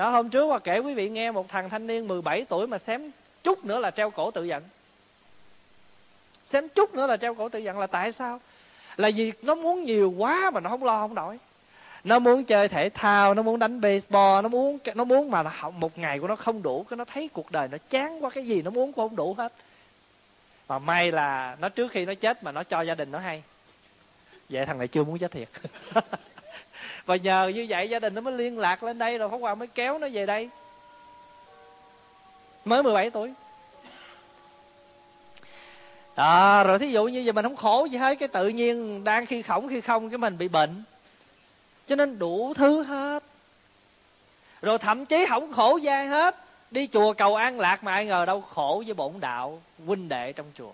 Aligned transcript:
đó, 0.00 0.10
hôm 0.10 0.30
trước 0.30 0.50
mà 0.50 0.58
kể 0.58 0.78
quý 0.78 0.94
vị 0.94 1.08
nghe 1.08 1.30
một 1.30 1.48
thằng 1.48 1.70
thanh 1.70 1.86
niên 1.86 2.08
17 2.08 2.44
tuổi 2.48 2.66
mà 2.66 2.78
xém 2.78 3.10
chút 3.42 3.64
nữa 3.64 3.78
là 3.78 3.90
treo 3.90 4.10
cổ 4.10 4.30
tự 4.30 4.44
giận. 4.44 4.62
Xém 6.46 6.68
chút 6.68 6.94
nữa 6.94 7.06
là 7.06 7.16
treo 7.16 7.34
cổ 7.34 7.48
tự 7.48 7.58
giận 7.58 7.78
là 7.78 7.86
tại 7.86 8.12
sao? 8.12 8.40
Là 8.96 9.10
vì 9.16 9.32
nó 9.42 9.54
muốn 9.54 9.84
nhiều 9.84 10.14
quá 10.18 10.50
mà 10.50 10.60
nó 10.60 10.70
không 10.70 10.84
lo, 10.84 11.00
không 11.00 11.14
nổi. 11.14 11.38
Nó 12.04 12.18
muốn 12.18 12.44
chơi 12.44 12.68
thể 12.68 12.88
thao, 12.88 13.34
nó 13.34 13.42
muốn 13.42 13.58
đánh 13.58 13.80
baseball, 13.80 14.42
nó 14.42 14.48
muốn 14.48 14.78
nó 14.94 15.04
muốn 15.04 15.30
mà 15.30 15.42
học 15.42 15.74
một 15.74 15.98
ngày 15.98 16.18
của 16.18 16.28
nó 16.28 16.36
không 16.36 16.62
đủ, 16.62 16.86
cái 16.90 16.96
nó 16.96 17.04
thấy 17.04 17.30
cuộc 17.32 17.50
đời 17.50 17.68
nó 17.68 17.78
chán 17.90 18.24
quá, 18.24 18.30
cái 18.30 18.46
gì 18.46 18.62
nó 18.62 18.70
muốn 18.70 18.92
cũng 18.92 19.08
không 19.08 19.16
đủ 19.16 19.34
hết. 19.34 19.52
Mà 20.68 20.78
may 20.78 21.12
là 21.12 21.56
nó 21.60 21.68
trước 21.68 21.90
khi 21.90 22.04
nó 22.04 22.14
chết 22.14 22.42
mà 22.42 22.52
nó 22.52 22.62
cho 22.62 22.80
gia 22.80 22.94
đình 22.94 23.10
nó 23.10 23.18
hay. 23.18 23.42
Vậy 24.48 24.66
thằng 24.66 24.78
này 24.78 24.88
chưa 24.88 25.04
muốn 25.04 25.18
chết 25.18 25.30
thiệt. 25.30 25.48
và 27.06 27.16
nhờ 27.16 27.52
như 27.54 27.66
vậy 27.68 27.90
gia 27.90 27.98
đình 27.98 28.14
nó 28.14 28.20
mới 28.20 28.32
liên 28.32 28.58
lạc 28.58 28.82
lên 28.82 28.98
đây, 28.98 29.18
rồi 29.18 29.28
pháp 29.28 29.36
hòa 29.40 29.54
mới 29.54 29.68
kéo 29.68 29.98
nó 29.98 30.08
về 30.12 30.26
đây. 30.26 30.48
Mới 32.64 32.82
17 32.82 33.10
tuổi. 33.10 33.32
Đó, 36.16 36.64
rồi 36.64 36.78
thí 36.78 36.90
dụ 36.90 37.04
như 37.04 37.20
giờ 37.20 37.32
mình 37.32 37.44
không 37.44 37.56
khổ 37.56 37.84
gì 37.84 37.98
hết, 37.98 38.14
cái 38.18 38.28
tự 38.28 38.48
nhiên 38.48 39.04
đang 39.04 39.26
khi 39.26 39.42
khổng 39.42 39.68
khi 39.68 39.80
không, 39.80 40.10
cái 40.10 40.18
mình 40.18 40.38
bị 40.38 40.48
bệnh. 40.48 40.82
Cho 41.86 41.96
nên 41.96 42.18
đủ 42.18 42.54
thứ 42.54 42.82
hết. 42.82 43.22
Rồi 44.62 44.78
thậm 44.78 45.06
chí 45.06 45.26
không 45.28 45.52
khổ 45.52 45.76
gian 45.76 46.08
hết, 46.08 46.36
đi 46.70 46.88
chùa 46.92 47.12
cầu 47.12 47.36
an 47.36 47.60
lạc 47.60 47.84
mà 47.84 47.92
ai 47.92 48.06
ngờ 48.06 48.24
đâu 48.26 48.40
khổ 48.40 48.82
với 48.86 48.94
bổn 48.94 49.12
đạo, 49.20 49.62
huynh 49.86 50.08
đệ 50.08 50.32
trong 50.32 50.46
chùa. 50.58 50.72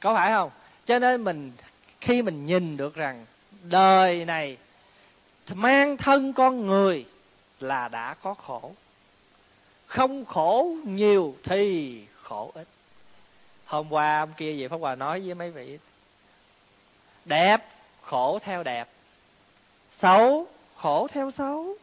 Có 0.00 0.14
phải 0.14 0.30
không? 0.30 0.50
Cho 0.84 0.98
nên 0.98 1.24
mình, 1.24 1.52
khi 2.00 2.22
mình 2.22 2.46
nhìn 2.46 2.76
được 2.76 2.94
rằng 2.94 3.26
đời 3.62 4.24
này, 4.24 4.56
mang 5.54 5.96
thân 5.96 6.32
con 6.32 6.66
người 6.66 7.06
là 7.60 7.88
đã 7.88 8.14
có 8.14 8.34
khổ. 8.34 8.72
Không 9.86 10.24
khổ 10.24 10.74
nhiều 10.84 11.34
thì 11.44 12.00
khổ 12.22 12.50
ít. 12.54 12.68
Hôm 13.64 13.92
qua 13.92 14.20
hôm 14.20 14.32
kia 14.36 14.52
gì 14.52 14.68
pháp 14.68 14.76
hòa 14.80 14.94
nói 14.94 15.20
với 15.20 15.34
mấy 15.34 15.50
vị, 15.50 15.78
đẹp 17.24 17.68
khổ 18.02 18.38
theo 18.42 18.62
đẹp, 18.62 18.88
xấu 19.92 20.46
khổ 20.76 21.08
theo 21.12 21.30
xấu. 21.30 21.76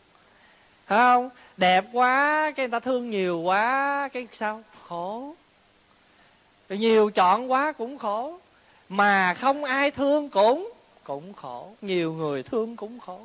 Thấy 0.87 0.97
không? 0.97 1.29
Đẹp 1.57 1.85
quá, 1.93 2.51
cái 2.55 2.67
người 2.67 2.71
ta 2.71 2.79
thương 2.79 3.09
nhiều 3.09 3.39
quá, 3.39 4.09
cái 4.13 4.27
sao? 4.33 4.63
Khổ. 4.87 5.35
Nhiều 6.69 7.09
chọn 7.09 7.51
quá 7.51 7.71
cũng 7.71 7.97
khổ. 7.97 8.39
Mà 8.89 9.33
không 9.33 9.63
ai 9.63 9.91
thương 9.91 10.29
cũng 10.29 10.71
cũng 11.07 11.33
khổ 11.33 11.71
nhiều 11.81 12.13
người 12.13 12.43
thương 12.43 12.75
cũng 12.75 12.99
khổ. 12.99 13.19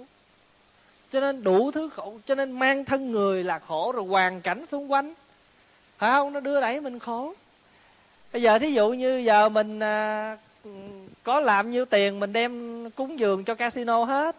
Cho 1.12 1.20
nên 1.20 1.44
đủ 1.44 1.70
thứ 1.70 1.88
khổ 1.88 2.18
cho 2.26 2.34
nên 2.34 2.52
mang 2.52 2.84
thân 2.84 3.12
người 3.12 3.44
là 3.44 3.58
khổ 3.58 3.92
rồi 3.92 4.04
hoàn 4.04 4.40
cảnh 4.40 4.66
xung 4.66 4.92
quanh. 4.92 5.14
Phải 5.98 6.10
không? 6.10 6.32
Nó 6.32 6.40
đưa 6.40 6.60
đẩy 6.60 6.80
mình 6.80 6.98
khổ. 6.98 7.34
Bây 8.32 8.42
giờ 8.42 8.58
thí 8.58 8.72
dụ 8.72 8.90
như 8.90 9.16
giờ 9.16 9.48
mình 9.48 9.80
à, 9.80 10.36
có 11.22 11.40
làm 11.40 11.70
nhiêu 11.70 11.84
tiền 11.84 12.20
mình 12.20 12.32
đem 12.32 12.90
cúng 12.90 13.18
dường 13.18 13.44
cho 13.44 13.54
casino 13.54 14.04
hết. 14.04 14.36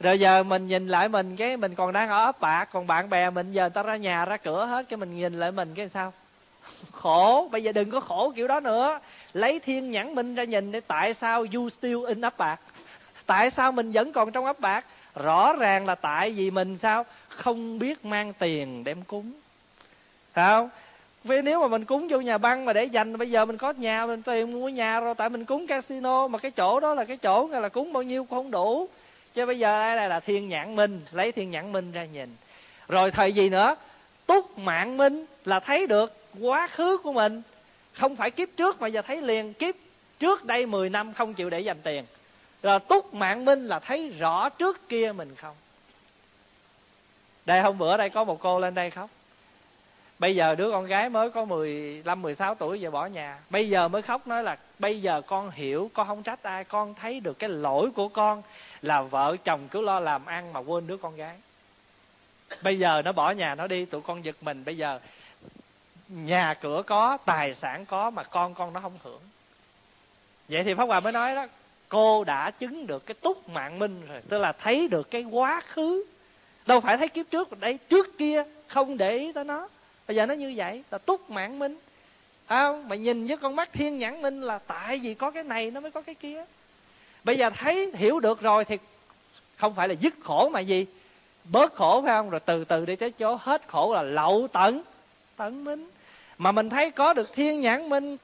Rồi 0.00 0.20
giờ 0.20 0.42
mình 0.42 0.68
nhìn 0.68 0.88
lại 0.88 1.08
mình 1.08 1.36
cái 1.36 1.56
mình 1.56 1.74
còn 1.74 1.92
đang 1.92 2.08
ở 2.08 2.24
ấp 2.24 2.40
bạc 2.40 2.64
còn 2.72 2.86
bạn 2.86 3.10
bè 3.10 3.30
mình 3.30 3.52
giờ 3.52 3.62
người 3.62 3.70
ta 3.70 3.82
ra 3.82 3.96
nhà 3.96 4.24
ra 4.24 4.36
cửa 4.36 4.66
hết 4.66 4.88
cái 4.88 4.96
mình 4.96 5.16
nhìn 5.16 5.40
lại 5.40 5.52
mình 5.52 5.74
cái 5.74 5.88
sao? 5.88 6.12
Khổ. 6.92 7.48
Bây 7.52 7.62
giờ 7.62 7.72
đừng 7.72 7.90
có 7.90 8.00
khổ 8.00 8.32
kiểu 8.36 8.48
đó 8.48 8.60
nữa. 8.60 8.98
Lấy 9.32 9.60
thiên 9.60 9.90
nhãn 9.90 10.14
minh 10.14 10.34
ra 10.34 10.44
nhìn 10.44 10.72
để 10.72 10.80
tại 10.80 11.14
sao 11.14 11.46
you 11.54 11.68
still 11.68 12.06
in 12.06 12.20
ấp 12.20 12.38
bạc? 12.38 12.60
Tại 13.26 13.50
sao 13.50 13.72
mình 13.72 13.92
vẫn 13.92 14.12
còn 14.12 14.32
trong 14.32 14.44
ấp 14.44 14.60
bạc? 14.60 14.84
Rõ 15.14 15.52
ràng 15.52 15.86
là 15.86 15.94
tại 15.94 16.30
vì 16.30 16.50
mình 16.50 16.76
sao? 16.76 17.04
Không 17.28 17.78
biết 17.78 18.04
mang 18.04 18.32
tiền 18.38 18.84
đem 18.84 19.02
cúng. 19.02 19.32
Phải 20.32 20.48
không? 20.48 20.70
Vì 21.24 21.42
nếu 21.42 21.60
mà 21.60 21.68
mình 21.68 21.84
cúng 21.84 22.08
vô 22.10 22.20
nhà 22.20 22.38
băng 22.38 22.64
mà 22.64 22.72
để 22.72 22.84
dành, 22.84 23.18
bây 23.18 23.30
giờ 23.30 23.44
mình 23.44 23.56
có 23.56 23.70
nhà, 23.70 24.06
mình 24.06 24.22
tiền 24.22 24.52
mua 24.52 24.68
nhà 24.68 25.00
rồi, 25.00 25.14
tại 25.14 25.28
mình 25.28 25.44
cúng 25.44 25.66
casino 25.66 26.28
mà 26.28 26.38
cái 26.38 26.50
chỗ 26.50 26.80
đó 26.80 26.94
là 26.94 27.04
cái 27.04 27.16
chỗ 27.16 27.48
là 27.48 27.68
cúng 27.68 27.92
bao 27.92 28.02
nhiêu 28.02 28.24
cũng 28.24 28.38
không 28.38 28.50
đủ. 28.50 28.88
Chứ 29.34 29.46
bây 29.46 29.58
giờ 29.58 29.96
đây 29.96 30.08
là 30.08 30.20
thiên 30.20 30.48
nhãn 30.48 30.76
minh, 30.76 31.00
lấy 31.12 31.32
thiên 31.32 31.50
nhãn 31.50 31.72
minh 31.72 31.92
ra 31.92 32.04
nhìn. 32.04 32.36
Rồi 32.88 33.10
thời 33.10 33.32
gì 33.32 33.48
nữa? 33.48 33.76
Túc 34.26 34.58
mạng 34.58 34.96
minh 34.96 35.24
là 35.44 35.60
thấy 35.60 35.86
được 35.86 36.27
quá 36.40 36.68
khứ 36.68 36.98
của 36.98 37.12
mình. 37.12 37.42
Không 37.92 38.16
phải 38.16 38.30
kiếp 38.30 38.48
trước 38.56 38.80
mà 38.80 38.86
giờ 38.86 39.02
thấy 39.02 39.22
liền 39.22 39.54
kiếp 39.54 39.74
trước 40.18 40.44
đây 40.44 40.66
10 40.66 40.90
năm 40.90 41.12
không 41.12 41.34
chịu 41.34 41.50
để 41.50 41.60
dành 41.60 41.78
tiền. 41.82 42.04
Rồi 42.62 42.80
túc 42.80 43.14
mạng 43.14 43.44
minh 43.44 43.64
là 43.64 43.78
thấy 43.78 44.08
rõ 44.08 44.48
trước 44.48 44.88
kia 44.88 45.12
mình 45.12 45.34
không. 45.34 45.56
Đây 47.46 47.60
hôm 47.60 47.78
bữa 47.78 47.96
đây 47.96 48.10
có 48.10 48.24
một 48.24 48.40
cô 48.40 48.60
lên 48.60 48.74
đây 48.74 48.90
khóc. 48.90 49.10
Bây 50.18 50.36
giờ 50.36 50.54
đứa 50.54 50.70
con 50.70 50.86
gái 50.86 51.08
mới 51.08 51.30
có 51.30 51.44
15, 51.44 52.22
16 52.22 52.54
tuổi 52.54 52.80
giờ 52.80 52.90
bỏ 52.90 53.06
nhà. 53.06 53.38
Bây 53.50 53.68
giờ 53.68 53.88
mới 53.88 54.02
khóc 54.02 54.26
nói 54.26 54.42
là 54.42 54.58
bây 54.78 55.02
giờ 55.02 55.22
con 55.26 55.50
hiểu 55.50 55.90
con 55.94 56.06
không 56.06 56.22
trách 56.22 56.42
ai 56.42 56.64
con 56.64 56.94
thấy 56.94 57.20
được 57.20 57.38
cái 57.38 57.50
lỗi 57.50 57.90
của 57.90 58.08
con 58.08 58.42
là 58.82 59.02
vợ 59.02 59.36
chồng 59.44 59.68
cứ 59.70 59.80
lo 59.80 60.00
làm 60.00 60.26
ăn 60.26 60.52
mà 60.52 60.60
quên 60.60 60.86
đứa 60.86 60.96
con 60.96 61.16
gái. 61.16 61.36
Bây 62.62 62.78
giờ 62.78 63.02
nó 63.04 63.12
bỏ 63.12 63.30
nhà 63.30 63.54
nó 63.54 63.66
đi 63.66 63.84
tụi 63.84 64.00
con 64.00 64.24
giật 64.24 64.36
mình. 64.40 64.64
Bây 64.64 64.76
giờ 64.76 65.00
nhà 66.08 66.54
cửa 66.54 66.82
có, 66.86 67.18
tài 67.24 67.54
sản 67.54 67.86
có 67.86 68.10
mà 68.10 68.22
con 68.22 68.54
con 68.54 68.72
nó 68.72 68.80
không 68.80 68.98
hưởng. 69.02 69.20
Vậy 70.48 70.64
thì 70.64 70.74
pháp 70.74 70.84
hòa 70.84 71.00
mới 71.00 71.12
nói 71.12 71.34
đó, 71.34 71.46
cô 71.88 72.24
đã 72.24 72.50
chứng 72.50 72.86
được 72.86 73.06
cái 73.06 73.14
túc 73.14 73.48
mạng 73.48 73.78
minh 73.78 74.06
rồi, 74.08 74.20
tức 74.28 74.38
là 74.38 74.52
thấy 74.52 74.88
được 74.88 75.10
cái 75.10 75.22
quá 75.22 75.60
khứ. 75.60 76.04
Đâu 76.66 76.80
phải 76.80 76.96
thấy 76.96 77.08
kiếp 77.08 77.26
trước 77.30 77.60
đây 77.60 77.78
trước 77.88 78.18
kia 78.18 78.44
không 78.68 78.96
để 78.96 79.16
ý 79.18 79.32
tới 79.32 79.44
nó. 79.44 79.68
Bây 80.06 80.16
giờ 80.16 80.26
nó 80.26 80.34
như 80.34 80.52
vậy, 80.56 80.82
là 80.90 80.98
túc 80.98 81.30
mạng 81.30 81.58
minh 81.58 81.76
không, 82.48 82.88
mà 82.88 82.96
nhìn 82.96 83.26
với 83.26 83.36
con 83.36 83.56
mắt 83.56 83.72
thiên 83.72 83.98
nhãn 83.98 84.22
minh 84.22 84.42
là 84.42 84.58
tại 84.58 84.98
vì 84.98 85.14
có 85.14 85.30
cái 85.30 85.44
này 85.44 85.70
nó 85.70 85.80
mới 85.80 85.90
có 85.90 86.02
cái 86.02 86.14
kia. 86.14 86.44
Bây 87.24 87.38
giờ 87.38 87.50
thấy, 87.50 87.92
hiểu 87.94 88.20
được 88.20 88.40
rồi 88.40 88.64
thì 88.64 88.78
không 89.56 89.74
phải 89.74 89.88
là 89.88 89.94
dứt 90.00 90.14
khổ 90.22 90.48
mà 90.48 90.60
gì? 90.60 90.86
Bớt 91.44 91.74
khổ 91.74 92.02
phải 92.04 92.14
không? 92.14 92.30
Rồi 92.30 92.40
từ 92.40 92.64
từ 92.64 92.86
đi 92.86 92.96
tới 92.96 93.10
chỗ 93.10 93.38
hết 93.40 93.62
khổ 93.68 93.94
là 93.94 94.02
lậu 94.02 94.48
tận 94.52 94.82
tận 95.36 95.64
minh 95.64 95.88
mà 96.38 96.52
mình 96.52 96.70
thấy 96.70 96.90
có 96.90 97.14
được 97.14 97.32
thiên 97.32 97.60
nhãn 97.60 97.88
minh, 97.88 98.16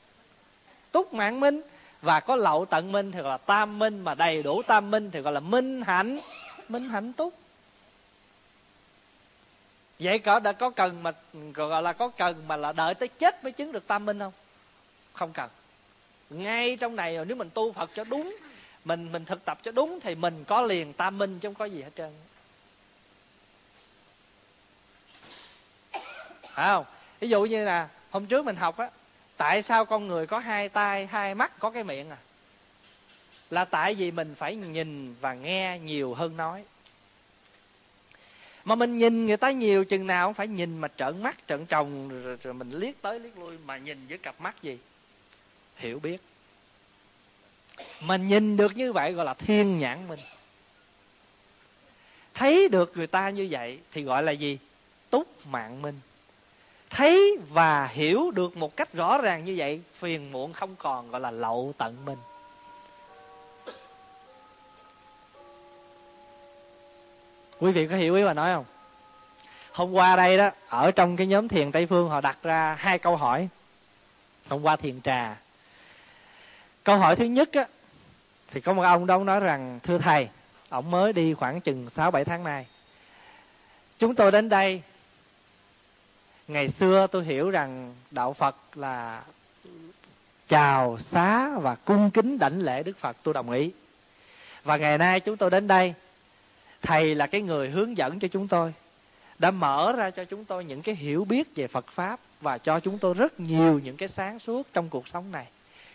túc 0.93 1.15
mạng 1.15 1.41
minh, 1.41 1.61
và 2.03 2.21
có 2.21 2.37
lậu 2.37 2.65
tận 2.65 2.93
minh 2.93 3.13
thì 3.13 3.21
gọi 3.21 3.31
là 3.31 3.37
tam 3.37 3.79
minh, 3.79 4.01
mà 4.01 4.15
đầy 4.15 4.43
đủ 4.43 4.63
tam 4.63 4.91
minh 4.91 5.11
thì 5.11 5.21
gọi 5.21 5.33
là 5.33 5.41
minh 5.41 5.83
hạnh. 5.83 6.21
Minh 6.69 6.89
hạnh 6.89 7.13
túc. 7.13 7.35
Vậy 9.99 10.19
có, 10.19 10.41
đã 10.41 10.53
có 10.53 10.71
cần 10.71 11.03
mà, 11.03 11.13
gọi 11.55 11.83
là 11.83 11.93
có 11.93 12.09
cần 12.09 12.49
mà 12.49 12.57
là 12.57 12.73
đợi 12.73 12.95
tới 12.95 13.09
chết 13.09 13.45
mới 13.45 13.53
chứng 13.53 13.73
được 13.73 13.87
tam 13.87 14.07
minh 14.07 14.19
không? 14.19 14.33
Không 15.13 15.33
cần. 15.33 15.51
Ngay 16.31 16.77
trong 16.77 16.97
này 16.97 17.17
rồi 17.17 17.25
nếu 17.25 17.37
mình 17.37 17.51
tu 17.55 17.73
phật 17.73 17.91
cho 17.95 18.05
đúng, 18.05 18.37
mình 18.85 19.13
mình 19.13 19.25
thực 19.25 19.45
tập 19.45 19.59
cho 19.63 19.73
đúng 19.73 20.01
thì 20.01 20.15
mình 20.15 20.45
có 20.45 20.63
liền 20.63 20.93
tam 20.93 21.19
minh 21.19 21.39
chứ 21.39 21.49
không 21.49 21.55
có 21.55 21.65
gì 21.65 21.83
hết 21.83 21.91
trơn. 21.97 22.13
Phải 26.55 26.69
không? 26.69 26.85
Ví 27.21 27.29
dụ 27.29 27.45
như 27.45 27.65
là 27.65 27.89
hôm 28.15 28.27
trước 28.27 28.45
mình 28.45 28.57
học 28.57 28.77
á 28.77 28.91
tại 29.37 29.63
sao 29.63 29.85
con 29.85 30.07
người 30.07 30.27
có 30.27 30.39
hai 30.39 30.69
tay 30.69 31.07
hai 31.07 31.35
mắt 31.35 31.59
có 31.59 31.71
cái 31.71 31.85
miệng 31.85 32.11
à? 32.11 32.17
Là 33.51 33.65
tại 33.65 33.95
vì 33.95 34.11
mình 34.11 34.35
phải 34.35 34.57
nhìn 34.57 35.15
và 35.21 35.35
nghe 35.35 35.79
nhiều 35.79 36.15
hơn 36.15 36.37
nói. 36.37 36.65
Mà 38.65 38.75
mình 38.75 38.99
nhìn 38.99 39.27
người 39.27 39.37
ta 39.37 39.51
nhiều 39.51 39.85
chừng 39.85 40.07
nào 40.07 40.27
không 40.27 40.35
phải 40.35 40.49
nhìn 40.49 40.79
mà 40.79 40.89
trợn 40.97 41.23
mắt 41.23 41.37
trợn 41.49 41.67
trồng 41.67 42.09
rồi, 42.09 42.37
rồi 42.43 42.55
mình 42.55 42.71
liếc 42.71 43.03
tới 43.03 43.21
liếc 43.21 43.39
lui 43.39 43.59
mà 43.65 43.79
nhìn 43.79 44.07
với 44.09 44.19
cặp 44.19 44.41
mắt 44.41 44.63
gì? 44.63 44.79
Hiểu 45.77 45.99
biết. 45.99 46.23
Mình 48.01 48.29
nhìn 48.29 48.57
được 48.57 48.77
như 48.77 48.93
vậy 48.93 49.13
gọi 49.13 49.25
là 49.25 49.35
thiên 49.35 49.79
nhãn 49.79 50.09
mình. 50.09 50.21
Thấy 52.35 52.69
được 52.69 52.97
người 52.97 53.07
ta 53.07 53.31
như 53.31 53.49
vậy 53.51 53.79
thì 53.93 54.03
gọi 54.03 54.23
là 54.23 54.33
gì? 54.33 54.59
Túc 55.11 55.47
mạng 55.47 55.83
minh 55.83 56.01
thấy 56.95 57.39
và 57.49 57.87
hiểu 57.87 58.31
được 58.31 58.57
một 58.57 58.77
cách 58.77 58.93
rõ 58.93 59.19
ràng 59.19 59.45
như 59.45 59.55
vậy, 59.57 59.81
phiền 59.99 60.33
muộn 60.33 60.53
không 60.53 60.77
còn 60.79 61.11
gọi 61.11 61.21
là 61.21 61.31
lậu 61.31 61.75
tận 61.79 61.97
minh 62.05 62.19
quý 67.59 67.73
vị 67.73 67.87
có 67.87 67.97
hiểu 67.97 68.15
ý 68.15 68.25
mà 68.25 68.35
nói 68.35 68.55
không? 68.55 68.65
Hôm 69.73 69.93
qua 69.93 70.17
đây 70.17 70.39
đó, 70.39 70.51
ở 70.69 70.91
trong 70.91 71.17
cái 71.17 71.27
nhóm 71.27 71.49
thiền 71.49 71.73
tây 71.73 71.87
phương, 71.87 72.09
họ 72.09 72.21
đặt 72.21 72.39
ra 72.43 72.77
hai 72.79 72.99
câu 72.99 73.17
hỏi. 73.17 73.49
Hôm 74.49 74.63
qua 74.63 74.77
thiền 74.77 75.01
trà. 75.01 75.37
Câu 76.85 76.99
hỏi 76.99 77.17
thứ 77.17 77.25
nhất 77.25 77.49
á, 77.53 77.67
thì 78.51 78.61
có 78.61 78.73
một 78.73 78.83
ông 78.83 79.07
đó 79.07 79.19
nói 79.19 79.41
rằng, 79.41 79.81
thưa 79.83 79.99
thầy, 79.99 80.29
ông 80.69 80.91
mới 80.91 81.13
đi 81.13 81.35
khoảng 81.35 81.61
chừng 81.61 81.91
sáu 81.91 82.11
bảy 82.11 82.25
tháng 82.25 82.45
nay. 82.45 82.67
Chúng 83.99 84.15
tôi 84.15 84.33
đến 84.33 84.49
đây 84.49 84.83
ngày 86.49 86.69
xưa 86.69 87.07
tôi 87.13 87.25
hiểu 87.25 87.51
rằng 87.51 87.95
đạo 88.11 88.33
phật 88.33 88.57
là 88.75 89.23
chào 90.49 90.99
xá 90.99 91.59
và 91.59 91.75
cung 91.75 92.11
kính 92.11 92.39
đảnh 92.39 92.61
lễ 92.61 92.83
đức 92.83 92.99
phật, 92.99 93.17
tôi 93.23 93.35
đồng 93.35 93.51
ý. 93.51 93.71
Và 94.65 94.77
ngày 94.77 94.99
nay 94.99 95.21
chúng 95.21 95.37
tôi 95.37 95.51
đến 95.51 95.67
đây, 95.67 95.95
thầy 96.83 97.15
là 97.15 97.27
cái 97.27 97.43
người 97.43 97.71
hướng 97.71 97.97
dẫn 97.97 98.19
cho 98.19 98.29
chúng 98.29 98.49
tôi, 98.49 98.75
đã 99.39 99.51
mở 99.51 99.93
ra 99.97 100.11
cho 100.11 100.25
chúng 100.25 100.45
tôi 100.45 100.65
những 100.65 100.83
cái 100.83 100.95
hiểu 100.95 101.25
biết 101.25 101.55
về 101.55 101.69
phật 101.69 101.87
pháp 101.89 102.21
và 102.41 102.59
cho 102.59 102.81
chúng 102.81 102.99
tôi 102.99 103.15
rất 103.15 103.41
nhiều 103.41 103.81
những 103.85 103.97
cái 103.97 104.09
sáng 104.09 104.39
suốt 104.39 104.67
trong 104.73 104.89
cuộc 104.89 105.09
sống 105.09 105.33
này. 105.33 105.47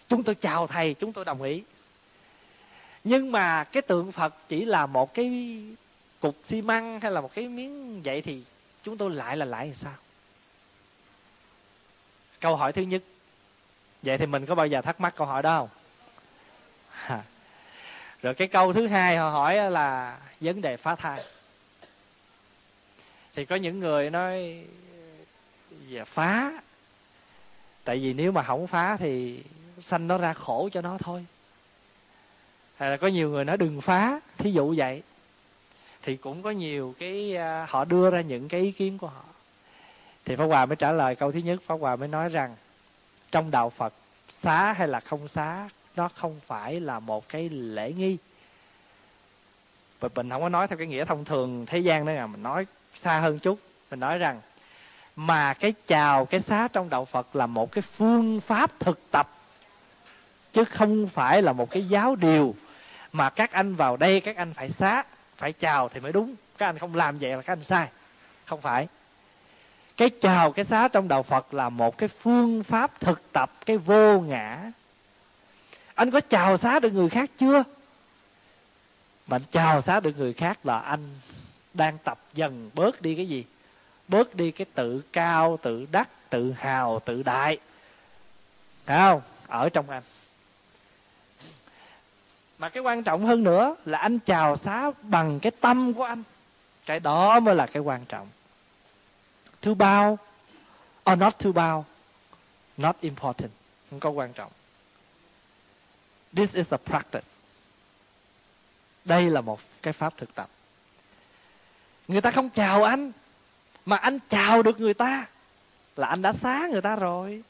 Chúng 0.08 0.24
tôi 0.24 0.36
chào 0.36 0.68
thầy, 0.68 0.94
chúng 0.94 1.14
tôi 1.14 1.26
đồng 1.26 1.42
ý. 1.42 1.64
Nhưng 3.04 3.32
mà 3.32 3.64
cái 3.64 3.82
tượng 3.82 4.12
phật 4.12 4.36
chỉ 4.48 4.66
là 4.66 4.86
một 4.86 5.14
cái 5.14 5.58
cục 6.20 6.36
xi 6.44 6.62
măng 6.62 7.00
hay 7.00 7.12
là 7.12 7.22
một 7.22 7.34
cái 7.34 7.48
miếng 7.48 8.02
vậy 8.02 8.22
thì 8.22 8.44
chúng 8.84 8.98
tôi 8.98 9.12
lại 9.12 9.38
là 9.38 9.46
lại 9.46 9.66
làm 9.66 9.76
sao? 9.76 9.94
Câu 12.40 12.56
hỏi 12.56 12.74
thứ 12.74 12.82
nhất. 12.82 13.04
Vậy 14.04 14.18
thì 14.18 14.26
mình 14.26 14.46
có 14.46 14.56
bao 14.56 14.68
giờ 14.68 14.82
thắc 14.82 15.02
mắc 15.02 15.14
câu 15.16 15.28
hỏi 15.28 15.44
đó 15.44 15.58
không? 15.60 15.70
Rồi 18.22 18.34
cái 18.34 18.48
câu 18.48 18.74
thứ 18.74 18.88
hai 18.88 19.18
họ 19.18 19.30
hỏi 19.30 19.72
là 19.72 20.20
vấn 20.42 20.62
đề 20.62 20.78
phá 20.78 20.96
thai. 20.96 21.24
Thì 23.36 23.46
có 23.46 23.56
những 23.56 23.80
người 23.80 24.10
nói 24.10 24.64
về 25.90 26.06
phá. 26.06 26.52
Tại 27.84 27.98
vì 27.98 28.14
nếu 28.14 28.32
mà 28.32 28.44
không 28.44 28.68
phá 28.68 28.98
thì 28.98 29.44
sanh 29.82 30.08
nó 30.08 30.18
ra 30.18 30.34
khổ 30.34 30.70
cho 30.72 30.82
nó 30.82 30.98
thôi. 30.98 31.26
Hay 32.78 32.90
là 32.90 32.98
có 32.98 33.08
nhiều 33.08 33.30
người 33.30 33.46
nói, 33.46 33.58
đừng 33.58 33.82
phá. 33.82 34.20
Thí 34.38 34.52
dụ 34.52 34.74
vậy. 34.78 35.04
Thì 36.02 36.18
cũng 36.18 36.42
có 36.42 36.52
nhiều 36.52 36.96
cái 37.00 37.36
à, 37.38 37.66
họ 37.70 37.86
đưa 37.86 38.10
ra 38.10 38.22
những 38.22 38.48
cái 38.48 38.62
ý 38.62 38.72
kiến 38.72 38.98
của 38.98 39.08
họ 39.08 39.24
thì 40.26 40.36
pháp 40.36 40.46
hòa 40.46 40.66
mới 40.66 40.76
trả 40.76 40.92
lời 40.92 41.16
câu 41.16 41.32
thứ 41.32 41.40
nhất. 41.40 41.60
Pháp 41.66 41.76
hòa 41.80 41.96
mới 41.96 42.08
nói 42.08 42.30
rằng, 42.30 42.56
trong 43.32 43.52
đạo 43.52 43.70
phật, 43.70 43.94
xá 44.30 44.74
hay 44.74 44.88
là 44.88 45.00
không 45.00 45.28
xá, 45.28 45.70
nó 45.96 46.10
không 46.16 46.40
phải 46.46 46.80
là 46.80 47.00
một 47.00 47.30
cái 47.30 47.50
lễ 47.50 47.94
nghi. 47.94 48.18
Và 50.00 50.10
mình 50.16 50.30
không 50.30 50.42
có 50.42 50.50
nói 50.50 50.68
theo 50.68 50.78
cái 50.78 50.88
nghĩa 50.88 51.06
thông 51.06 51.26
thường 51.26 51.66
thế 51.66 51.80
gian 51.80 52.06
nữa 52.06 52.14
là 52.14 52.28
mình 52.28 52.44
nói 52.44 52.66
xa 52.96 53.20
hơn 53.20 53.40
chút. 53.40 53.60
Mình 53.92 54.00
nói 54.00 54.18
rằng, 54.18 54.42
mà 55.16 55.54
cái 55.54 55.74
chào, 55.88 56.26
cái 56.26 56.40
xá 56.40 56.68
trong 56.74 56.90
đạo 56.90 57.06
phật 57.06 57.36
là 57.36 57.48
một 57.48 57.72
cái 57.72 57.82
phương 57.82 58.42
pháp 58.42 58.80
thực 58.80 59.00
tập, 59.12 59.30
chứ 60.54 60.64
không 60.64 61.08
phải 61.08 61.42
là 61.42 61.54
một 61.54 61.72
cái 61.72 61.88
giáo 61.88 62.16
điều 62.16 62.56
mà 63.12 63.30
các 63.30 63.52
anh 63.52 63.76
vào 63.76 63.98
đây 63.98 64.22
các 64.22 64.36
anh 64.36 64.54
phải 64.54 64.70
xá, 64.70 65.04
phải 65.38 65.54
chào 65.54 65.90
thì 65.90 66.00
mới 66.00 66.12
đúng. 66.12 66.36
Các 66.58 66.66
anh 66.66 66.78
không 66.78 66.96
làm 66.96 67.18
vậy 67.18 67.32
là 67.36 67.42
các 67.42 67.54
anh 67.54 67.64
sai. 67.64 67.88
Không 68.46 68.62
phải 68.62 68.88
cái 70.00 70.10
chào, 70.10 70.52
cái 70.52 70.66
xá 70.66 70.88
trong 70.88 71.08
đạo 71.08 71.24
phật 71.24 71.54
là 71.54 71.70
một 71.70 71.98
cái 71.98 72.10
phương 72.10 72.64
pháp 72.64 73.00
thực 73.00 73.32
tập 73.32 73.52
cái 73.66 73.78
vô 73.78 74.20
ngã. 74.20 74.72
Anh 75.96 76.12
có 76.12 76.22
chào 76.22 76.58
xá 76.58 76.80
được 76.80 76.94
người 76.94 77.10
khác 77.10 77.32
chưa? 77.38 77.64
Mà 79.28 79.36
anh 79.36 79.42
chào 79.52 79.82
xá 79.82 80.00
được 80.00 80.18
người 80.18 80.34
khác 80.34 80.66
là 80.66 80.80
anh 80.80 81.10
đang 81.74 81.98
tập 81.98 82.20
dần 82.34 82.70
bớt 82.74 83.02
đi 83.02 83.16
cái 83.16 83.28
gì? 83.28 83.46
Bớt 84.08 84.36
đi 84.36 84.52
cái 84.52 84.66
tự 84.74 85.02
cao, 85.14 85.60
tự 85.62 85.88
đắc, 85.92 86.10
tự 86.30 86.52
hào, 86.52 87.00
tự 87.00 87.24
đại. 87.24 87.58
Thấy 88.86 88.98
không? 88.98 89.22
Ở 89.48 89.70
trong 89.70 89.90
anh. 89.90 90.04
Mà 92.60 92.70
cái 92.70 92.84
quan 92.84 93.04
trọng 93.04 93.26
hơn 93.26 93.44
nữa 93.44 93.76
là 93.86 93.98
anh 93.98 94.20
chào 94.20 94.58
xá 94.58 94.92
bằng 95.02 95.40
cái 95.40 95.52
tâm 95.62 95.94
của 95.94 96.04
anh. 96.04 96.24
Cái 96.86 97.00
đó 97.00 97.40
mới 97.40 97.56
là 97.56 97.66
cái 97.66 97.84
quan 97.84 98.06
trọng 98.06 98.28
to 99.62 99.72
bow 99.72 100.18
or 101.12 101.18
not 101.18 101.40
to 101.40 101.50
bow 101.50 101.84
not 102.78 102.96
important, 103.02 103.52
không 103.90 104.00
có 104.00 104.10
quan 104.10 104.34
trọng. 104.34 104.52
This 106.34 106.56
is 106.56 106.74
a 106.74 106.78
practice. 106.78 107.28
Đây 109.06 109.30
là 109.30 109.42
một 109.42 109.60
cái 109.82 109.94
pháp 109.94 110.18
thực 110.18 110.36
tập. 110.36 110.50
Người 112.08 112.22
ta 112.22 112.32
không 112.32 112.50
chào 112.50 112.84
anh, 112.84 113.12
mà 113.86 113.98
anh 113.98 114.20
chào 114.30 114.64
được 114.64 114.80
người 114.80 114.94
ta 114.94 115.26
là 115.96 116.08
anh 116.08 116.22
đã 116.22 116.34
xá 116.34 116.68
người 116.72 116.82
ta 116.82 116.96
rồi. 116.96 117.44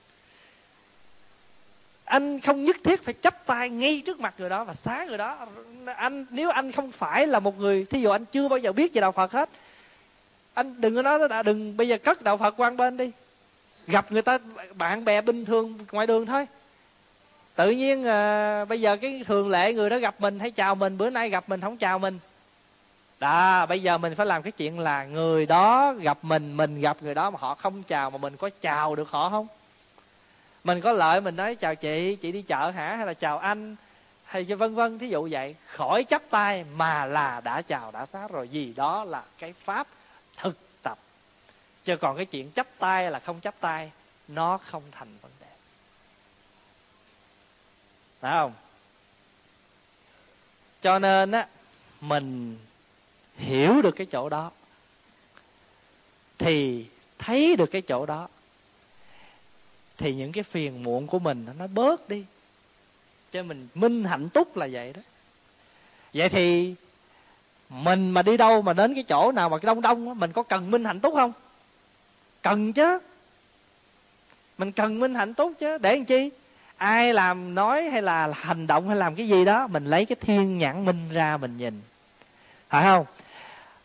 Anh 2.06 2.40
không 2.42 2.64
nhất 2.64 2.78
thiết 2.84 3.04
phải 3.04 3.14
chấp 3.14 3.46
tay 3.46 3.70
ngay 3.70 4.04
trước 4.06 4.20
mặt 4.20 4.34
người 4.38 4.50
đó 4.50 4.64
và 4.64 4.74
xá 4.74 5.06
người 5.08 5.18
đó. 5.18 5.48
Anh, 5.86 6.26
nếu 6.30 6.50
anh 6.50 6.72
không 6.72 6.92
phải 6.92 7.28
là 7.28 7.40
một 7.40 7.60
người, 7.60 7.86
thí 7.86 8.02
dụ 8.02 8.10
anh 8.10 8.26
chưa 8.26 8.48
bao 8.48 8.60
giờ 8.60 8.72
biết 8.72 8.94
về 8.94 9.02
đạo 9.02 9.12
phật 9.12 9.32
hết 9.32 9.50
anh 10.60 10.82
đừng 10.82 10.96
có 10.96 11.02
nói 11.02 11.30
đã 11.30 11.44
đừng 11.44 11.78
bây 11.78 11.88
giờ 11.88 11.98
cất 11.98 12.22
đạo 12.22 12.38
phật 12.38 12.54
quan 12.58 12.78
bên 12.78 12.98
đi. 12.98 13.12
Gặp 13.88 14.12
người 14.12 14.22
ta 14.22 14.38
bạn 14.74 15.06
bè 15.06 15.22
bình 15.22 15.46
thường 15.46 15.80
ngoài 15.92 16.08
đường 16.08 16.26
thôi. 16.26 16.48
Tự 17.56 17.70
nhiên 17.70 18.06
à, 18.06 18.66
bây 18.66 18.82
giờ 18.82 18.98
cái 18.98 19.24
thường 19.28 19.50
lệ 19.50 19.74
người 19.74 19.90
đó 19.90 19.98
gặp 19.98 20.16
mình 20.20 20.40
hay 20.40 20.52
chào 20.52 20.76
mình 20.76 20.98
bữa 20.98 21.10
nay 21.10 21.30
gặp 21.30 21.50
mình 21.50 21.62
không 21.62 21.78
chào 21.78 22.00
mình. 22.00 22.20
Đó 23.20 23.66
bây 23.66 23.82
giờ 23.82 23.98
mình 23.98 24.16
phải 24.16 24.26
làm 24.26 24.42
cái 24.42 24.52
chuyện 24.52 24.80
là 24.80 25.06
người 25.06 25.46
đó 25.46 25.94
gặp 25.94 26.18
mình 26.22 26.58
mình 26.58 26.82
gặp 26.82 26.98
người 27.02 27.16
đó 27.16 27.30
mà 27.30 27.38
họ 27.42 27.56
không 27.56 27.84
chào 27.84 28.10
mà 28.10 28.18
mình 28.18 28.38
có 28.38 28.50
chào 28.62 28.96
được 28.96 29.10
họ 29.10 29.30
không? 29.30 29.48
Mình 30.64 30.82
có 30.82 30.92
lợi 30.92 31.22
mình 31.22 31.36
nói 31.36 31.56
chào 31.56 31.76
chị 31.76 32.16
chị 32.16 32.32
đi 32.32 32.42
chợ 32.42 32.72
hả? 32.72 32.96
Hay 32.96 33.06
là 33.06 33.14
chào 33.14 33.38
anh? 33.38 33.76
Hay 34.24 34.46
cho 34.46 34.56
vân 34.56 34.76
vân 34.76 35.00
thí 35.00 35.08
dụ 35.10 35.28
vậy. 35.32 35.56
Khỏi 35.66 36.06
chắp 36.10 36.22
tay 36.30 36.66
mà 36.76 37.06
là 37.06 37.42
đã 37.44 37.62
chào 37.62 37.92
đã 37.92 38.06
xá 38.06 38.28
rồi. 38.28 38.48
Gì 38.48 38.74
đó 38.76 39.04
là 39.04 39.24
cái 39.40 39.54
pháp 39.66 39.88
thực 40.42 40.58
tập. 40.84 41.00
Chứ 41.84 41.98
còn 41.98 42.18
cái 42.18 42.26
chuyện 42.26 42.52
chấp 42.52 42.68
tay 42.80 43.12
là 43.12 43.20
không 43.20 43.40
chấp 43.40 43.56
tay, 43.60 43.92
nó 44.28 44.58
không 44.58 44.84
thành 44.92 45.18
vấn 45.22 45.32
đề. 45.42 45.48
Phải 48.20 48.32
không? 48.32 48.54
Cho 50.82 51.00
nên 51.00 51.32
á, 51.32 51.48
mình 52.02 52.58
hiểu 53.38 53.82
được 53.82 53.92
cái 53.92 54.08
chỗ 54.12 54.30
đó, 54.30 54.52
thì 56.38 56.86
thấy 57.18 57.56
được 57.56 57.72
cái 57.72 57.82
chỗ 57.82 58.06
đó, 58.06 58.28
thì 59.98 60.16
những 60.16 60.32
cái 60.32 60.44
phiền 60.44 60.84
muộn 60.84 61.08
của 61.08 61.20
mình 61.20 61.48
nó 61.58 61.68
bớt 61.68 62.10
đi. 62.10 62.26
Cho 63.32 63.44
mình 63.44 63.68
minh 63.74 64.04
hạnh 64.04 64.30
túc 64.30 64.58
là 64.58 64.68
vậy 64.72 64.94
đó. 64.94 65.02
Vậy 66.14 66.30
thì 66.30 66.76
mình 67.70 68.12
mà 68.12 68.22
đi 68.22 68.38
đâu 68.38 68.62
mà 68.62 68.74
đến 68.74 68.96
cái 68.96 69.04
chỗ 69.04 69.32
nào 69.32 69.50
mà 69.50 69.58
cái 69.58 69.66
đông 69.68 69.82
đông 69.82 70.20
mình 70.20 70.32
có 70.32 70.44
cần 70.44 70.72
minh 70.72 70.86
hạnh 70.86 71.00
túc 71.00 71.14
không? 71.16 71.32
Cần 72.42 72.74
chứ. 72.74 73.00
Mình 74.58 74.72
cần 74.72 75.00
minh 75.00 75.16
hạnh 75.16 75.34
túc 75.34 75.54
chứ. 75.60 75.78
Để 75.78 75.96
làm 75.96 76.06
chi? 76.06 76.30
Ai 76.78 77.14
làm 77.14 77.56
nói 77.56 77.90
hay 77.90 78.02
là 78.02 78.30
hành 78.34 78.68
động 78.68 78.88
hay 78.88 78.98
làm 78.98 79.16
cái 79.16 79.28
gì 79.28 79.46
đó 79.46 79.68
mình 79.68 79.86
lấy 79.86 80.06
cái 80.06 80.16
thiên 80.22 80.58
nhãn 80.58 80.86
minh 80.86 81.10
ra 81.12 81.38
mình 81.38 81.58
nhìn. 81.58 81.82
Phải 82.70 82.84
không? 82.84 83.06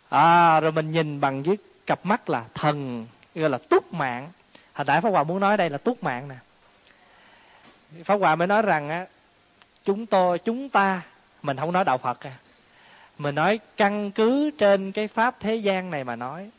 À, 0.08 0.60
rồi 0.60 0.72
mình 0.72 0.92
nhìn 0.92 1.20
bằng 1.20 1.42
với 1.42 1.58
cặp 1.86 2.06
mắt 2.06 2.30
là 2.30 2.44
thần 2.54 3.06
gọi 3.34 3.50
là 3.50 3.58
túc 3.58 3.94
mạng. 3.94 4.28
Hồi 4.72 4.84
nãy 4.84 5.00
pháp 5.00 5.10
hòa 5.10 5.24
muốn 5.24 5.40
nói 5.40 5.56
đây 5.56 5.70
là 5.70 5.78
túc 5.78 6.04
mạng 6.04 6.28
nè. 6.28 6.34
Pháp 8.04 8.14
hòa 8.14 8.36
mới 8.36 8.46
nói 8.46 8.62
rằng 8.62 8.88
á 8.88 9.06
chúng 9.84 10.06
tôi 10.06 10.38
chúng 10.38 10.68
ta 10.68 11.02
mình 11.42 11.56
không 11.56 11.72
nói 11.72 11.84
đạo 11.84 11.98
phật 11.98 12.20
à 12.20 12.32
mình 13.18 13.34
nói 13.34 13.60
căn 13.76 14.10
cứ 14.10 14.50
trên 14.50 14.92
cái 14.92 15.08
pháp 15.08 15.40
thế 15.40 15.56
gian 15.56 15.90
này 15.90 16.04
mà 16.04 16.16
nói, 16.16 16.50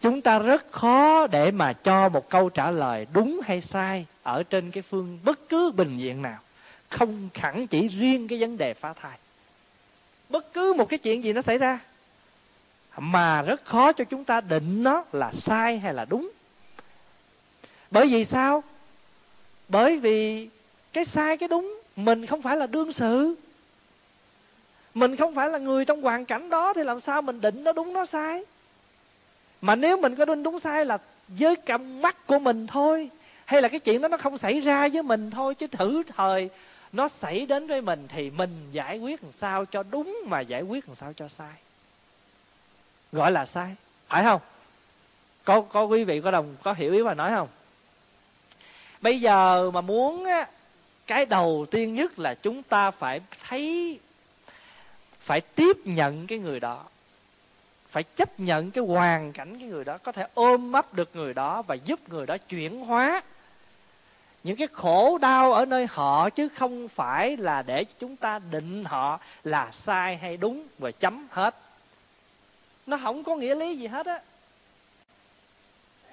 chúng 0.00 0.20
ta 0.20 0.38
rất 0.38 0.72
khó 0.72 1.26
để 1.26 1.50
mà 1.50 1.72
cho 1.72 2.08
một 2.08 2.30
câu 2.30 2.48
trả 2.48 2.70
lời 2.70 3.06
đúng 3.12 3.40
hay 3.44 3.60
sai 3.60 4.06
ở 4.22 4.42
trên 4.42 4.70
cái 4.70 4.82
phương 4.82 5.18
bất 5.24 5.48
cứ 5.48 5.70
bình 5.70 5.98
diện 5.98 6.22
nào. 6.22 6.38
Không 6.88 7.28
hẳn 7.34 7.66
chỉ 7.66 7.88
riêng 7.88 8.28
cái 8.28 8.40
vấn 8.40 8.58
đề 8.58 8.74
phá 8.74 8.92
thai. 8.92 9.18
Bất 10.28 10.52
cứ 10.52 10.72
một 10.72 10.88
cái 10.88 10.98
chuyện 10.98 11.24
gì 11.24 11.32
nó 11.32 11.42
xảy 11.42 11.58
ra, 11.58 11.78
mà 12.98 13.42
rất 13.42 13.64
khó 13.64 13.92
cho 13.92 14.04
chúng 14.04 14.24
ta 14.24 14.40
định 14.40 14.82
nó 14.82 15.04
là 15.12 15.32
sai 15.32 15.78
hay 15.78 15.94
là 15.94 16.04
đúng. 16.04 16.30
Bởi 17.90 18.06
vì 18.06 18.24
sao? 18.24 18.62
Bởi 19.68 19.98
vì 19.98 20.48
cái 20.92 21.04
sai 21.04 21.36
cái 21.36 21.48
đúng 21.48 21.80
mình 21.96 22.26
không 22.26 22.42
phải 22.42 22.56
là 22.56 22.66
đương 22.66 22.92
sự 22.92 23.34
mình 24.94 25.16
không 25.16 25.34
phải 25.34 25.48
là 25.48 25.58
người 25.58 25.84
trong 25.84 26.02
hoàn 26.02 26.24
cảnh 26.24 26.50
đó 26.50 26.72
thì 26.72 26.84
làm 26.84 27.00
sao 27.00 27.22
mình 27.22 27.40
định 27.40 27.64
nó 27.64 27.72
đúng 27.72 27.92
nó 27.92 28.06
sai? 28.06 28.42
Mà 29.60 29.74
nếu 29.74 29.96
mình 29.96 30.14
có 30.14 30.24
định 30.24 30.42
đúng 30.42 30.60
sai 30.60 30.84
là 30.84 30.98
với 31.28 31.56
cặp 31.56 31.80
mắt 31.80 32.26
của 32.26 32.38
mình 32.38 32.66
thôi, 32.66 33.10
hay 33.44 33.62
là 33.62 33.68
cái 33.68 33.80
chuyện 33.80 34.02
đó 34.02 34.08
nó 34.08 34.16
không 34.16 34.38
xảy 34.38 34.60
ra 34.60 34.88
với 34.88 35.02
mình 35.02 35.30
thôi, 35.30 35.54
chứ 35.54 35.66
thử 35.66 36.02
thời 36.16 36.50
nó 36.92 37.08
xảy 37.08 37.46
đến 37.46 37.66
với 37.66 37.80
mình 37.80 38.08
thì 38.08 38.30
mình 38.30 38.68
giải 38.72 38.98
quyết 38.98 39.22
làm 39.22 39.32
sao 39.32 39.64
cho 39.64 39.82
đúng 39.82 40.18
mà 40.26 40.40
giải 40.40 40.62
quyết 40.62 40.88
làm 40.88 40.94
sao 40.94 41.12
cho 41.12 41.28
sai? 41.28 41.52
Gọi 43.12 43.32
là 43.32 43.46
sai, 43.46 43.74
phải 44.08 44.24
không? 44.24 44.40
Có 45.44 45.60
có 45.60 45.84
quý 45.84 46.04
vị, 46.04 46.20
có 46.20 46.30
đồng, 46.30 46.56
có 46.62 46.72
hiểu 46.72 46.92
ý 46.92 47.02
mà 47.02 47.14
nói 47.14 47.30
không? 47.34 47.48
Bây 49.00 49.20
giờ 49.20 49.70
mà 49.70 49.80
muốn 49.80 50.24
á, 50.24 50.48
cái 51.06 51.26
đầu 51.26 51.66
tiên 51.70 51.94
nhất 51.94 52.18
là 52.18 52.34
chúng 52.34 52.62
ta 52.62 52.90
phải 52.90 53.20
thấy 53.48 53.98
phải 55.20 55.40
tiếp 55.40 55.76
nhận 55.84 56.26
cái 56.26 56.38
người 56.38 56.60
đó, 56.60 56.84
phải 57.88 58.02
chấp 58.02 58.40
nhận 58.40 58.70
cái 58.70 58.84
hoàn 58.84 59.32
cảnh 59.32 59.58
cái 59.58 59.68
người 59.68 59.84
đó, 59.84 59.98
có 59.98 60.12
thể 60.12 60.26
ôm 60.34 60.72
ấp 60.72 60.94
được 60.94 61.10
người 61.16 61.34
đó 61.34 61.62
và 61.62 61.74
giúp 61.74 62.08
người 62.08 62.26
đó 62.26 62.36
chuyển 62.48 62.80
hóa 62.80 63.22
những 64.44 64.56
cái 64.56 64.68
khổ 64.72 65.18
đau 65.18 65.52
ở 65.52 65.64
nơi 65.66 65.86
họ, 65.90 66.30
chứ 66.30 66.48
không 66.48 66.88
phải 66.88 67.36
là 67.36 67.62
để 67.62 67.84
chúng 67.98 68.16
ta 68.16 68.38
định 68.50 68.84
họ 68.84 69.20
là 69.44 69.70
sai 69.72 70.16
hay 70.16 70.36
đúng 70.36 70.66
và 70.78 70.90
chấm 70.90 71.26
hết. 71.30 71.56
Nó 72.86 72.98
không 73.02 73.24
có 73.24 73.36
nghĩa 73.36 73.54
lý 73.54 73.76
gì 73.76 73.86
hết 73.86 74.06
á. 74.06 74.20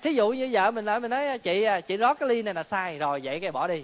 Thí 0.01 0.13
dụ 0.13 0.29
như 0.29 0.49
vợ 0.51 0.71
mình 0.71 0.85
lại, 0.85 0.99
mình 0.99 1.11
nói, 1.11 1.39
chị 1.39 1.63
à, 1.63 1.81
chị 1.81 1.97
rót 1.97 2.19
cái 2.19 2.29
ly 2.29 2.41
này 2.41 2.53
là 2.53 2.63
sai 2.63 2.97
rồi, 2.97 3.21
vậy 3.23 3.39
cái 3.39 3.51
bỏ 3.51 3.67
đi. 3.67 3.83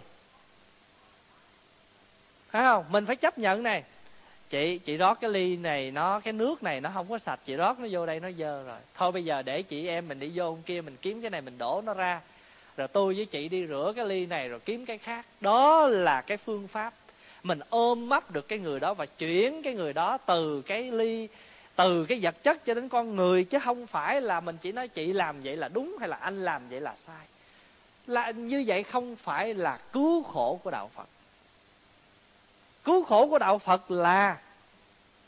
Phải 2.50 2.64
không? 2.64 2.86
Mình 2.90 3.06
phải 3.06 3.16
chấp 3.16 3.38
nhận 3.38 3.64
này 3.64 3.84
chị 4.54 4.78
chị 4.78 4.98
rót 4.98 5.22
cái 5.22 5.30
ly 5.30 5.58
này, 5.58 5.92
nó, 5.92 6.20
cái 6.20 6.34
nước 6.34 6.64
này 6.64 6.82
nó 6.82 6.90
không 6.94 7.10
có 7.10 7.18
sạch. 7.18 7.40
Chị 7.46 7.56
rót 7.56 7.80
nó 7.80 7.88
vô 7.92 8.06
đây, 8.06 8.20
nó 8.20 8.32
dơ 8.32 8.64
rồi. 8.64 8.78
Thôi 8.96 9.12
bây 9.12 9.26
giờ 9.26 9.42
để 9.42 9.62
chị 9.62 9.88
em 9.88 10.08
mình 10.08 10.20
đi 10.20 10.32
vô 10.36 10.58
kia, 10.66 10.82
mình 10.82 10.98
kiếm 11.02 11.22
cái 11.22 11.30
này, 11.30 11.42
mình 11.42 11.58
đổ 11.58 11.82
nó 11.86 11.94
ra. 11.94 12.22
Rồi 12.78 12.88
tôi 12.88 13.14
với 13.14 13.26
chị 13.26 13.50
đi 13.50 13.68
rửa 13.68 13.94
cái 13.96 14.06
ly 14.06 14.26
này, 14.26 14.50
rồi 14.50 14.60
kiếm 14.60 14.86
cái 14.86 14.98
khác. 14.98 15.26
Đó 15.42 15.88
là 15.88 16.22
cái 16.22 16.38
phương 16.38 16.68
pháp. 16.68 16.94
Mình 17.44 17.60
ôm 17.70 18.10
mấp 18.10 18.32
được 18.32 18.48
cái 18.48 18.60
người 18.60 18.80
đó 18.80 18.94
và 18.94 19.06
chuyển 19.06 19.64
cái 19.64 19.74
người 19.74 19.94
đó 19.94 20.18
từ 20.18 20.62
cái 20.62 20.92
ly, 20.92 21.28
từ 21.76 22.06
cái 22.06 22.20
vật 22.22 22.44
chất 22.44 22.66
cho 22.66 22.74
đến 22.74 22.90
con 22.90 23.16
người, 23.16 23.44
chứ 23.44 23.60
không 23.60 23.88
phải 23.88 24.22
là 24.22 24.40
mình 24.40 24.58
chỉ 24.62 24.72
nói 24.72 24.88
chị 24.88 25.14
làm 25.14 25.42
vậy 25.42 25.56
là 25.56 25.68
đúng 25.68 25.96
hay 26.00 26.10
là 26.10 26.18
anh 26.18 26.44
làm 26.44 26.70
vậy 26.70 26.82
là 26.82 26.96
sai. 26.96 27.26
Là 28.08 28.32
như 28.32 28.64
vậy 28.68 28.84
không 28.84 29.16
phải 29.16 29.54
là 29.54 29.78
cứu 29.92 30.24
khổ 30.24 30.60
của 30.64 30.72
đạo 30.72 30.90
phật. 30.96 31.08
Cứu 32.84 33.04
khổ 33.04 33.28
của 33.28 33.40
đạo 33.40 33.60
phật 33.60 33.92
là 33.92 34.38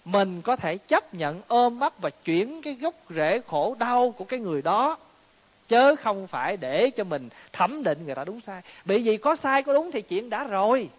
mình 0.06 0.42
có 0.42 0.56
thể 0.56 0.78
chấp 0.78 1.14
nhận 1.14 1.42
ôm 1.48 1.80
ấp 1.80 1.94
và 1.98 2.10
chuyển 2.10 2.62
cái 2.62 2.74
gốc 2.74 2.96
rễ 3.10 3.42
khổ 3.48 3.76
đau 3.80 4.12
của 4.12 4.26
cái 4.26 4.40
người 4.40 4.62
đó, 4.62 4.98
chứ 5.68 5.96
không 5.96 6.28
phải 6.28 6.58
để 6.58 6.90
cho 6.90 7.04
mình 7.04 7.30
thẩm 7.54 7.84
định 7.84 8.06
người 8.06 8.16
ta 8.16 8.24
đúng 8.24 8.42
sai. 8.42 8.62
Bởi 8.86 9.00
vì 9.00 9.18
có 9.18 9.36
sai 9.36 9.64
có 9.64 9.74
đúng 9.74 9.92
thì 9.92 10.02
chuyện 10.02 10.30
đã 10.30 10.44
rồi. 10.44 10.90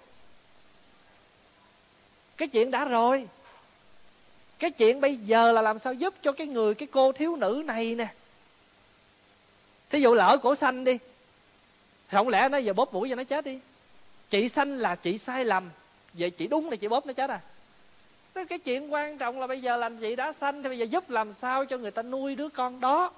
Cái 2.37 2.49
chuyện 2.49 2.71
đã 2.71 2.85
rồi. 2.85 3.29
Cái 4.59 4.71
chuyện 4.71 5.01
bây 5.01 5.17
giờ 5.17 5.53
là 5.53 5.63
làm 5.63 5.79
sao 5.79 5.95
giúp 5.95 6.15
cho 6.23 6.33
cái 6.33 6.47
người, 6.47 6.75
cái 6.75 6.89
cô 6.93 7.13
thiếu 7.13 7.37
nữ 7.37 7.63
này 7.67 7.95
nè. 7.95 8.09
Thí 9.91 10.01
dụ 10.01 10.15
lỡ 10.15 10.39
cổ 10.43 10.55
xanh 10.55 10.85
đi. 10.85 10.99
Không 12.11 12.29
lẽ 12.29 12.49
nó 12.49 12.59
giờ 12.59 12.73
bóp 12.73 12.95
mũi 12.95 13.09
cho 13.09 13.15
nó 13.15 13.25
chết 13.25 13.45
đi? 13.45 13.59
Chị 14.31 14.49
xanh 14.49 14.79
là 14.79 14.95
chị 14.95 15.19
sai 15.19 15.45
lầm. 15.45 15.71
Vậy 16.13 16.31
chị 16.31 16.47
đúng 16.47 16.71
là 16.71 16.77
chị 16.77 16.89
bóp 16.89 17.07
nó 17.07 17.13
chết 17.13 17.31
à? 17.31 17.41
Cái 18.45 18.59
chuyện 18.59 18.93
quan 18.93 19.19
trọng 19.19 19.41
là 19.41 19.47
bây 19.47 19.61
giờ 19.61 19.77
làm 19.77 19.99
gì 19.99 20.17
đã 20.17 20.33
xanh 20.33 20.63
thì 20.63 20.69
bây 20.69 20.79
giờ 20.79 20.85
giúp 20.85 21.11
làm 21.11 21.33
sao 21.33 21.65
cho 21.65 21.79
người 21.79 21.91
ta 21.91 22.03
nuôi 22.03 22.35
đứa 22.35 22.49
con 22.49 22.81
đó? 22.81 23.11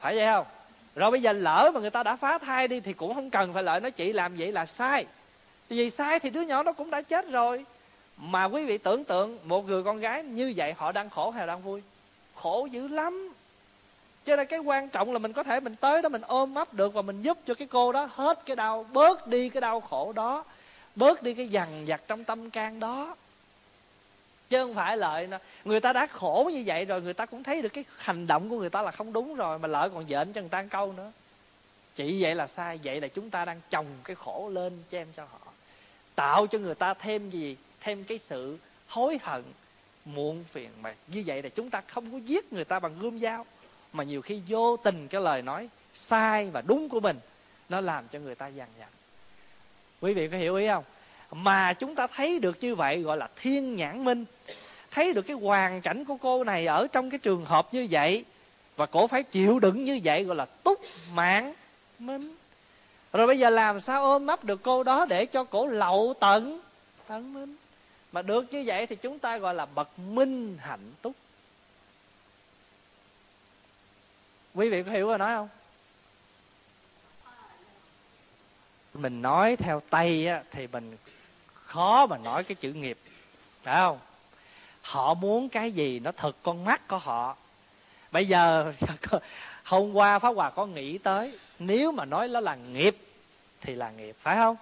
Phải 0.00 0.16
vậy 0.16 0.26
không? 0.26 0.46
Rồi 0.94 1.10
bây 1.10 1.22
giờ 1.22 1.32
lỡ 1.32 1.70
mà 1.74 1.80
người 1.80 1.90
ta 1.90 2.02
đã 2.02 2.16
phá 2.16 2.38
thai 2.38 2.68
đi 2.68 2.80
thì 2.80 2.92
cũng 2.92 3.14
không 3.14 3.30
cần 3.30 3.54
phải 3.54 3.62
lợi 3.62 3.80
nói 3.80 3.90
chị 3.90 4.12
làm 4.12 4.36
vậy 4.36 4.52
là 4.52 4.66
sai. 4.66 5.06
Vì 5.68 5.90
sai 5.90 6.18
thì 6.18 6.30
đứa 6.30 6.42
nhỏ 6.42 6.62
nó 6.62 6.72
cũng 6.72 6.90
đã 6.90 7.02
chết 7.02 7.30
rồi. 7.30 7.64
Mà 8.16 8.44
quý 8.44 8.64
vị 8.64 8.78
tưởng 8.78 9.04
tượng, 9.04 9.38
một 9.44 9.68
người 9.68 9.82
con 9.82 10.00
gái 10.00 10.22
như 10.22 10.52
vậy 10.56 10.74
họ 10.76 10.92
đang 10.92 11.10
khổ 11.10 11.30
hay 11.30 11.46
đang 11.46 11.62
vui? 11.62 11.82
Khổ 12.34 12.68
dữ 12.70 12.88
lắm. 12.88 13.32
Cho 14.24 14.36
nên 14.36 14.46
cái 14.46 14.58
quan 14.58 14.88
trọng 14.88 15.12
là 15.12 15.18
mình 15.18 15.32
có 15.32 15.42
thể 15.42 15.60
mình 15.60 15.74
tới 15.74 16.02
đó, 16.02 16.08
mình 16.08 16.22
ôm 16.22 16.54
ấp 16.54 16.74
được 16.74 16.94
và 16.94 17.02
mình 17.02 17.22
giúp 17.22 17.38
cho 17.46 17.54
cái 17.54 17.68
cô 17.70 17.92
đó 17.92 18.08
hết 18.12 18.42
cái 18.46 18.56
đau, 18.56 18.86
bớt 18.92 19.26
đi 19.26 19.48
cái 19.48 19.60
đau 19.60 19.80
khổ 19.80 20.12
đó 20.12 20.44
bớt 20.96 21.22
đi 21.22 21.34
cái 21.34 21.48
dằn 21.48 21.84
vặt 21.86 22.02
trong 22.08 22.24
tâm 22.24 22.50
can 22.50 22.80
đó. 22.80 23.16
Chứ 24.48 24.64
không 24.64 24.74
phải 24.74 24.96
lợi 24.96 25.28
người 25.64 25.80
ta 25.80 25.92
đã 25.92 26.06
khổ 26.06 26.50
như 26.52 26.62
vậy 26.66 26.84
rồi, 26.84 27.02
người 27.02 27.14
ta 27.14 27.26
cũng 27.26 27.42
thấy 27.42 27.62
được 27.62 27.68
cái 27.68 27.84
hành 27.96 28.26
động 28.26 28.50
của 28.50 28.58
người 28.58 28.70
ta 28.70 28.82
là 28.82 28.90
không 28.90 29.12
đúng 29.12 29.34
rồi, 29.34 29.58
mà 29.58 29.68
lợi 29.68 29.90
còn 29.90 30.08
dện 30.08 30.32
cho 30.32 30.40
người 30.40 30.50
ta 30.50 30.62
câu 30.62 30.92
nữa. 30.92 31.12
Chỉ 31.94 32.22
vậy 32.22 32.34
là 32.34 32.46
sai, 32.46 32.80
vậy 32.84 33.00
là 33.00 33.08
chúng 33.08 33.30
ta 33.30 33.44
đang 33.44 33.60
trồng 33.70 33.86
cái 34.04 34.16
khổ 34.16 34.50
lên 34.52 34.82
cho 34.90 34.98
em 34.98 35.06
cho 35.16 35.24
họ. 35.24 35.52
Tạo 36.14 36.46
cho 36.46 36.58
người 36.58 36.74
ta 36.74 36.94
thêm 36.94 37.30
gì? 37.30 37.56
Thêm 37.80 38.04
cái 38.04 38.20
sự 38.26 38.58
hối 38.88 39.18
hận, 39.22 39.42
muộn 40.04 40.44
phiền 40.52 40.70
mà 40.82 40.94
như 41.06 41.22
vậy 41.26 41.42
là 41.42 41.48
chúng 41.48 41.70
ta 41.70 41.82
không 41.86 42.12
có 42.12 42.18
giết 42.18 42.52
người 42.52 42.64
ta 42.64 42.80
bằng 42.80 42.98
gươm 42.98 43.20
dao, 43.20 43.46
mà 43.92 44.04
nhiều 44.04 44.22
khi 44.22 44.42
vô 44.48 44.76
tình 44.76 45.08
cái 45.08 45.20
lời 45.20 45.42
nói 45.42 45.68
sai 45.94 46.50
và 46.50 46.62
đúng 46.66 46.88
của 46.88 47.00
mình, 47.00 47.18
nó 47.68 47.80
làm 47.80 48.08
cho 48.08 48.18
người 48.18 48.34
ta 48.34 48.46
dằn 48.46 48.68
vặt 48.78 48.88
quý 50.00 50.12
vị 50.12 50.28
có 50.28 50.36
hiểu 50.36 50.54
ý 50.54 50.66
không? 50.68 50.84
Mà 51.32 51.72
chúng 51.72 51.94
ta 51.94 52.06
thấy 52.06 52.38
được 52.38 52.56
như 52.60 52.74
vậy 52.74 53.02
gọi 53.02 53.16
là 53.16 53.28
thiên 53.36 53.76
nhãn 53.76 54.04
minh. 54.04 54.24
Thấy 54.90 55.12
được 55.12 55.22
cái 55.22 55.36
hoàn 55.36 55.80
cảnh 55.80 56.04
của 56.04 56.16
cô 56.16 56.44
này 56.44 56.66
ở 56.66 56.86
trong 56.92 57.10
cái 57.10 57.18
trường 57.18 57.44
hợp 57.44 57.74
như 57.74 57.88
vậy, 57.90 58.24
và 58.76 58.86
cổ 58.86 59.06
phải 59.06 59.22
chịu 59.22 59.58
đựng 59.58 59.84
như 59.84 60.00
vậy 60.04 60.24
gọi 60.24 60.36
là 60.36 60.44
túc 60.44 60.80
mạng 61.12 61.54
minh. 61.98 62.36
Rồi 63.12 63.26
bây 63.26 63.38
giờ 63.38 63.50
làm 63.50 63.80
sao 63.80 64.04
ôm 64.04 64.26
ấp 64.26 64.44
được 64.44 64.62
cô 64.62 64.82
đó 64.82 65.06
để 65.08 65.26
cho 65.26 65.44
cổ 65.44 65.66
lậu 65.66 66.14
tận 66.20 66.60
tận 67.06 67.34
minh? 67.34 67.56
Mà 68.12 68.22
được 68.22 68.52
như 68.52 68.62
vậy 68.66 68.86
thì 68.86 68.96
chúng 68.96 69.18
ta 69.18 69.38
gọi 69.38 69.54
là 69.54 69.66
bậc 69.66 69.98
minh 69.98 70.58
hạnh 70.60 70.92
túc. 71.02 71.12
Quý 74.54 74.68
vị 74.68 74.82
có 74.82 74.90
hiểu 74.90 75.08
rồi 75.08 75.18
nói 75.18 75.34
không? 75.34 75.48
Mình 79.02 79.22
nói 79.22 79.56
theo 79.56 79.82
tây 79.90 80.26
á, 80.26 80.42
thì 80.50 80.66
mình 80.66 80.96
khó 81.52 82.06
mà 82.06 82.18
nói 82.18 82.44
cái 82.44 82.54
chữ 82.54 82.72
nghiệp 82.72 82.98
phải 83.62 83.76
không? 83.76 83.98
Họ 84.82 85.14
muốn 85.14 85.48
cái 85.48 85.72
gì 85.72 86.00
nó 86.00 86.12
thật 86.12 86.36
con 86.42 86.64
mắt 86.64 86.88
của 86.88 86.98
họ. 86.98 87.36
Bây 88.12 88.28
giờ 88.28 88.72
hôm 89.64 89.92
qua 89.92 90.18
pháp 90.18 90.30
hòa 90.30 90.50
có 90.50 90.66
nghĩ 90.66 90.98
tới 90.98 91.38
nếu 91.58 91.92
mà 91.92 92.04
nói 92.04 92.28
nó 92.28 92.40
là 92.40 92.54
nghiệp 92.54 92.96
thì 93.60 93.74
là 93.74 93.90
nghiệp 93.90 94.16
phải 94.20 94.36
không? 94.36 94.56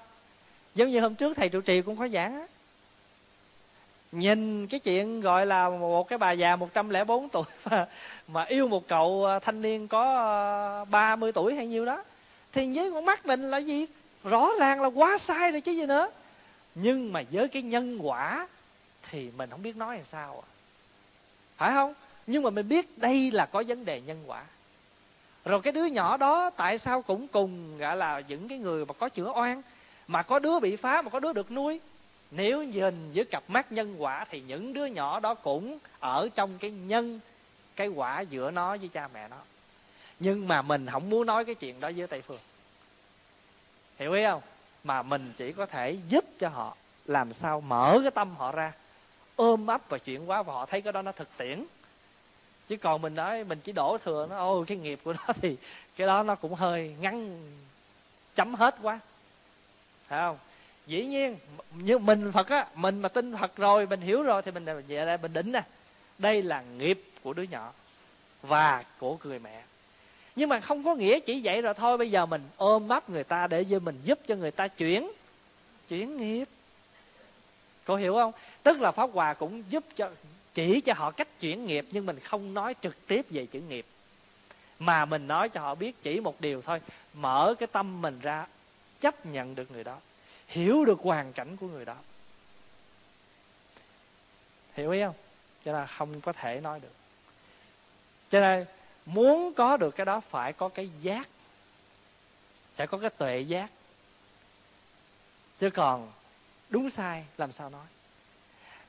Giống 0.74 0.88
như 0.88 1.00
hôm 1.00 1.14
trước 1.14 1.36
thầy 1.36 1.48
trụ 1.48 1.60
trì 1.60 1.82
cũng 1.82 1.96
có 1.96 2.08
giảng 2.08 2.34
á. 2.34 2.46
Nhìn 4.12 4.66
cái 4.66 4.80
chuyện 4.80 5.20
gọi 5.20 5.46
là 5.46 5.68
một 5.68 6.08
cái 6.08 6.18
bà 6.18 6.32
già 6.32 6.56
104 6.56 7.28
tuổi 7.28 7.44
mà, 7.64 7.86
mà 8.28 8.44
yêu 8.44 8.68
một 8.68 8.88
cậu 8.88 9.26
thanh 9.42 9.62
niên 9.62 9.88
có 9.88 10.16
ờ, 10.16 10.84
30 10.84 11.32
tuổi 11.32 11.54
hay 11.54 11.66
nhiêu 11.66 11.84
đó 11.84 12.04
thì 12.52 12.76
với 12.76 12.90
con 12.92 13.04
mắt 13.04 13.26
mình 13.26 13.50
là 13.50 13.58
gì? 13.58 13.86
Rõ 14.24 14.50
ràng 14.60 14.82
là 14.82 14.88
quá 14.88 15.18
sai 15.18 15.52
rồi 15.52 15.60
chứ 15.60 15.72
gì 15.72 15.86
nữa. 15.86 16.10
Nhưng 16.74 17.12
mà 17.12 17.22
với 17.30 17.48
cái 17.48 17.62
nhân 17.62 17.98
quả 18.02 18.48
thì 19.10 19.30
mình 19.36 19.50
không 19.50 19.62
biết 19.62 19.76
nói 19.76 19.96
làm 19.96 20.04
sao 20.04 20.44
à. 20.46 20.48
phải 21.56 21.72
không? 21.72 21.94
Nhưng 22.26 22.42
mà 22.42 22.50
mình 22.50 22.68
biết 22.68 22.98
đây 22.98 23.30
là 23.30 23.46
có 23.46 23.62
vấn 23.68 23.84
đề 23.84 24.00
nhân 24.00 24.22
quả. 24.26 24.44
Rồi 25.44 25.60
cái 25.62 25.72
đứa 25.72 25.84
nhỏ 25.84 26.16
đó 26.16 26.50
tại 26.50 26.78
sao 26.78 27.02
cũng 27.02 27.28
cùng 27.28 27.78
gọi 27.78 27.96
là 27.96 28.22
những 28.28 28.48
cái 28.48 28.58
người 28.58 28.86
mà 28.86 28.94
có 28.94 29.08
chữa 29.08 29.32
oan, 29.34 29.62
mà 30.08 30.22
có 30.22 30.38
đứa 30.38 30.60
bị 30.60 30.76
phá, 30.76 31.02
mà 31.02 31.10
có 31.10 31.20
đứa 31.20 31.32
được 31.32 31.50
nuôi. 31.50 31.80
Nếu 32.30 32.62
nhìn 32.62 33.10
với 33.14 33.24
cặp 33.24 33.42
mắt 33.48 33.72
nhân 33.72 34.02
quả 34.02 34.26
thì 34.30 34.40
những 34.40 34.72
đứa 34.72 34.86
nhỏ 34.86 35.20
đó 35.20 35.34
cũng 35.34 35.78
ở 36.00 36.28
trong 36.34 36.58
cái 36.58 36.70
nhân, 36.70 37.20
cái 37.76 37.88
quả 37.88 38.20
giữa 38.20 38.50
nó 38.50 38.76
với 38.76 38.88
cha 38.88 39.08
mẹ 39.14 39.28
nó. 39.28 39.36
Nhưng 40.20 40.48
mà 40.48 40.62
mình 40.62 40.86
không 40.92 41.10
muốn 41.10 41.26
nói 41.26 41.44
cái 41.44 41.54
chuyện 41.54 41.80
đó 41.80 41.90
với 41.96 42.06
tây 42.06 42.22
phương 42.22 42.38
hiểu 43.98 44.12
ý 44.12 44.24
không? 44.24 44.42
Mà 44.84 45.02
mình 45.02 45.32
chỉ 45.36 45.52
có 45.52 45.66
thể 45.66 45.96
giúp 46.08 46.24
cho 46.38 46.48
họ, 46.48 46.76
làm 47.04 47.32
sao 47.32 47.60
mở 47.60 47.98
cái 48.02 48.10
tâm 48.10 48.34
họ 48.36 48.52
ra, 48.52 48.72
ôm 49.36 49.66
ấp 49.66 49.80
và 49.88 49.98
chuyển 49.98 50.26
hóa 50.26 50.42
và 50.42 50.52
họ 50.52 50.66
thấy 50.66 50.82
cái 50.82 50.92
đó 50.92 51.02
nó 51.02 51.12
thực 51.12 51.28
tiễn. 51.36 51.64
Chứ 52.68 52.76
còn 52.76 53.02
mình 53.02 53.14
nói, 53.14 53.44
mình 53.44 53.60
chỉ 53.64 53.72
đổ 53.72 53.98
thừa 53.98 54.26
nó, 54.30 54.38
ôi, 54.38 54.64
cái 54.66 54.76
nghiệp 54.76 55.00
của 55.04 55.12
nó 55.12 55.32
thì 55.42 55.56
cái 55.96 56.06
đó 56.06 56.22
nó 56.22 56.34
cũng 56.34 56.54
hơi 56.54 56.96
ngắn, 57.00 57.40
chấm 58.34 58.54
hết 58.54 58.76
quá. 58.82 59.00
Phải 60.08 60.20
không? 60.20 60.38
Dĩ 60.86 61.06
nhiên 61.06 61.36
như 61.74 61.98
mình 61.98 62.32
phật 62.32 62.48
á, 62.48 62.66
mình 62.74 63.00
mà 63.00 63.08
tin 63.08 63.36
phật 63.36 63.56
rồi, 63.56 63.86
mình 63.86 64.00
hiểu 64.00 64.22
rồi 64.22 64.42
thì 64.42 64.50
mình 64.50 64.64
về 64.64 65.06
đây 65.06 65.18
mình 65.18 65.32
đỉnh 65.32 65.52
nè. 65.52 65.62
Đây 66.18 66.42
là 66.42 66.62
nghiệp 66.62 67.04
của 67.22 67.32
đứa 67.32 67.42
nhỏ 67.42 67.72
và 68.42 68.84
của 68.98 69.16
người 69.24 69.38
mẹ 69.38 69.62
nhưng 70.38 70.48
mà 70.48 70.60
không 70.60 70.84
có 70.84 70.94
nghĩa 70.94 71.20
chỉ 71.20 71.40
vậy 71.44 71.62
rồi 71.62 71.74
thôi, 71.74 71.98
bây 71.98 72.10
giờ 72.10 72.26
mình 72.26 72.48
ôm 72.56 72.88
mắt 72.88 73.10
người 73.10 73.24
ta 73.24 73.46
để 73.46 73.64
cho 73.70 73.78
mình 73.78 74.00
giúp 74.02 74.18
cho 74.26 74.34
người 74.34 74.50
ta 74.50 74.68
chuyển 74.68 75.10
chuyển 75.88 76.16
nghiệp. 76.16 76.48
Cô 77.84 77.96
hiểu 77.96 78.14
không? 78.14 78.32
Tức 78.62 78.80
là 78.80 78.90
pháp 78.90 79.10
hòa 79.12 79.34
cũng 79.34 79.62
giúp 79.68 79.84
cho, 79.96 80.10
chỉ 80.54 80.80
cho 80.80 80.94
họ 80.94 81.10
cách 81.10 81.28
chuyển 81.40 81.66
nghiệp, 81.66 81.86
nhưng 81.90 82.06
mình 82.06 82.20
không 82.20 82.54
nói 82.54 82.74
trực 82.80 83.06
tiếp 83.06 83.26
về 83.30 83.46
chữ 83.46 83.60
nghiệp. 83.60 83.86
Mà 84.78 85.04
mình 85.04 85.26
nói 85.26 85.48
cho 85.48 85.60
họ 85.60 85.74
biết 85.74 86.02
chỉ 86.02 86.20
một 86.20 86.40
điều 86.40 86.62
thôi, 86.62 86.80
mở 87.14 87.54
cái 87.58 87.66
tâm 87.66 88.02
mình 88.02 88.20
ra, 88.22 88.46
chấp 89.00 89.26
nhận 89.26 89.54
được 89.54 89.70
người 89.70 89.84
đó, 89.84 89.98
hiểu 90.46 90.84
được 90.84 90.98
hoàn 91.00 91.32
cảnh 91.32 91.56
của 91.56 91.66
người 91.66 91.84
đó. 91.84 91.96
Hiểu 94.74 94.90
ý 94.90 95.02
không? 95.02 95.14
Cho 95.64 95.72
nên 95.72 95.86
không 95.86 96.20
có 96.20 96.32
thể 96.32 96.60
nói 96.60 96.80
được. 96.80 96.94
Cho 98.30 98.40
nên 98.40 98.66
muốn 99.08 99.52
có 99.54 99.76
được 99.76 99.96
cái 99.96 100.06
đó 100.06 100.20
phải 100.20 100.52
có 100.52 100.68
cái 100.68 100.90
giác. 101.00 101.28
Phải 102.76 102.86
có 102.86 102.98
cái 102.98 103.10
tuệ 103.10 103.40
giác. 103.40 103.70
Chứ 105.60 105.70
còn 105.70 106.12
đúng 106.68 106.90
sai, 106.90 107.24
làm 107.38 107.52
sao 107.52 107.70
nói? 107.70 107.86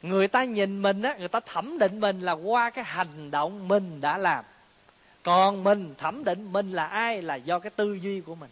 Người 0.01 0.27
ta 0.27 0.43
nhìn 0.43 0.81
mình 0.81 1.01
á, 1.01 1.15
người 1.19 1.27
ta 1.27 1.39
thẩm 1.39 1.77
định 1.79 1.99
mình 1.99 2.21
là 2.21 2.31
qua 2.31 2.69
cái 2.69 2.83
hành 2.83 3.31
động 3.31 3.67
mình 3.67 4.01
đã 4.01 4.17
làm. 4.17 4.45
Còn 5.23 5.63
mình 5.63 5.95
thẩm 5.97 6.23
định 6.23 6.53
mình 6.53 6.71
là 6.71 6.85
ai 6.85 7.21
là 7.21 7.35
do 7.35 7.59
cái 7.59 7.69
tư 7.69 7.93
duy 7.93 8.21
của 8.21 8.35
mình. 8.35 8.49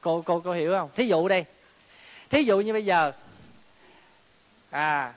Cô 0.00 0.22
cô 0.26 0.40
cô 0.44 0.52
hiểu 0.52 0.72
không? 0.72 0.90
Thí 0.94 1.06
dụ 1.06 1.28
đây 1.28 1.44
thí 2.32 2.42
dụ 2.42 2.60
như 2.60 2.72
bây 2.72 2.84
giờ 2.84 3.12
à 4.70 5.14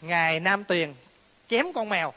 ngài 0.00 0.40
nam 0.40 0.64
tuyền 0.64 0.94
chém 1.48 1.72
con 1.72 1.88
mèo 1.88 2.12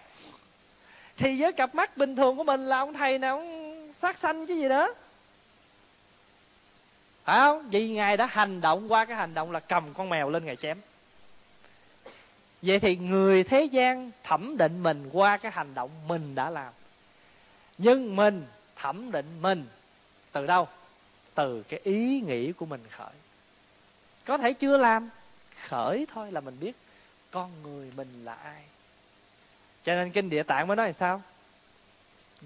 thì 1.18 1.42
với 1.42 1.54
cặp 1.54 1.76
mắt 1.76 1.98
bình 1.98 2.16
thường 2.16 2.38
của 2.38 2.44
mình 2.44 2.66
là 2.66 2.78
ông 2.78 2.94
thầy 2.94 3.20
nào 3.20 3.38
ông 3.38 3.94
sát 3.94 4.18
sanh 4.18 4.48
chứ 4.48 4.54
gì 4.54 4.70
đó 4.70 4.94
phải 7.24 7.40
không? 7.40 7.70
Vì 7.70 7.90
ngài 7.90 8.18
đã 8.18 8.26
hành 8.26 8.62
động 8.62 8.92
qua 8.92 9.06
cái 9.06 9.18
hành 9.18 9.34
động 9.34 9.52
là 9.52 9.60
cầm 9.60 9.94
con 9.94 10.10
mèo 10.10 10.30
lên 10.30 10.46
ngài 10.46 10.56
chém. 10.56 10.78
Vậy 12.62 12.80
thì 12.80 12.96
người 12.96 13.44
thế 13.44 13.64
gian 13.64 14.12
thẩm 14.24 14.58
định 14.58 14.84
mình 14.84 15.10
qua 15.14 15.38
cái 15.38 15.52
hành 15.52 15.74
động 15.74 15.90
mình 16.08 16.36
đã 16.36 16.50
làm. 16.50 16.74
Nhưng 17.78 18.16
mình 18.16 18.46
thẩm 18.76 19.12
định 19.12 19.42
mình 19.42 19.66
từ 20.32 20.48
đâu? 20.48 20.68
Từ 21.36 21.64
cái 21.64 21.80
ý 21.84 22.22
nghĩ 22.22 22.52
của 22.52 22.66
mình 22.66 22.84
khởi. 22.90 23.14
Có 24.26 24.38
thể 24.38 24.54
chưa 24.54 24.78
làm, 24.78 25.10
khởi 25.68 26.08
thôi 26.14 26.32
là 26.32 26.42
mình 26.42 26.58
biết 26.60 26.76
con 27.32 27.52
người 27.64 27.92
mình 27.96 28.26
là 28.26 28.34
ai 28.34 28.64
cho 29.84 29.96
nên 29.96 30.12
kinh 30.12 30.30
địa 30.30 30.44
tạng 30.44 30.68
mới 30.68 30.78
nói 30.78 30.88
là 30.88 30.94
sao? 30.94 31.22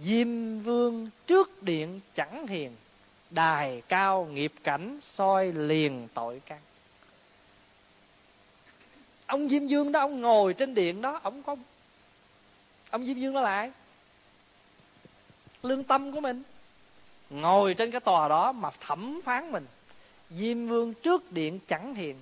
Diêm 0.04 0.60
vương 0.60 1.10
trước 1.28 1.64
điện 1.64 2.00
chẳng 2.16 2.48
hiền, 2.48 2.76
đài 3.30 3.82
cao 3.88 4.26
nghiệp 4.26 4.54
cảnh 4.64 5.00
soi 5.02 5.52
liền 5.52 6.08
tội 6.14 6.42
căn. 6.46 6.60
Ông 9.26 9.50
diêm 9.50 9.68
vương 9.68 9.92
đó, 9.92 10.00
ông 10.00 10.22
ngồi 10.22 10.54
trên 10.54 10.74
điện 10.74 11.02
đó, 11.02 11.20
ông 11.24 11.44
có 11.44 11.56
ông 12.90 13.06
diêm 13.06 13.20
vương 13.20 13.34
đó 13.34 13.42
là 13.42 13.50
ai? 13.50 13.72
Lương 15.64 15.84
tâm 15.84 16.12
của 16.12 16.20
mình. 16.20 16.44
Ngồi 17.30 17.74
trên 17.74 17.92
cái 17.92 18.02
tòa 18.02 18.28
đó 18.28 18.52
mà 18.52 18.70
thẩm 18.80 19.22
phán 19.24 19.52
mình. 19.52 19.66
Diêm 20.30 20.68
vương 20.68 20.94
trước 20.94 21.32
điện 21.32 21.60
chẳng 21.68 21.96
hiền, 21.96 22.16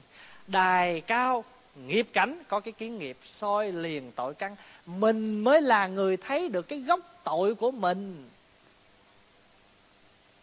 đài 0.47 1.01
cao 1.01 1.43
nghiệp 1.75 2.07
cảnh 2.13 2.37
có 2.47 2.59
cái 2.59 2.71
kiến 2.71 2.99
nghiệp 2.99 3.17
soi 3.25 3.71
liền 3.71 4.11
tội 4.11 4.33
căn. 4.33 4.55
Mình 4.85 5.43
mới 5.43 5.61
là 5.61 5.87
người 5.87 6.17
thấy 6.17 6.49
được 6.49 6.61
cái 6.61 6.79
gốc 6.79 6.99
tội 7.23 7.55
của 7.55 7.71
mình. 7.71 8.29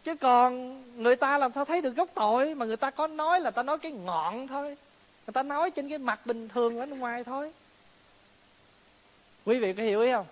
Chứ 0.03 0.15
còn 0.15 0.81
người 1.03 1.15
ta 1.15 1.37
làm 1.37 1.51
sao 1.51 1.65
thấy 1.65 1.81
được 1.81 1.95
gốc 1.95 2.09
tội? 2.13 2.55
Mà 2.55 2.65
người 2.65 2.77
ta 2.77 2.91
có 2.91 3.07
nói 3.07 3.41
là 3.41 3.51
ta 3.51 3.63
nói 3.63 3.77
cái 3.79 3.91
ngọn 3.91 4.47
thôi. 4.47 4.77
Người 5.27 5.33
ta 5.33 5.43
nói 5.43 5.71
trên 5.71 5.89
cái 5.89 5.97
mặt 5.97 6.25
bình 6.25 6.49
thường 6.49 6.79
ở 6.79 6.85
bên 6.85 6.99
ngoài 6.99 7.23
thôi. 7.23 7.51
Quý 9.45 9.59
vị 9.59 9.73
có 9.73 9.83
hiểu 9.83 10.01
ý 10.01 10.11
không? 10.11 10.25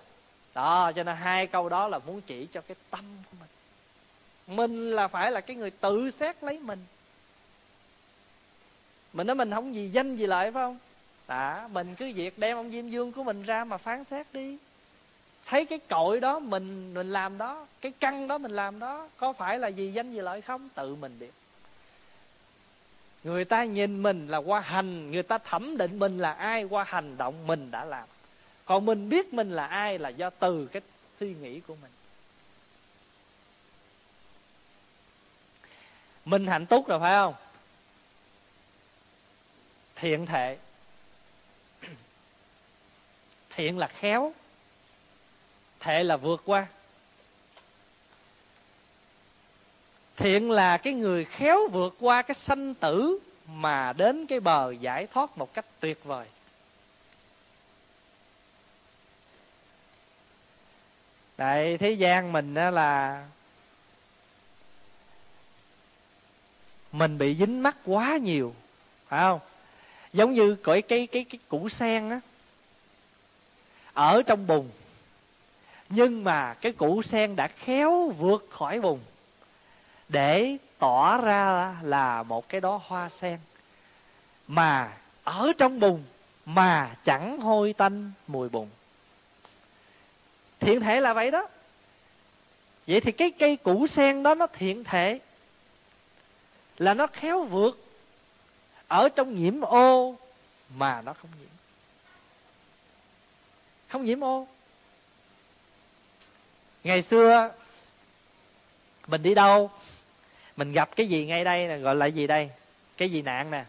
Đó, 0.54 0.92
cho 0.96 1.04
nên 1.04 1.16
hai 1.16 1.48
câu 1.48 1.70
đó 1.70 1.88
là 1.88 2.00
muốn 2.00 2.22
chỉ 2.22 2.48
cho 2.54 2.62
cái 2.62 2.76
tâm 2.90 3.06
của 3.32 3.38
mình. 3.40 3.50
Mình 4.58 4.92
là 4.92 5.08
phải 5.08 5.32
là 5.32 5.42
cái 5.42 5.56
người 5.56 5.72
tự 5.72 6.12
xét 6.12 6.44
lấy 6.44 6.60
mình. 6.60 6.80
Mình 9.14 9.28
nói 9.28 9.36
mình 9.36 9.52
không 9.52 9.76
gì 9.76 9.90
danh 9.90 10.16
gì 10.16 10.26
lợi 10.26 10.52
phải 10.52 10.64
không? 10.64 10.78
Đã 11.30 11.68
mình 11.72 11.96
cứ 11.96 12.12
việc 12.16 12.40
đem 12.40 12.58
ông 12.58 12.72
diêm 12.72 12.90
dương 12.90 13.12
của 13.12 13.24
mình 13.24 13.44
ra 13.44 13.64
mà 13.64 13.78
phán 13.78 14.04
xét 14.04 14.28
đi. 14.34 14.58
Thấy 15.46 15.66
cái 15.66 15.80
cội 15.80 16.20
đó 16.20 16.40
mình 16.40 16.94
mình 16.94 17.12
làm 17.12 17.38
đó, 17.38 17.68
cái 17.82 17.92
căn 18.00 18.28
đó 18.28 18.38
mình 18.38 18.52
làm 18.52 18.80
đó, 18.80 19.10
có 19.18 19.34
phải 19.34 19.60
là 19.60 19.68
gì 19.68 19.92
danh 19.94 20.14
gì 20.14 20.22
lợi 20.22 20.42
không? 20.42 20.70
Tự 20.76 20.96
mình 20.96 21.20
biết. 21.20 21.32
Người 23.24 23.46
ta 23.46 23.64
nhìn 23.64 24.04
mình 24.04 24.28
là 24.28 24.38
qua 24.38 24.60
hành, 24.60 25.12
người 25.12 25.24
ta 25.24 25.38
thẩm 25.38 25.78
định 25.78 26.00
mình 26.00 26.18
là 26.18 26.34
ai, 26.34 26.64
qua 26.64 26.84
hành 26.84 27.18
động 27.18 27.48
mình 27.48 27.72
đã 27.72 27.86
làm. 27.86 28.08
Còn 28.66 28.86
mình 28.86 29.10
biết 29.10 29.34
mình 29.34 29.52
là 29.52 29.68
ai 29.68 30.00
là 30.00 30.10
do 30.10 30.30
từ 30.30 30.66
cái 30.66 30.82
suy 31.20 31.34
nghĩ 31.34 31.60
của 31.60 31.76
mình. 31.82 31.92
Mình 36.26 36.48
hạnh 36.48 36.66
túc 36.66 36.88
rồi 36.88 37.00
phải 37.00 37.14
không? 37.14 37.34
Thiện 39.96 40.26
thệ 40.26 40.58
thiện 43.60 43.78
là 43.78 43.88
khéo, 43.88 44.34
thệ 45.80 46.04
là 46.04 46.18
vượt 46.18 46.42
qua. 46.46 46.68
Thiện 50.16 50.52
là 50.52 50.78
cái 50.78 50.94
người 50.94 51.26
khéo 51.26 51.68
vượt 51.72 51.96
qua 52.00 52.22
cái 52.22 52.36
sanh 52.36 52.74
tử 52.74 53.20
mà 53.48 53.94
đến 53.94 54.26
cái 54.26 54.40
bờ 54.40 54.72
giải 54.72 55.08
thoát 55.08 55.38
một 55.38 55.54
cách 55.54 55.66
tuyệt 55.80 56.04
vời. 56.04 56.28
Tại 61.36 61.78
thế 61.78 61.92
gian 61.92 62.32
mình 62.32 62.54
là 62.54 63.26
mình 66.92 67.18
bị 67.18 67.36
dính 67.36 67.64
mắc 67.64 67.78
quá 67.86 68.18
nhiều, 68.18 68.56
phải 69.08 69.20
không? 69.20 69.40
Giống 70.14 70.34
như 70.34 70.56
cõi 70.56 70.82
cái 70.82 71.08
cái 71.08 71.24
cái 71.24 71.40
củ 71.48 71.70
sen 71.70 72.10
á 72.10 72.20
ở 74.00 74.22
trong 74.22 74.48
bùn. 74.48 74.70
Nhưng 75.90 76.24
mà 76.24 76.54
cái 76.54 76.72
củ 76.72 77.02
sen 77.02 77.36
đã 77.36 77.48
khéo 77.48 78.10
vượt 78.10 78.48
khỏi 78.50 78.82
bùn 78.82 79.00
để 80.10 80.58
tỏ 80.78 81.18
ra 81.18 81.76
là 81.82 82.24
một 82.24 82.50
cái 82.50 82.62
đó 82.62 82.82
hoa 82.86 83.10
sen. 83.10 83.40
Mà 84.48 84.98
ở 85.24 85.52
trong 85.58 85.80
bùn 85.80 86.04
mà 86.46 86.96
chẳng 87.06 87.40
hôi 87.40 87.74
tanh 87.74 88.12
mùi 88.28 88.50
bùn. 88.50 88.70
Thiện 90.60 90.80
thể 90.80 91.02
là 91.02 91.14
vậy 91.14 91.32
đó. 91.32 91.48
Vậy 92.88 93.02
thì 93.02 93.12
cái 93.12 93.32
cây 93.32 93.56
củ 93.56 93.88
sen 93.88 94.24
đó 94.24 94.36
nó 94.36 94.48
thiện 94.48 94.84
thể 94.84 95.20
là 96.78 96.94
nó 96.94 97.08
khéo 97.08 97.44
vượt 97.44 97.86
ở 98.88 99.10
trong 99.10 99.36
nhiễm 99.36 99.62
ô 99.62 100.16
mà 100.76 101.02
nó 101.02 101.14
không 101.14 101.32
nhiễm 101.40 101.59
không 103.90 104.06
nhiễm 104.06 104.24
ô. 104.24 104.48
Ngày 106.84 107.02
xưa, 107.02 107.52
mình 109.08 109.24
đi 109.24 109.34
đâu, 109.34 109.72
mình 110.58 110.72
gặp 110.72 110.96
cái 110.96 111.08
gì 111.08 111.26
ngay 111.26 111.44
đây 111.44 111.80
gọi 111.80 111.96
là 111.96 112.06
gì 112.06 112.28
đây? 112.28 112.50
Cái 112.98 113.10
gì 113.10 113.22
nạn 113.22 113.52
nè? 113.52 113.64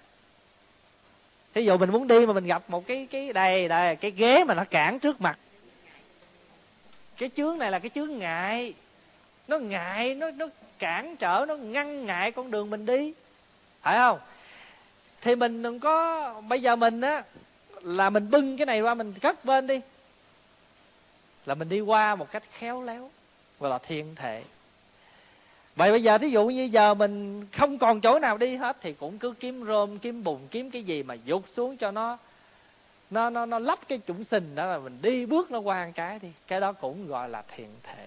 Thí 1.55 1.65
dụ 1.65 1.77
mình 1.77 1.91
muốn 1.91 2.09
đi 2.09 2.27
mà 2.27 2.33
mình 2.33 2.47
gặp 2.47 2.63
một 2.69 2.87
cái 2.87 3.09
cái 3.11 3.33
đây 3.33 3.69
đây, 3.69 3.97
cái 3.97 4.11
ghế 4.11 4.45
mà 4.45 4.55
nó 4.55 4.65
cản 4.65 4.99
trước 4.99 5.21
mặt. 5.21 5.39
Cái 7.17 7.31
chướng 7.37 7.59
này 7.59 7.71
là 7.71 7.79
cái 7.79 7.91
chướng 7.95 8.19
ngại. 8.19 8.75
Nó 9.49 9.59
ngại, 9.59 10.15
nó 10.15 10.31
nó 10.31 10.47
cản 10.79 11.17
trở, 11.17 11.45
nó 11.49 11.57
ngăn 11.57 12.07
ngại 12.07 12.33
con 12.33 12.51
đường 12.51 12.71
mình 12.71 12.87
đi. 12.87 13.13
Phải 13.83 13.97
không? 13.97 14.19
Thì 15.21 15.37
mình 15.37 15.63
đừng 15.63 15.81
có, 15.81 16.35
bây 16.49 16.63
giờ 16.63 16.77
mình 16.77 17.01
á, 17.01 17.23
là 17.83 18.11
mình 18.11 18.31
bưng 18.31 18.57
cái 18.57 18.67
này 18.67 18.81
qua, 18.81 18.95
mình 18.95 19.13
cất 19.13 19.45
bên 19.45 19.67
đi 19.67 19.81
là 21.51 21.55
mình 21.55 21.69
đi 21.69 21.81
qua 21.81 22.15
một 22.15 22.31
cách 22.31 22.43
khéo 22.53 22.83
léo 22.83 23.11
gọi 23.61 23.71
là 23.71 23.79
thiên 23.79 24.15
thể. 24.15 24.43
Vậy 25.77 25.91
bây 25.91 26.03
giờ 26.03 26.19
thí 26.19 26.29
dụ 26.29 26.47
như 26.47 26.63
giờ 26.63 26.95
mình 26.95 27.47
không 27.53 27.79
còn 27.79 28.01
chỗ 28.01 28.19
nào 28.19 28.39
đi 28.39 28.57
hết 28.57 28.77
thì 28.81 28.93
cũng 28.93 29.19
cứ 29.19 29.35
kiếm 29.41 29.65
rơm, 29.67 29.99
kiếm 29.99 30.25
bùn, 30.25 30.41
kiếm 30.51 30.71
cái 30.71 30.83
gì 30.83 31.03
mà 31.03 31.15
dục 31.25 31.45
xuống 31.49 31.77
cho 31.77 31.91
nó 31.91 32.19
nó 33.11 33.31
nó 33.31 33.47
nó 33.47 33.59
lấp 33.59 33.79
cái 33.89 34.01
chủng 34.07 34.25
sinh 34.25 34.55
đó 34.55 34.67
là 34.67 34.79
mình 34.79 34.99
đi 35.03 35.27
bước 35.27 35.51
nó 35.51 35.59
qua 35.59 35.87
một 35.87 35.93
cái 35.95 36.19
đi. 36.19 36.29
Cái 36.47 36.61
đó 36.61 36.73
cũng 36.73 37.09
gọi 37.09 37.29
là 37.29 37.43
thiện 37.57 37.69
thể. 37.83 38.07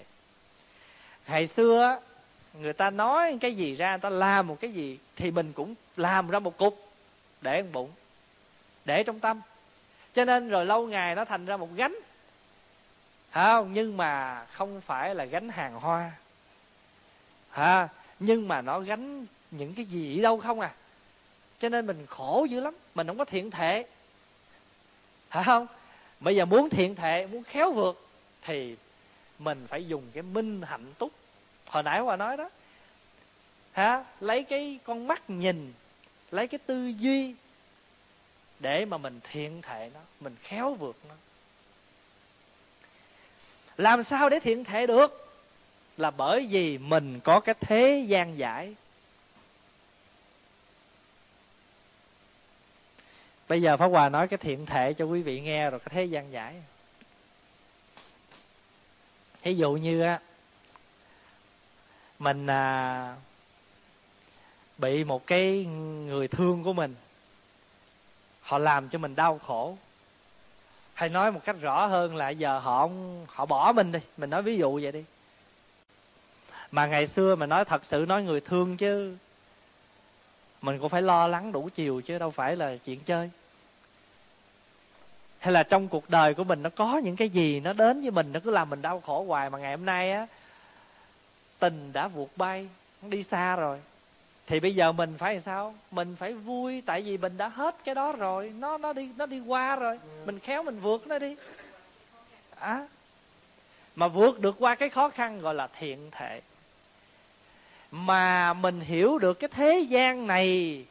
Ngày 1.27 1.47
xưa 1.47 1.99
người 2.61 2.73
ta 2.73 2.89
nói 2.89 3.37
cái 3.41 3.55
gì 3.55 3.75
ra, 3.75 3.91
người 3.91 3.99
ta 3.99 4.09
làm 4.09 4.47
một 4.47 4.57
cái 4.59 4.71
gì 4.71 4.99
thì 5.15 5.31
mình 5.31 5.53
cũng 5.53 5.75
làm 5.97 6.29
ra 6.29 6.39
một 6.39 6.57
cục 6.57 6.87
để 7.41 7.61
trong 7.61 7.71
bụng, 7.71 7.89
để 8.85 9.03
trong 9.03 9.19
tâm. 9.19 9.41
Cho 10.13 10.25
nên 10.25 10.49
rồi 10.49 10.65
lâu 10.65 10.87
ngày 10.87 11.15
nó 11.15 11.25
thành 11.25 11.45
ra 11.45 11.57
một 11.57 11.69
gánh 11.75 11.95
không 13.33 13.73
nhưng 13.73 13.97
mà 13.97 14.45
không 14.45 14.81
phải 14.81 15.15
là 15.15 15.25
gánh 15.25 15.49
hàng 15.49 15.73
hoa. 15.73 16.11
Ha 17.49 17.87
nhưng 18.19 18.47
mà 18.47 18.61
nó 18.61 18.79
gánh 18.79 19.25
những 19.51 19.73
cái 19.75 19.85
gì 19.85 20.21
đâu 20.21 20.39
không 20.39 20.59
à? 20.59 20.71
Cho 21.59 21.69
nên 21.69 21.87
mình 21.87 22.05
khổ 22.05 22.47
dữ 22.49 22.59
lắm, 22.59 22.75
mình 22.95 23.07
không 23.07 23.17
có 23.17 23.25
thiện 23.25 23.51
thể. 23.51 23.85
Hả 25.29 25.43
không? 25.43 25.67
Bây 26.19 26.35
giờ 26.35 26.45
muốn 26.45 26.69
thiện 26.69 26.95
thể, 26.95 27.27
muốn 27.27 27.43
khéo 27.43 27.71
vượt, 27.71 28.07
thì 28.41 28.75
mình 29.39 29.65
phải 29.67 29.87
dùng 29.87 30.03
cái 30.13 30.23
minh 30.23 30.61
hạnh 30.61 30.93
túc. 30.97 31.11
Hồi 31.65 31.83
nãy 31.83 32.01
qua 32.01 32.15
nói 32.15 32.37
đó. 32.37 32.49
Ha 33.71 34.05
lấy 34.19 34.43
cái 34.43 34.79
con 34.83 35.07
mắt 35.07 35.29
nhìn, 35.29 35.73
lấy 36.31 36.47
cái 36.47 36.59
tư 36.65 36.87
duy 36.87 37.35
để 38.59 38.85
mà 38.85 38.97
mình 38.97 39.19
thiện 39.23 39.61
thể 39.61 39.91
nó, 39.93 39.99
mình 40.19 40.35
khéo 40.43 40.73
vượt 40.73 40.95
nó 41.09 41.15
làm 43.77 44.03
sao 44.03 44.29
để 44.29 44.39
thiện 44.39 44.63
thể 44.63 44.87
được? 44.87 45.31
Là 45.97 46.11
bởi 46.11 46.47
vì 46.49 46.77
mình 46.77 47.19
có 47.19 47.39
cái 47.39 47.55
thế 47.59 48.05
gian 48.07 48.37
giải. 48.37 48.75
Bây 53.47 53.61
giờ 53.61 53.77
pháp 53.77 53.87
hòa 53.87 54.09
nói 54.09 54.27
cái 54.27 54.37
thiện 54.37 54.65
thể 54.65 54.93
cho 54.93 55.05
quý 55.05 55.21
vị 55.21 55.41
nghe 55.41 55.69
rồi 55.69 55.79
cái 55.79 55.89
thế 55.89 56.05
gian 56.05 56.31
giải. 56.31 56.55
Thí 59.41 59.53
dụ 59.53 59.71
như 59.71 60.01
á 60.01 60.19
mình 62.19 62.47
à, 62.47 63.15
bị 64.77 65.03
một 65.03 65.27
cái 65.27 65.65
người 66.07 66.27
thương 66.27 66.63
của 66.63 66.73
mình 66.73 66.95
họ 68.41 68.57
làm 68.57 68.89
cho 68.89 68.99
mình 68.99 69.15
đau 69.15 69.39
khổ 69.39 69.77
hay 70.93 71.09
nói 71.09 71.31
một 71.31 71.41
cách 71.45 71.55
rõ 71.61 71.85
hơn 71.85 72.15
là 72.15 72.29
giờ 72.29 72.59
họ 72.59 72.89
họ 73.27 73.45
bỏ 73.45 73.71
mình 73.75 73.91
đi. 73.91 73.99
Mình 74.17 74.29
nói 74.29 74.41
ví 74.41 74.57
dụ 74.57 74.79
vậy 74.83 74.91
đi. 74.91 75.03
Mà 76.71 76.85
ngày 76.85 77.07
xưa 77.07 77.35
mà 77.35 77.45
nói 77.45 77.65
thật 77.65 77.85
sự 77.85 78.05
nói 78.07 78.23
người 78.23 78.41
thương 78.41 78.77
chứ, 78.77 79.17
mình 80.61 80.79
cũng 80.79 80.89
phải 80.89 81.01
lo 81.01 81.27
lắng 81.27 81.51
đủ 81.51 81.69
chiều 81.75 82.01
chứ 82.01 82.19
đâu 82.19 82.31
phải 82.31 82.55
là 82.55 82.75
chuyện 82.85 82.99
chơi. 82.99 83.29
Hay 85.39 85.53
là 85.53 85.63
trong 85.63 85.87
cuộc 85.87 86.09
đời 86.09 86.33
của 86.33 86.43
mình 86.43 86.63
nó 86.63 86.69
có 86.75 86.97
những 86.97 87.15
cái 87.15 87.29
gì 87.29 87.59
nó 87.59 87.73
đến 87.73 88.01
với 88.01 88.11
mình, 88.11 88.31
nó 88.33 88.39
cứ 88.43 88.51
làm 88.51 88.69
mình 88.69 88.81
đau 88.81 89.01
khổ 89.01 89.23
hoài 89.23 89.49
mà 89.49 89.57
ngày 89.57 89.71
hôm 89.71 89.85
nay 89.85 90.11
á, 90.11 90.27
tình 91.59 91.93
đã 91.93 92.07
vụt 92.07 92.29
bay 92.35 92.67
đi 93.01 93.23
xa 93.23 93.55
rồi 93.55 93.79
thì 94.47 94.59
bây 94.59 94.75
giờ 94.75 94.91
mình 94.91 95.15
phải 95.17 95.39
sao? 95.39 95.75
Mình 95.91 96.15
phải 96.15 96.33
vui 96.33 96.83
tại 96.85 97.01
vì 97.01 97.17
mình 97.17 97.37
đã 97.37 97.47
hết 97.47 97.75
cái 97.85 97.95
đó 97.95 98.11
rồi. 98.11 98.53
Nó 98.59 98.77
nó 98.77 98.93
đi 98.93 99.09
nó 99.17 99.25
đi 99.25 99.39
qua 99.39 99.75
rồi. 99.75 99.99
Mình 100.25 100.39
khéo 100.39 100.63
mình 100.63 100.79
vượt 100.79 101.07
nó 101.07 101.19
đi. 101.19 101.35
À, 102.59 102.87
mà 103.95 104.07
vượt 104.07 104.39
được 104.39 104.55
qua 104.59 104.75
cái 104.75 104.89
khó 104.89 105.09
khăn 105.09 105.41
gọi 105.41 105.55
là 105.55 105.67
thiện 105.79 106.11
thể. 106.11 106.41
Mà 107.91 108.53
mình 108.53 108.79
hiểu 108.79 109.17
được 109.17 109.33
cái 109.33 109.49
thế 109.53 109.79
gian 109.79 110.27
này 110.27 110.85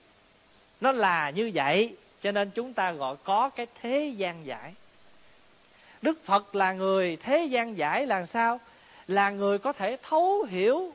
nó 0.80 0.92
là 0.92 1.30
như 1.30 1.50
vậy 1.54 1.96
cho 2.20 2.32
nên 2.32 2.50
chúng 2.50 2.72
ta 2.72 2.92
gọi 2.92 3.16
có 3.24 3.50
cái 3.50 3.66
thế 3.82 4.12
gian 4.16 4.46
giải. 4.46 4.74
Đức 6.02 6.24
phật 6.24 6.54
là 6.54 6.72
người 6.72 7.16
thế 7.16 7.44
gian 7.44 7.76
giải 7.76 8.06
là 8.06 8.26
sao? 8.26 8.60
Là 9.06 9.30
người 9.30 9.58
có 9.58 9.72
thể 9.72 9.96
thấu 10.02 10.42
hiểu 10.42 10.92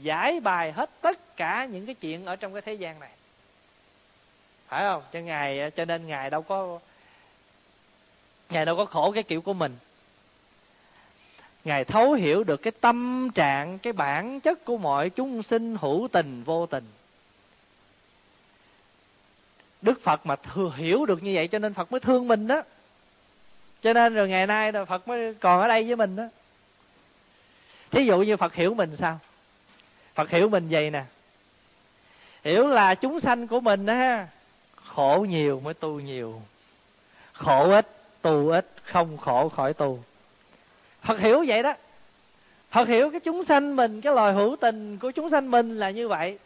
giải 0.00 0.40
bài 0.40 0.72
hết 0.72 0.90
tất 1.00 1.29
cả 1.40 1.64
những 1.64 1.86
cái 1.86 1.94
chuyện 1.94 2.24
ở 2.24 2.36
trong 2.36 2.52
cái 2.52 2.62
thế 2.62 2.74
gian 2.74 3.00
này. 3.00 3.10
Phải 4.68 4.84
không? 4.84 5.02
Cho 5.12 5.18
ngài, 5.18 5.70
cho 5.70 5.84
nên 5.84 6.06
ngài 6.06 6.30
đâu 6.30 6.42
có, 6.42 6.78
ngài 8.50 8.64
đâu 8.64 8.76
có 8.76 8.84
khổ 8.84 9.12
cái 9.12 9.22
kiểu 9.22 9.42
của 9.42 9.52
mình. 9.52 9.76
Ngài 11.64 11.84
thấu 11.84 12.12
hiểu 12.12 12.44
được 12.44 12.56
cái 12.56 12.72
tâm 12.80 13.30
trạng, 13.34 13.78
cái 13.78 13.92
bản 13.92 14.40
chất 14.40 14.64
của 14.64 14.78
mọi 14.78 15.10
chúng 15.10 15.42
sinh 15.42 15.76
hữu 15.80 16.08
tình, 16.12 16.42
vô 16.44 16.66
tình. 16.66 16.84
Đức 19.82 20.02
phật 20.02 20.26
mà 20.26 20.36
thừa 20.36 20.72
hiểu 20.76 21.06
được 21.06 21.22
như 21.22 21.32
vậy 21.34 21.48
cho 21.48 21.58
nên 21.58 21.74
phật 21.74 21.92
mới 21.92 22.00
thương 22.00 22.28
mình 22.28 22.46
đó. 22.46 22.62
Cho 23.82 23.92
nên 23.92 24.14
rồi 24.14 24.28
ngày 24.28 24.46
nay 24.46 24.72
rồi 24.72 24.86
phật 24.86 25.08
mới 25.08 25.34
còn 25.34 25.60
ở 25.60 25.68
đây 25.68 25.84
với 25.84 25.96
mình 25.96 26.16
đó. 26.16 26.24
Thí 27.90 28.04
dụ 28.04 28.18
như 28.18 28.36
phật 28.36 28.54
hiểu 28.54 28.74
mình 28.74 28.96
sao? 28.96 29.18
Phật 30.14 30.30
hiểu 30.30 30.48
mình 30.48 30.68
vậy 30.70 30.90
nè 30.90 31.04
hiểu 32.44 32.66
là 32.66 32.94
chúng 32.94 33.20
sanh 33.20 33.46
của 33.46 33.60
mình 33.60 33.86
á 33.86 34.26
khổ 34.94 35.26
nhiều 35.28 35.60
mới 35.64 35.74
tu 35.74 36.00
nhiều. 36.00 36.42
Khổ 37.32 37.70
ít, 37.70 37.86
tu 38.22 38.48
ít, 38.48 38.66
không 38.84 39.16
khổ 39.18 39.48
khỏi 39.48 39.74
tu. 39.74 39.98
Phật 41.02 41.20
hiểu 41.20 41.44
vậy 41.46 41.62
đó. 41.62 41.74
Phật 42.70 42.88
hiểu 42.88 43.10
cái 43.10 43.20
chúng 43.20 43.44
sanh 43.44 43.76
mình, 43.76 44.00
cái 44.00 44.14
loài 44.14 44.32
hữu 44.32 44.56
tình 44.60 44.98
của 44.98 45.10
chúng 45.10 45.30
sanh 45.30 45.50
mình 45.50 45.78
là 45.78 45.90
như 45.90 46.08
vậy. 46.08 46.38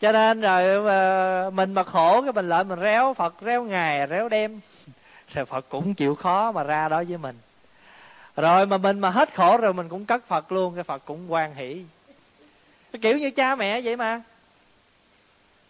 Cho 0.00 0.12
nên 0.12 0.40
rồi 0.40 0.82
mà 0.82 1.50
mình 1.50 1.74
mà 1.74 1.82
khổ 1.82 2.22
cái 2.22 2.32
mình 2.32 2.48
lại 2.48 2.64
mình 2.64 2.80
réo 2.80 3.14
phật, 3.14 3.34
réo 3.40 3.64
ngày, 3.64 4.06
réo 4.06 4.28
đêm. 4.28 4.60
Rồi 5.34 5.44
phật 5.44 5.66
cũng 5.68 5.94
chịu 5.94 6.14
khó 6.14 6.52
mà 6.52 6.62
ra 6.62 6.88
đó 6.88 7.02
với 7.08 7.18
mình. 7.18 7.36
Rồi 8.36 8.66
mà 8.66 8.76
mình 8.76 8.98
mà 8.98 9.10
hết 9.10 9.34
khổ 9.34 9.56
rồi 9.56 9.72
mình 9.72 9.88
cũng 9.88 10.04
cất 10.04 10.26
phật 10.26 10.52
luôn, 10.52 10.74
cái 10.74 10.84
phật 10.84 11.02
cũng 11.04 11.32
quan 11.32 11.54
hỷ. 11.54 11.84
Cái 12.92 13.00
kiểu 13.02 13.18
như 13.18 13.30
cha 13.30 13.54
mẹ 13.54 13.80
vậy 13.80 13.96
mà 13.96 14.22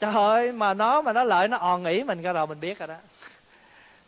trời 0.01 0.15
ơi, 0.15 0.53
mà 0.53 0.75
nó 0.75 1.03
mà 1.03 1.13
nó 1.13 1.25
lợi, 1.25 1.49
nó 1.49 1.57
òn 1.57 1.83
nghĩ 1.83 2.03
mình 2.03 2.23
cái 2.23 2.33
rồi, 2.33 2.47
mình 2.47 2.61
biết 2.61 2.79
rồi 2.79 2.89
đó. 2.89 2.97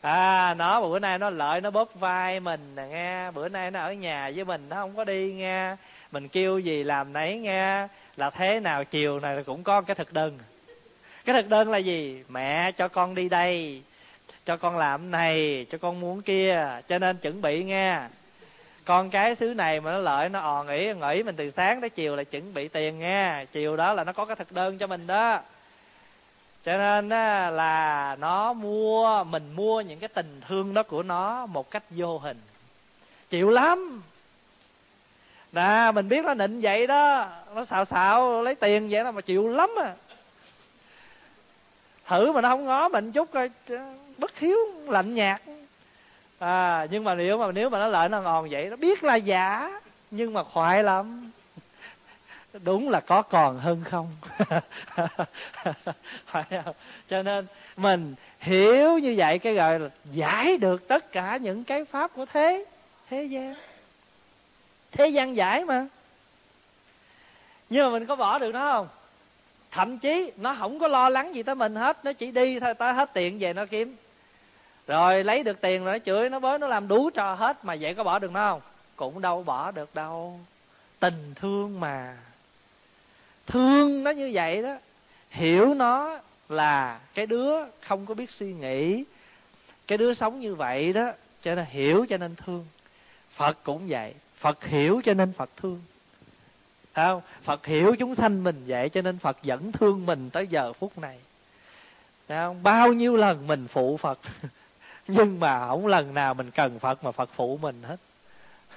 À 0.00 0.54
nó 0.54 0.80
bữa 0.80 0.98
nay 0.98 1.18
nó 1.18 1.30
lợi, 1.30 1.60
nó 1.60 1.70
bóp 1.70 1.94
vai 1.94 2.40
mình 2.40 2.60
nè 2.76 2.86
nghe. 2.86 3.30
Bữa 3.30 3.48
nay 3.48 3.70
nó 3.70 3.80
ở 3.80 3.92
nhà 3.92 4.30
với 4.34 4.44
mình, 4.44 4.66
nó 4.68 4.76
không 4.76 4.96
có 4.96 5.04
đi 5.04 5.32
nghe. 5.32 5.76
Mình 6.12 6.28
kêu 6.28 6.58
gì 6.58 6.84
làm 6.84 7.12
nấy 7.12 7.38
nghe. 7.38 7.88
Là 8.16 8.30
thế 8.30 8.60
nào 8.60 8.84
chiều 8.84 9.20
này 9.20 9.44
cũng 9.44 9.62
có 9.62 9.80
cái 9.80 9.94
thực 9.94 10.12
đơn. 10.12 10.38
Cái 11.24 11.34
thực 11.34 11.48
đơn 11.48 11.70
là 11.70 11.78
gì? 11.78 12.24
Mẹ, 12.28 12.72
cho 12.72 12.88
con 12.88 13.14
đi 13.14 13.28
đây. 13.28 13.82
Cho 14.44 14.56
con 14.56 14.78
làm 14.78 15.10
này, 15.10 15.66
cho 15.70 15.78
con 15.78 16.00
muốn 16.00 16.22
kia. 16.22 16.68
Cho 16.88 16.98
nên 16.98 17.16
chuẩn 17.16 17.42
bị 17.42 17.64
nghe. 17.64 18.00
Con 18.84 19.10
cái 19.10 19.34
xứ 19.34 19.54
này 19.54 19.80
mà 19.80 19.92
nó 19.92 19.98
lợi, 19.98 20.28
nó 20.28 20.40
òn 20.40 20.66
nghĩ 20.66 20.92
nghĩ 20.94 21.22
mình 21.22 21.36
từ 21.36 21.50
sáng 21.50 21.80
tới 21.80 21.90
chiều 21.90 22.16
là 22.16 22.24
chuẩn 22.24 22.54
bị 22.54 22.68
tiền 22.68 22.98
nghe. 22.98 23.44
Chiều 23.52 23.76
đó 23.76 23.92
là 23.92 24.04
nó 24.04 24.12
có 24.12 24.24
cái 24.24 24.36
thực 24.36 24.52
đơn 24.52 24.78
cho 24.78 24.86
mình 24.86 25.06
đó 25.06 25.40
cho 26.66 26.76
nên 26.76 27.08
là 27.56 28.16
nó 28.20 28.52
mua, 28.52 29.24
mình 29.24 29.52
mua 29.56 29.80
những 29.80 29.98
cái 29.98 30.08
tình 30.08 30.40
thương 30.48 30.74
đó 30.74 30.82
của 30.82 31.02
nó 31.02 31.46
một 31.46 31.70
cách 31.70 31.82
vô 31.90 32.18
hình. 32.18 32.40
Chịu 33.30 33.50
lắm. 33.50 34.02
Nè, 35.52 35.90
mình 35.94 36.08
biết 36.08 36.24
nó 36.24 36.34
nịnh 36.34 36.60
vậy 36.62 36.86
đó. 36.86 37.28
Nó 37.54 37.64
xạo 37.64 37.84
xạo, 37.84 38.42
lấy 38.42 38.54
tiền 38.54 38.88
vậy 38.90 39.04
đó 39.04 39.10
mà 39.10 39.20
chịu 39.20 39.48
lắm 39.48 39.70
à. 39.78 39.94
Thử 42.06 42.32
mà 42.32 42.40
nó 42.40 42.48
không 42.48 42.64
ngó 42.64 42.88
mình 42.88 43.12
chút 43.12 43.30
coi 43.32 43.50
bất 44.18 44.38
hiếu, 44.38 44.58
lạnh 44.88 45.14
nhạt. 45.14 45.42
À 46.38 46.86
nhưng 46.90 47.04
mà 47.04 47.14
nếu 47.14 47.38
mà 47.38 47.52
nếu 47.52 47.70
mà 47.70 47.78
nó 47.78 47.86
lợi 47.86 48.08
nó 48.08 48.20
ngon 48.20 48.48
vậy, 48.50 48.66
nó 48.70 48.76
biết 48.76 49.04
là 49.04 49.14
giả, 49.14 49.80
nhưng 50.10 50.32
mà 50.32 50.42
khoái 50.42 50.82
lắm 50.82 51.30
đúng 52.64 52.88
là 52.88 53.00
có 53.00 53.22
còn 53.22 53.58
hơn 53.58 53.84
không? 53.84 54.16
Phải 56.26 56.44
không? 56.64 56.74
Cho 57.08 57.22
nên 57.22 57.46
mình 57.76 58.14
hiểu 58.40 58.98
như 58.98 59.14
vậy 59.16 59.38
cái 59.38 59.54
gọi 59.54 59.80
là 59.80 59.88
giải 60.12 60.56
được 60.56 60.88
tất 60.88 61.12
cả 61.12 61.36
những 61.36 61.64
cái 61.64 61.84
pháp 61.84 62.10
của 62.14 62.26
thế 62.26 62.64
thế 63.10 63.24
gian. 63.24 63.54
Thế 64.92 65.08
gian 65.08 65.36
giải 65.36 65.64
mà. 65.64 65.86
Nhưng 67.70 67.84
mà 67.84 67.98
mình 67.98 68.06
có 68.06 68.16
bỏ 68.16 68.38
được 68.38 68.52
nó 68.52 68.72
không? 68.72 68.88
Thậm 69.70 69.98
chí 69.98 70.32
nó 70.36 70.56
không 70.58 70.78
có 70.78 70.88
lo 70.88 71.08
lắng 71.08 71.34
gì 71.34 71.42
tới 71.42 71.54
mình 71.54 71.74
hết, 71.74 72.04
nó 72.04 72.12
chỉ 72.12 72.30
đi 72.30 72.60
thôi, 72.60 72.74
tới 72.74 72.92
hết 72.92 73.10
tiền 73.14 73.38
về 73.38 73.52
nó 73.52 73.66
kiếm. 73.66 73.96
Rồi 74.86 75.24
lấy 75.24 75.42
được 75.42 75.60
tiền 75.60 75.84
rồi 75.84 75.98
nó 75.98 76.04
chửi, 76.04 76.30
nó 76.30 76.40
bới, 76.40 76.58
nó 76.58 76.66
làm 76.66 76.88
đủ 76.88 77.10
trò 77.10 77.34
hết, 77.34 77.64
mà 77.64 77.76
vậy 77.80 77.94
có 77.94 78.04
bỏ 78.04 78.18
được 78.18 78.32
nó 78.32 78.50
không? 78.50 78.60
Cũng 78.96 79.20
đâu 79.20 79.42
bỏ 79.42 79.70
được 79.70 79.94
đâu. 79.94 80.40
Tình 81.00 81.34
thương 81.34 81.80
mà 81.80 82.16
thương 83.46 84.04
nó 84.04 84.10
như 84.10 84.30
vậy 84.32 84.62
đó. 84.62 84.76
Hiểu 85.30 85.74
nó 85.74 86.18
là 86.48 87.00
cái 87.14 87.26
đứa 87.26 87.52
không 87.80 88.06
có 88.06 88.14
biết 88.14 88.30
suy 88.30 88.52
nghĩ, 88.52 89.04
cái 89.86 89.98
đứa 89.98 90.14
sống 90.14 90.40
như 90.40 90.54
vậy 90.54 90.92
đó, 90.92 91.12
cho 91.42 91.54
nên 91.54 91.64
hiểu 91.68 92.06
cho 92.08 92.16
nên 92.16 92.34
thương. 92.36 92.66
Phật 93.32 93.58
cũng 93.64 93.88
vậy, 93.88 94.14
phật 94.38 94.64
hiểu 94.64 95.00
cho 95.04 95.14
nên 95.14 95.32
phật 95.32 95.50
thương. 95.56 95.82
Không? 96.94 97.20
Phật 97.42 97.66
hiểu 97.66 97.96
chúng 97.98 98.14
sanh 98.14 98.44
mình 98.44 98.62
vậy 98.66 98.88
cho 98.88 99.02
nên 99.02 99.18
phật 99.18 99.36
vẫn 99.42 99.72
thương 99.72 100.06
mình 100.06 100.30
tới 100.30 100.46
giờ 100.46 100.72
phút 100.72 100.98
này. 100.98 101.18
Không? 102.28 102.62
bao 102.62 102.92
nhiêu 102.92 103.16
lần 103.16 103.46
mình 103.46 103.66
phụ 103.68 103.96
phật, 103.96 104.18
nhưng 105.08 105.40
mà 105.40 105.66
không 105.66 105.86
lần 105.86 106.14
nào 106.14 106.34
mình 106.34 106.50
cần 106.50 106.78
phật 106.78 107.04
mà 107.04 107.12
phật 107.12 107.30
phụ 107.34 107.58
mình 107.62 107.82
hết. 107.82 107.96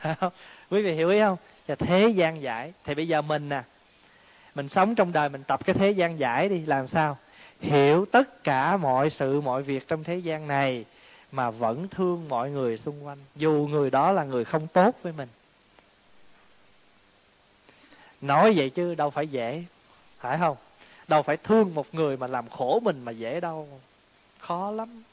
Không? 0.19 0.34
quý 0.69 0.82
vị 0.82 0.93
hiểu 0.93 1.10
ý 1.10 1.19
không? 1.19 1.38
Và 1.67 1.75
thế 1.75 2.08
gian 2.08 2.41
giải. 2.41 2.73
Thì 2.84 2.95
bây 2.95 3.08
giờ 3.08 3.21
mình 3.21 3.49
nè 3.49 3.62
mình 4.56 4.70
sống 4.70 4.96
trong 4.96 5.12
đời 5.12 5.30
mình 5.30 5.44
tập 5.44 5.66
cái 5.66 5.74
thế 5.74 5.92
gian 5.92 6.20
giải 6.20 6.50
đi, 6.50 6.66
làm 6.66 6.88
sao? 6.88 7.18
Hiểu 7.60 8.06
tất 8.12 8.44
cả 8.44 8.78
mọi 8.78 9.10
sự, 9.10 9.42
mọi 9.42 9.64
việc 9.64 9.88
trong 9.88 10.04
thế 10.04 10.18
gian 10.18 10.48
này 10.48 10.86
mà 11.32 11.52
vẫn 11.52 11.88
thương 11.88 12.30
mọi 12.30 12.52
người 12.52 12.78
xung 12.78 13.06
quanh. 13.06 13.18
Dù 13.36 13.68
người 13.72 13.90
đó 13.90 14.12
là 14.12 14.24
người 14.24 14.46
không 14.46 14.68
tốt 14.68 14.96
với 15.02 15.14
mình. 15.14 15.30
Nói 18.22 18.54
vậy 18.56 18.70
chứ 18.70 18.96
đâu 18.96 19.10
phải 19.10 19.28
dễ, 19.28 19.64
phải 20.20 20.38
không? 20.38 20.58
Đâu 21.08 21.22
phải 21.22 21.38
thương 21.38 21.76
một 21.76 21.96
người 21.96 22.18
mà 22.18 22.28
làm 22.28 22.50
khổ 22.50 22.80
mình 22.84 23.02
mà 23.06 23.12
dễ 23.12 23.40
đâu. 23.40 23.68
Khó 24.40 24.72
lắm. 24.72 25.04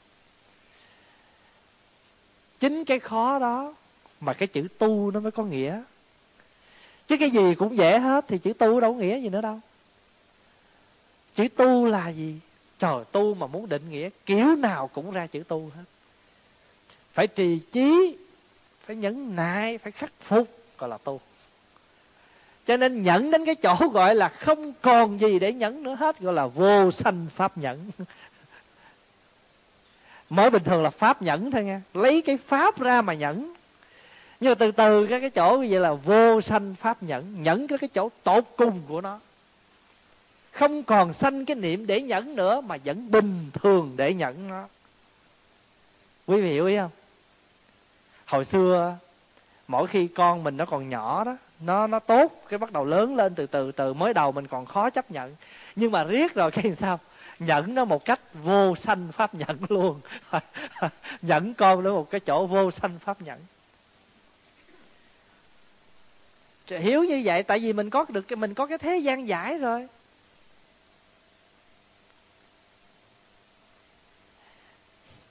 Chính 2.59 2.85
cái 2.85 2.99
khó 2.99 3.39
đó 3.39 3.75
mà 4.19 4.33
cái 4.33 4.47
chữ 4.47 4.67
tu 4.77 5.11
nó 5.11 5.19
mới 5.19 5.31
có 5.31 5.43
nghĩa 5.43 5.81
chứ 7.07 7.17
cái 7.17 7.29
gì 7.29 7.55
cũng 7.55 7.77
dễ 7.77 7.99
hết, 7.99 8.25
thì 8.27 8.37
chữ 8.37 8.53
tu 8.53 8.79
đâu 8.79 8.93
có 8.93 8.99
nghĩa 8.99 9.19
gì 9.19 9.29
nữa 9.29 9.41
đâu. 9.41 9.59
Chữ 11.35 11.47
tu 11.55 11.85
là 11.85 12.09
gì? 12.09 12.39
Trời, 12.79 13.03
tu 13.11 13.33
mà 13.33 13.47
muốn 13.47 13.69
định 13.69 13.89
nghĩa, 13.89 14.09
kiểu 14.25 14.55
nào 14.55 14.87
cũng 14.87 15.11
ra 15.11 15.27
chữ 15.27 15.43
tu 15.47 15.71
hết. 15.75 15.83
Phải 17.13 17.27
trì 17.27 17.59
trí 17.71 18.17
phải 18.85 18.95
nhẫn 18.95 19.35
nại, 19.35 19.77
phải 19.77 19.91
khắc 19.91 20.11
phục, 20.21 20.47
gọi 20.77 20.89
là 20.89 20.97
tu. 20.97 21.21
Cho 22.65 22.77
nên 22.77 23.03
nhẫn 23.03 23.31
đến 23.31 23.45
cái 23.45 23.55
chỗ 23.55 23.75
gọi 23.93 24.15
là 24.15 24.29
không 24.29 24.73
còn 24.81 25.21
gì 25.21 25.39
để 25.39 25.53
nhẫn 25.53 25.83
nữa 25.83 25.95
hết, 25.99 26.19
gọi 26.19 26.33
là 26.33 26.47
vô 26.47 26.91
sanh 26.91 27.25
pháp 27.35 27.57
nhẫn. 27.57 27.91
Mới 30.29 30.49
bình 30.49 30.63
thường 30.63 30.83
là 30.83 30.89
pháp 30.89 31.21
nhẫn 31.21 31.51
thôi 31.51 31.63
nha. 31.63 31.81
Lấy 31.93 32.21
cái 32.21 32.37
pháp 32.37 32.79
ra 32.79 33.01
mà 33.01 33.13
nhẫn 33.13 33.53
nhưng 34.39 34.51
mà 34.51 34.55
từ 34.55 34.71
từ 34.71 35.07
cái 35.07 35.21
cái 35.21 35.29
chỗ 35.29 35.57
như 35.57 35.67
vậy 35.69 35.79
là 35.79 35.93
vô 35.93 36.41
sanh 36.41 36.75
pháp 36.75 37.03
nhẫn 37.03 37.43
nhẫn 37.43 37.67
cái 37.67 37.77
cái 37.77 37.89
chỗ 37.93 38.09
tột 38.23 38.43
cùng 38.57 38.81
của 38.87 39.01
nó. 39.01 39.19
Không 40.51 40.83
còn 40.83 41.13
sanh 41.13 41.45
cái 41.45 41.55
niệm 41.55 41.87
để 41.87 42.01
nhẫn 42.01 42.35
nữa, 42.35 42.61
mà 42.61 42.77
vẫn 42.85 43.11
bình 43.11 43.49
thường 43.53 43.93
để 43.97 44.13
nhẫn 44.13 44.47
nó. 44.47 44.67
Quý 46.27 46.41
vị 46.41 46.49
hiểu 46.49 46.65
ý 46.65 46.77
không? 46.77 46.89
Hồi 48.25 48.45
xưa, 48.45 48.95
mỗi 49.67 49.87
khi 49.87 50.07
con 50.07 50.43
mình 50.43 50.57
nó 50.57 50.65
còn 50.65 50.89
nhỏ 50.89 51.23
đó, 51.23 51.37
nó 51.59 51.87
nó 51.87 51.99
tốt, 51.99 52.43
cái 52.49 52.57
bắt 52.57 52.71
đầu 52.71 52.85
lớn 52.85 53.15
lên 53.15 53.35
từ 53.35 53.47
từ 53.47 53.71
từ 53.71 53.93
mới 53.93 54.13
đầu 54.13 54.31
mình 54.31 54.47
còn 54.47 54.65
khó 54.65 54.89
chấp 54.89 55.11
nhận. 55.11 55.35
Nhưng 55.75 55.91
mà 55.91 56.03
riết 56.03 56.33
rồi 56.33 56.51
cái 56.51 56.75
sao? 56.79 56.99
Nhẫn 57.39 57.75
nó 57.75 57.85
một 57.85 58.05
cách 58.05 58.19
vô 58.33 58.75
sanh 58.75 59.11
pháp 59.11 59.33
nhẫn 59.33 59.57
luôn. 59.69 60.01
Nhẫn 61.21 61.53
con 61.53 61.83
nó 61.83 61.93
một 61.93 62.09
cái 62.09 62.19
chỗ 62.19 62.45
vô 62.45 62.71
sanh 62.71 62.99
pháp 62.99 63.21
nhẫn. 63.21 63.39
Hiểu 66.69 67.03
như 67.03 67.21
vậy 67.25 67.43
tại 67.43 67.59
vì 67.59 67.73
mình 67.73 67.89
có 67.89 68.05
được 68.09 68.31
mình 68.37 68.53
có 68.53 68.65
cái 68.65 68.77
thế 68.77 68.97
gian 68.97 69.27
giải 69.27 69.57
rồi 69.57 69.87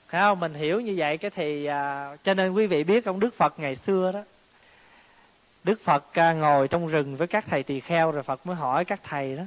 Thấy 0.09 0.21
không? 0.21 0.39
Mình 0.39 0.53
hiểu 0.53 0.81
như 0.81 0.93
vậy 0.97 1.17
cái 1.17 1.31
thì 1.31 1.65
à, 1.65 2.15
cho 2.23 2.33
nên 2.33 2.53
quý 2.53 2.67
vị 2.67 2.83
biết 2.83 3.05
ông 3.05 3.19
Đức 3.19 3.33
Phật 3.33 3.59
ngày 3.59 3.75
xưa 3.75 4.11
đó. 4.11 4.23
Đức 5.63 5.81
Phật 5.83 6.13
à, 6.13 6.33
ngồi 6.33 6.67
trong 6.67 6.87
rừng 6.87 7.17
với 7.17 7.27
các 7.27 7.45
thầy 7.47 7.63
tỳ 7.63 7.79
kheo 7.79 8.11
rồi 8.11 8.23
Phật 8.23 8.47
mới 8.47 8.55
hỏi 8.55 8.85
các 8.85 8.99
thầy 9.03 9.35
đó 9.35 9.43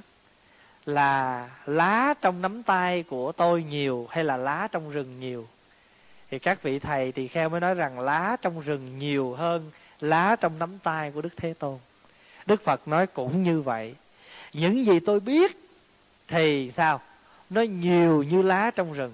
là 0.87 1.49
lá 1.67 2.15
trong 2.21 2.43
nắm 2.43 2.63
tay 2.63 3.03
của 3.03 3.33
tôi 3.33 3.63
nhiều 3.63 4.07
hay 4.11 4.25
là 4.25 4.37
lá 4.37 4.69
trong 4.73 4.91
rừng 4.91 5.21
nhiều 5.21 5.47
thì 6.31 6.39
các 6.39 6.63
vị 6.63 6.79
thầy 6.79 7.13
tỳ 7.13 7.29
kheo 7.29 7.49
mới 7.49 7.61
nói 7.61 7.75
rằng 7.75 8.01
lá 8.01 8.37
trong 8.43 8.61
rừng 8.61 8.99
nhiều 8.99 9.35
hơn 9.35 9.71
lá 10.03 10.37
trong 10.41 10.59
nắm 10.59 10.79
tay 10.83 11.11
của 11.11 11.23
đức 11.23 11.37
thế 11.37 11.55
tôn. 11.55 11.79
Đức 12.47 12.65
phật 12.65 12.89
nói 12.89 13.07
cũng 13.07 13.43
như 13.43 13.61
vậy. 13.61 13.95
Những 14.53 14.87
gì 14.87 15.01
tôi 15.01 15.21
biết 15.21 15.57
thì 16.29 16.71
sao? 16.77 17.01
Nó 17.51 17.63
nhiều 17.63 18.23
như 18.23 18.43
lá 18.43 18.71
trong 18.71 18.93
rừng. 18.93 19.13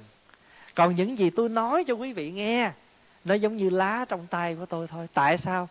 Còn 0.74 0.96
những 0.96 1.18
gì 1.18 1.30
tôi 1.30 1.48
nói 1.48 1.84
cho 1.84 1.94
quý 1.94 2.12
vị 2.12 2.30
nghe, 2.30 2.70
nó 3.24 3.34
giống 3.34 3.56
như 3.56 3.70
lá 3.70 4.04
trong 4.08 4.26
tay 4.26 4.54
của 4.54 4.66
tôi 4.66 4.86
thôi. 4.86 5.06
Tại 5.14 5.38
sao? 5.38 5.68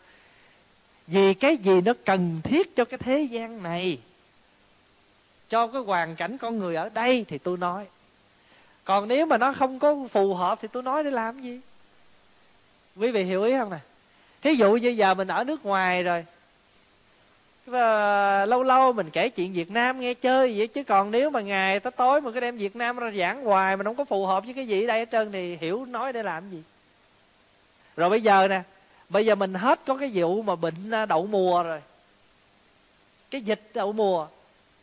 Vì 1.08 1.34
cái 1.34 1.58
gì 1.58 1.82
nó 1.82 1.94
cần 2.06 2.42
thiết 2.44 2.76
cho 2.76 2.86
cái 2.86 2.98
thế 2.98 3.22
gian 3.22 3.64
này? 3.64 4.00
Cho 5.50 5.68
cái 5.68 5.82
hoàn 5.82 6.16
cảnh 6.16 6.38
con 6.38 6.58
người 6.58 6.76
ở 6.76 6.90
đây 6.90 7.26
thì 7.28 7.38
tôi 7.38 7.58
nói. 7.58 7.86
Còn 8.84 9.08
nếu 9.08 9.26
mà 9.26 9.38
nó 9.38 9.54
không 9.54 9.80
có 9.80 9.96
phù 10.12 10.34
hợp 10.34 10.60
thì 10.62 10.68
tôi 10.72 10.84
nói 10.84 11.04
để 11.04 11.12
làm 11.12 11.42
gì? 11.42 11.62
Quý 12.96 13.12
vị 13.12 13.24
hiểu 13.24 13.44
ý 13.44 13.54
không 13.60 13.70
nè? 13.70 13.80
Thí 14.46 14.56
dụ 14.56 14.76
như 14.76 14.90
giờ 14.90 15.14
mình 15.14 15.28
ở 15.28 15.44
nước 15.44 15.66
ngoài 15.66 16.04
rồi, 16.04 16.26
và 17.66 18.46
lâu 18.46 18.64
lâu 18.64 18.94
mình 18.94 19.10
kể 19.10 19.30
chuyện 19.30 19.54
Việt 19.54 19.72
Nam 19.72 20.00
nghe 20.00 20.14
chơi 20.14 20.58
vậy, 20.58 20.68
chứ 20.68 20.84
còn 20.84 21.12
nếu 21.12 21.30
mà 21.30 21.42
ngày 21.42 21.80
tới 21.80 21.92
tối 21.92 22.22
mà 22.22 22.32
cái 22.32 22.42
đem 22.42 22.58
Việt 22.58 22.76
Nam 22.76 22.98
ra 22.98 23.12
giảng 23.12 23.44
hoài 23.44 23.78
mà 23.78 23.84
không 23.84 23.96
có 23.96 24.06
phù 24.06 24.26
hợp 24.26 24.46
với 24.46 24.54
cái 24.54 24.68
gì 24.68 24.84
ở 24.84 24.88
đây 24.88 25.00
hết 25.00 25.10
trơn 25.12 25.32
thì 25.32 25.58
hiểu 25.58 25.86
nói 25.86 26.14
để 26.14 26.24
làm 26.24 26.50
gì. 26.50 26.64
Rồi 27.96 28.10
bây 28.10 28.22
giờ 28.22 28.48
nè, 28.48 28.62
bây 29.10 29.26
giờ 29.26 29.36
mình 29.36 29.54
hết 29.54 29.80
có 29.86 29.98
cái 29.98 30.12
vụ 30.14 30.42
mà 30.42 30.56
bệnh 30.56 30.92
à, 30.92 31.06
đậu 31.06 31.28
mùa 31.28 31.64
rồi. 31.64 31.82
Cái 33.32 33.42
dịch 33.42 33.62
đậu 33.74 33.94
mùa. 33.94 34.28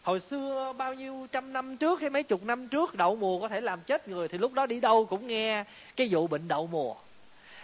Hồi 0.03 0.21
xưa 0.21 0.73
bao 0.79 0.95
nhiêu 0.95 1.27
trăm 1.33 1.53
năm 1.53 1.77
trước 1.77 2.01
hay 2.01 2.11
mấy 2.11 2.23
chục 2.23 2.45
năm 2.45 2.69
trước 2.69 2.95
đậu 2.95 3.17
mùa 3.17 3.41
có 3.41 3.49
thể 3.49 3.61
làm 3.61 3.81
chết 3.81 4.09
người 4.09 4.29
thì 4.29 4.39
lúc 4.39 4.53
đó 4.53 4.67
đi 4.67 4.81
đâu 4.81 5.05
cũng 5.05 5.27
nghe 5.27 5.65
cái 5.97 6.09
vụ 6.11 6.27
bệnh 6.27 6.49
đậu 6.49 6.67
mùa 6.67 6.95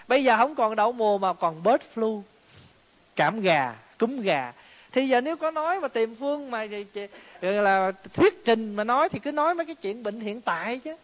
bây 0.08 0.24
giờ 0.24 0.36
không 0.36 0.54
còn 0.54 0.76
đậu 0.76 0.92
mùa 0.92 1.18
mà 1.18 1.32
còn 1.32 1.62
bird 1.62 1.84
flu. 1.94 2.22
Cảm 3.16 3.40
gà 3.40 3.74
cúm 3.98 4.20
gà. 4.20 4.52
Thì 4.92 5.08
giờ 5.08 5.20
nếu 5.20 5.36
có 5.36 5.50
nói 5.50 5.80
mà 5.80 5.88
tìm 5.88 6.14
phương 6.14 6.50
mà 6.50 6.66
là 7.40 7.92
thuyết 8.14 8.44
trình 8.44 8.74
mà 8.74 8.84
nói 8.84 9.08
thì 9.08 9.18
cứ 9.18 9.32
nói 9.32 9.54
mấy 9.54 9.66
cái 9.66 9.74
chuyện 9.74 10.02
bệnh 10.02 10.20
hiện 10.20 10.40
tại 10.40 10.78
chứ. 10.78 10.96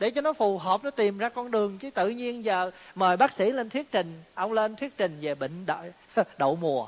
Để 0.00 0.10
cho 0.10 0.20
nó 0.20 0.32
phù 0.32 0.58
hợp 0.58 0.84
nó 0.84 0.90
tìm 0.90 1.18
ra 1.18 1.28
con 1.28 1.50
đường 1.50 1.78
chứ 1.78 1.90
tự 1.90 2.08
nhiên 2.08 2.44
giờ 2.44 2.70
mời 2.94 3.16
bác 3.16 3.32
sĩ 3.32 3.50
lên 3.50 3.70
thuyết 3.70 3.92
trình. 3.92 4.22
Ông 4.34 4.52
lên 4.52 4.76
thuyết 4.76 4.96
trình 4.96 5.18
về 5.20 5.34
bệnh 5.34 5.66
đậu, 5.66 5.84
đậu 6.38 6.56
mùa. 6.56 6.86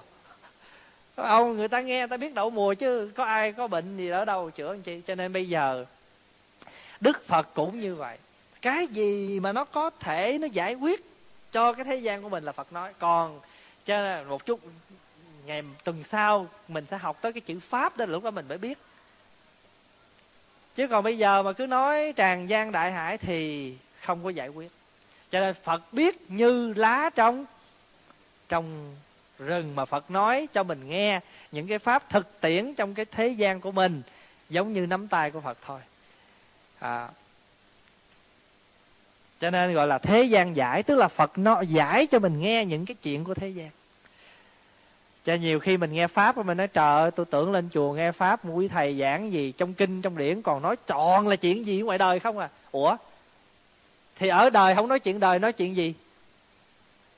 Ông 1.15 1.57
người 1.57 1.69
ta 1.69 1.81
nghe 1.81 1.99
người 1.99 2.09
ta 2.09 2.17
biết 2.17 2.35
đậu 2.35 2.51
mùa 2.51 2.75
chứ 2.75 3.11
có 3.15 3.25
ai 3.25 3.53
có 3.53 3.67
bệnh 3.67 3.97
gì 3.97 4.09
ở 4.09 4.25
đâu 4.25 4.51
chữa 4.51 4.73
anh 4.73 4.83
chị 4.83 5.01
cho 5.07 5.15
nên 5.15 5.33
bây 5.33 5.49
giờ 5.49 5.85
đức 7.01 7.27
phật 7.27 7.49
cũng 7.55 7.81
như 7.81 7.95
vậy. 7.95 8.19
Cái 8.63 8.87
gì 8.87 9.41
mà 9.41 9.53
nó 9.53 9.65
có 9.65 9.91
thể 10.01 10.39
nó 10.39 10.47
giải 10.47 10.75
quyết 10.75 11.10
cho 11.53 11.73
cái 11.73 11.85
thế 11.85 11.97
gian 11.97 12.23
của 12.23 12.29
mình 12.29 12.45
là 12.45 12.53
phật 12.53 12.73
nói. 12.73 12.93
Còn 12.99 13.41
cho 13.85 14.03
nên 14.03 14.29
một 14.29 14.47
chút 14.47 14.61
ngày 15.47 15.63
tuần 15.85 16.05
sau 16.09 16.49
mình 16.69 16.87
sẽ 16.87 16.99
học 16.99 17.19
tới 17.21 17.33
cái 17.33 17.41
chữ 17.41 17.61
pháp 17.69 17.97
đó 17.97 18.05
lúc 18.05 18.25
đó 18.25 18.31
mình 18.31 18.49
mới 18.49 18.59
biết. 18.59 18.79
Chứ 20.75 20.89
còn 20.89 21.05
bây 21.05 21.19
giờ 21.19 21.43
mà 21.43 21.53
cứ 21.53 21.67
nói 21.67 22.13
tràn 22.17 22.49
gian 22.49 22.73
đại 22.73 22.93
hải 22.93 23.19
thì 23.19 23.75
không 24.01 24.25
có 24.25 24.31
giải 24.31 24.49
quyết. 24.49 24.71
Cho 25.31 25.41
nên 25.41 25.55
phật 25.55 25.93
biết 25.93 26.31
như 26.31 26.73
lá 26.77 27.11
trong 27.15 27.45
trong 28.49 28.97
rừng 29.39 29.77
mà 29.77 29.85
phật 29.85 30.11
nói 30.11 30.49
cho 30.53 30.63
mình 30.63 30.89
nghe 30.89 31.21
những 31.53 31.67
cái 31.67 31.79
pháp 31.79 32.11
thực 32.11 32.41
tiễn 32.41 32.75
trong 32.75 32.95
cái 32.95 33.05
thế 33.05 33.29
gian 33.29 33.61
của 33.61 33.73
mình 33.73 34.03
giống 34.49 34.73
như 34.73 34.87
nắm 34.87 35.09
tay 35.09 35.31
của 35.31 35.41
phật 35.41 35.59
thôi. 35.67 35.81
À, 36.79 37.09
cho 39.41 39.51
nên 39.51 39.75
gọi 39.75 39.87
là 39.87 39.99
thế 39.99 40.23
gian 40.23 40.57
giải, 40.57 40.83
tức 40.83 40.95
là 40.95 41.09
phật 41.09 41.39
nó 41.39 41.61
giải 41.61 42.07
cho 42.07 42.19
mình 42.19 42.41
nghe 42.41 42.65
những 42.65 42.87
cái 42.87 42.95
chuyện 43.03 43.25
của 43.25 43.35
thế 43.35 43.49
gian. 43.49 43.71
Cho 45.25 45.35
nhiều 45.35 45.61
khi 45.61 45.77
mình 45.77 45.93
nghe 45.93 46.07
pháp 46.07 46.37
mình 46.37 46.57
nói, 46.57 46.69
trời 46.69 47.01
ơi, 47.01 47.11
tôi 47.11 47.27
tưởng 47.27 47.53
lên 47.53 47.69
chùa 47.73 47.93
nghe 47.93 48.13
pháp 48.13 48.41
quý 48.45 48.69
thầy 48.69 48.99
giảng 48.99 49.33
gì 49.33 49.53
trong 49.53 49.75
kinh, 49.75 50.03
trong 50.03 50.17
điển, 50.17 50.43
còn 50.43 50.63
nói 50.63 50.77
tròn 50.87 51.29
là 51.29 51.37
chuyện 51.37 51.67
gì 51.67 51.81
ngoài 51.81 51.99
đời 51.99 52.21
không 52.21 52.39
à? 52.39 52.49
Ủa? 52.73 52.97
Thì 54.17 54.29
ở 54.29 54.51
đời 54.51 54.75
không 54.75 54.89
nói 54.89 55.01
chuyện 55.01 55.21
đời, 55.21 55.39
nói 55.39 55.53
chuyện 55.53 55.77
gì? 55.77 55.95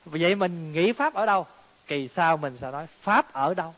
Vậy 0.05 0.35
mình 0.35 0.73
nghĩ 0.73 0.91
pháp 0.91 1.13
ở 1.13 1.25
đâu? 1.25 1.45
Kỳ 1.87 2.09
sau 2.15 2.37
mình 2.37 2.57
sẽ 2.57 2.71
nói, 2.71 2.87
pháp 3.01 3.33
ở 3.33 3.53
đâu? 3.53 3.73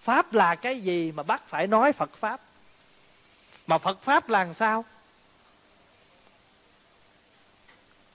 Pháp 0.00 0.32
là 0.32 0.54
cái 0.54 0.80
gì 0.80 1.12
mà 1.12 1.22
bắt 1.22 1.42
phải 1.48 1.66
nói 1.66 1.92
phật 1.92 2.10
pháp? 2.12 2.40
Mà 3.66 3.78
phật 3.78 4.02
pháp 4.02 4.28
là 4.28 4.44
làm 4.44 4.54
sao? 4.54 4.84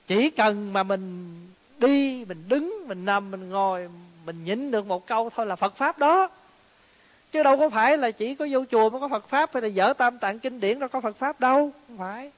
Chỉ 0.10 0.30
cần 0.30 0.74
mà 0.74 0.84
mình 0.84 1.36
đi, 1.78 2.26
mình 2.26 2.44
đứng, 2.48 2.84
mình 2.88 3.06
nằm, 3.06 3.32
mình 3.32 3.50
ngồi, 3.50 3.90
mình 4.26 4.44
nhịn 4.44 4.72
được 4.72 4.86
một 4.86 5.08
câu 5.08 5.30
thôi 5.36 5.46
là 5.46 5.56
phật 5.56 5.76
pháp 5.76 5.98
đó. 5.98 6.30
Chứ 7.32 7.44
đâu 7.44 7.58
có 7.58 7.70
phải 7.70 7.98
là 7.98 8.12
chỉ 8.12 8.36
có 8.36 8.48
vô 8.52 8.66
chùa 8.72 8.90
mới 8.90 9.02
có 9.02 9.08
phật 9.08 9.30
pháp 9.30 9.50
hay 9.54 9.62
là 9.62 9.68
dở 9.68 9.94
tam 9.98 10.18
tạng 10.18 10.40
kinh 10.40 10.60
điển 10.60 10.80
đâu 10.80 10.90
có 10.90 11.02
phật 11.02 11.18
pháp 11.18 11.40
đâu, 11.40 11.72
không 11.88 11.98
phải. 11.98 12.32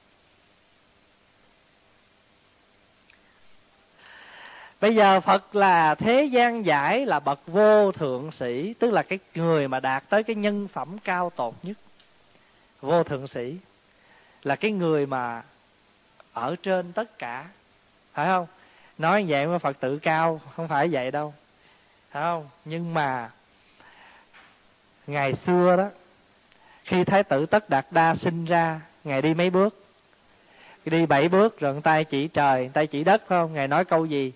Bây 4.81 4.95
giờ 4.95 5.19
phật 5.19 5.55
là 5.55 5.95
thế 5.95 6.23
gian 6.23 6.65
giải, 6.65 7.05
là 7.05 7.19
bậc 7.19 7.39
vô 7.47 7.91
thượng 7.91 8.31
sĩ, 8.31 8.73
tức 8.73 8.91
là 8.91 9.03
cái 9.03 9.19
người 9.35 9.67
mà 9.67 9.79
đạt 9.79 10.09
tới 10.09 10.23
cái 10.23 10.35
nhân 10.35 10.67
phẩm 10.67 10.97
cao 11.03 11.31
tột 11.35 11.53
nhất. 11.63 11.77
Vô 12.81 13.03
thượng 13.03 13.27
sĩ 13.27 13.57
là 14.43 14.55
cái 14.55 14.71
người 14.71 15.05
mà 15.05 15.43
ở 16.33 16.55
trên 16.63 16.93
tất 16.93 17.17
cả 17.19 17.45
phải 18.13 18.27
không? 18.27 18.47
Nói 18.97 19.25
vậy 19.27 19.47
mà 19.47 19.57
phật 19.57 19.79
tự 19.79 19.99
cao, 19.99 20.41
không 20.55 20.67
phải 20.67 20.87
vậy 20.91 21.11
đâu. 21.11 21.33
Phải 22.11 22.23
không? 22.23 22.49
Nhưng 22.65 22.93
mà 22.93 23.29
ngày 25.07 25.33
xưa 25.33 25.75
đó, 25.77 25.89
khi 26.83 27.03
thái 27.03 27.23
tử 27.23 27.45
tất 27.45 27.69
đạt 27.69 27.85
đa 27.91 28.15
sinh 28.15 28.45
ra, 28.45 28.81
ngài 29.03 29.21
đi 29.21 29.33
mấy 29.33 29.49
bước? 29.49 29.85
Đi 30.85 31.05
bảy 31.05 31.29
bước 31.29 31.59
rồi 31.59 31.81
tay 31.83 32.03
chỉ 32.03 32.27
trời 32.27 32.69
tay 32.73 32.87
chỉ 32.87 33.03
đất, 33.03 33.21
phải 33.27 33.39
không? 33.39 33.53
Ngài 33.53 33.67
nói 33.67 33.85
câu 33.85 34.05
gì? 34.05 34.33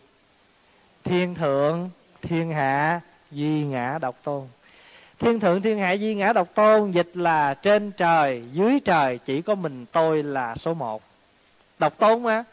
Thiên 1.03 1.35
thượng, 1.35 1.89
thiên 2.21 2.51
hạ 2.51 3.01
duy 3.31 3.63
ngã 3.63 3.97
độc 4.01 4.15
tôn. 4.23 4.47
Thiên 5.19 5.39
thượng, 5.39 5.61
thiên 5.61 5.79
hạ 5.79 5.91
duy 5.91 6.15
ngã 6.15 6.33
độc 6.33 6.47
tôn, 6.53 6.91
dịch 6.91 7.11
là 7.13 7.53
trên 7.53 7.91
trời, 7.91 8.43
dưới 8.51 8.79
trời 8.85 9.17
chỉ 9.17 9.41
có 9.41 9.55
mình 9.55 9.85
tôi 9.91 10.23
là 10.23 10.55
số 10.55 10.73
một. 10.73 11.03
Độc 11.79 11.97
tôn 11.97 12.23
mà 12.23 12.43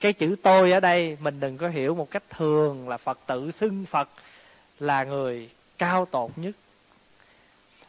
cái 0.00 0.12
chữ 0.12 0.36
tôi 0.42 0.72
ở 0.72 0.80
đây, 0.80 1.16
mình 1.20 1.40
đừng 1.40 1.58
có 1.58 1.68
hiểu 1.68 1.94
một 1.94 2.10
cách 2.10 2.22
thường 2.30 2.88
là 2.88 2.96
phật 2.96 3.18
tự 3.26 3.50
xưng 3.50 3.86
phật 3.90 4.08
là 4.80 5.04
người 5.04 5.50
cao 5.78 6.04
tột 6.04 6.30
nhất. 6.36 6.54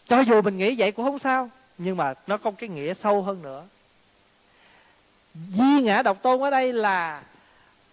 Cho 0.07 0.19
dù 0.19 0.41
mình 0.41 0.57
nghĩ 0.57 0.75
vậy 0.77 0.91
cũng 0.91 1.05
không 1.05 1.19
sao, 1.19 1.49
nhưng 1.77 1.97
mà 1.97 2.13
nó 2.27 2.37
có 2.37 2.51
cái 2.51 2.69
nghĩa 2.69 2.93
sâu 2.93 3.21
hơn 3.21 3.41
nữa. 3.41 3.63
Di 5.53 5.81
ngã 5.83 6.01
độc 6.01 6.21
tôn 6.21 6.41
ở 6.41 6.49
đây 6.49 6.73
là 6.73 7.23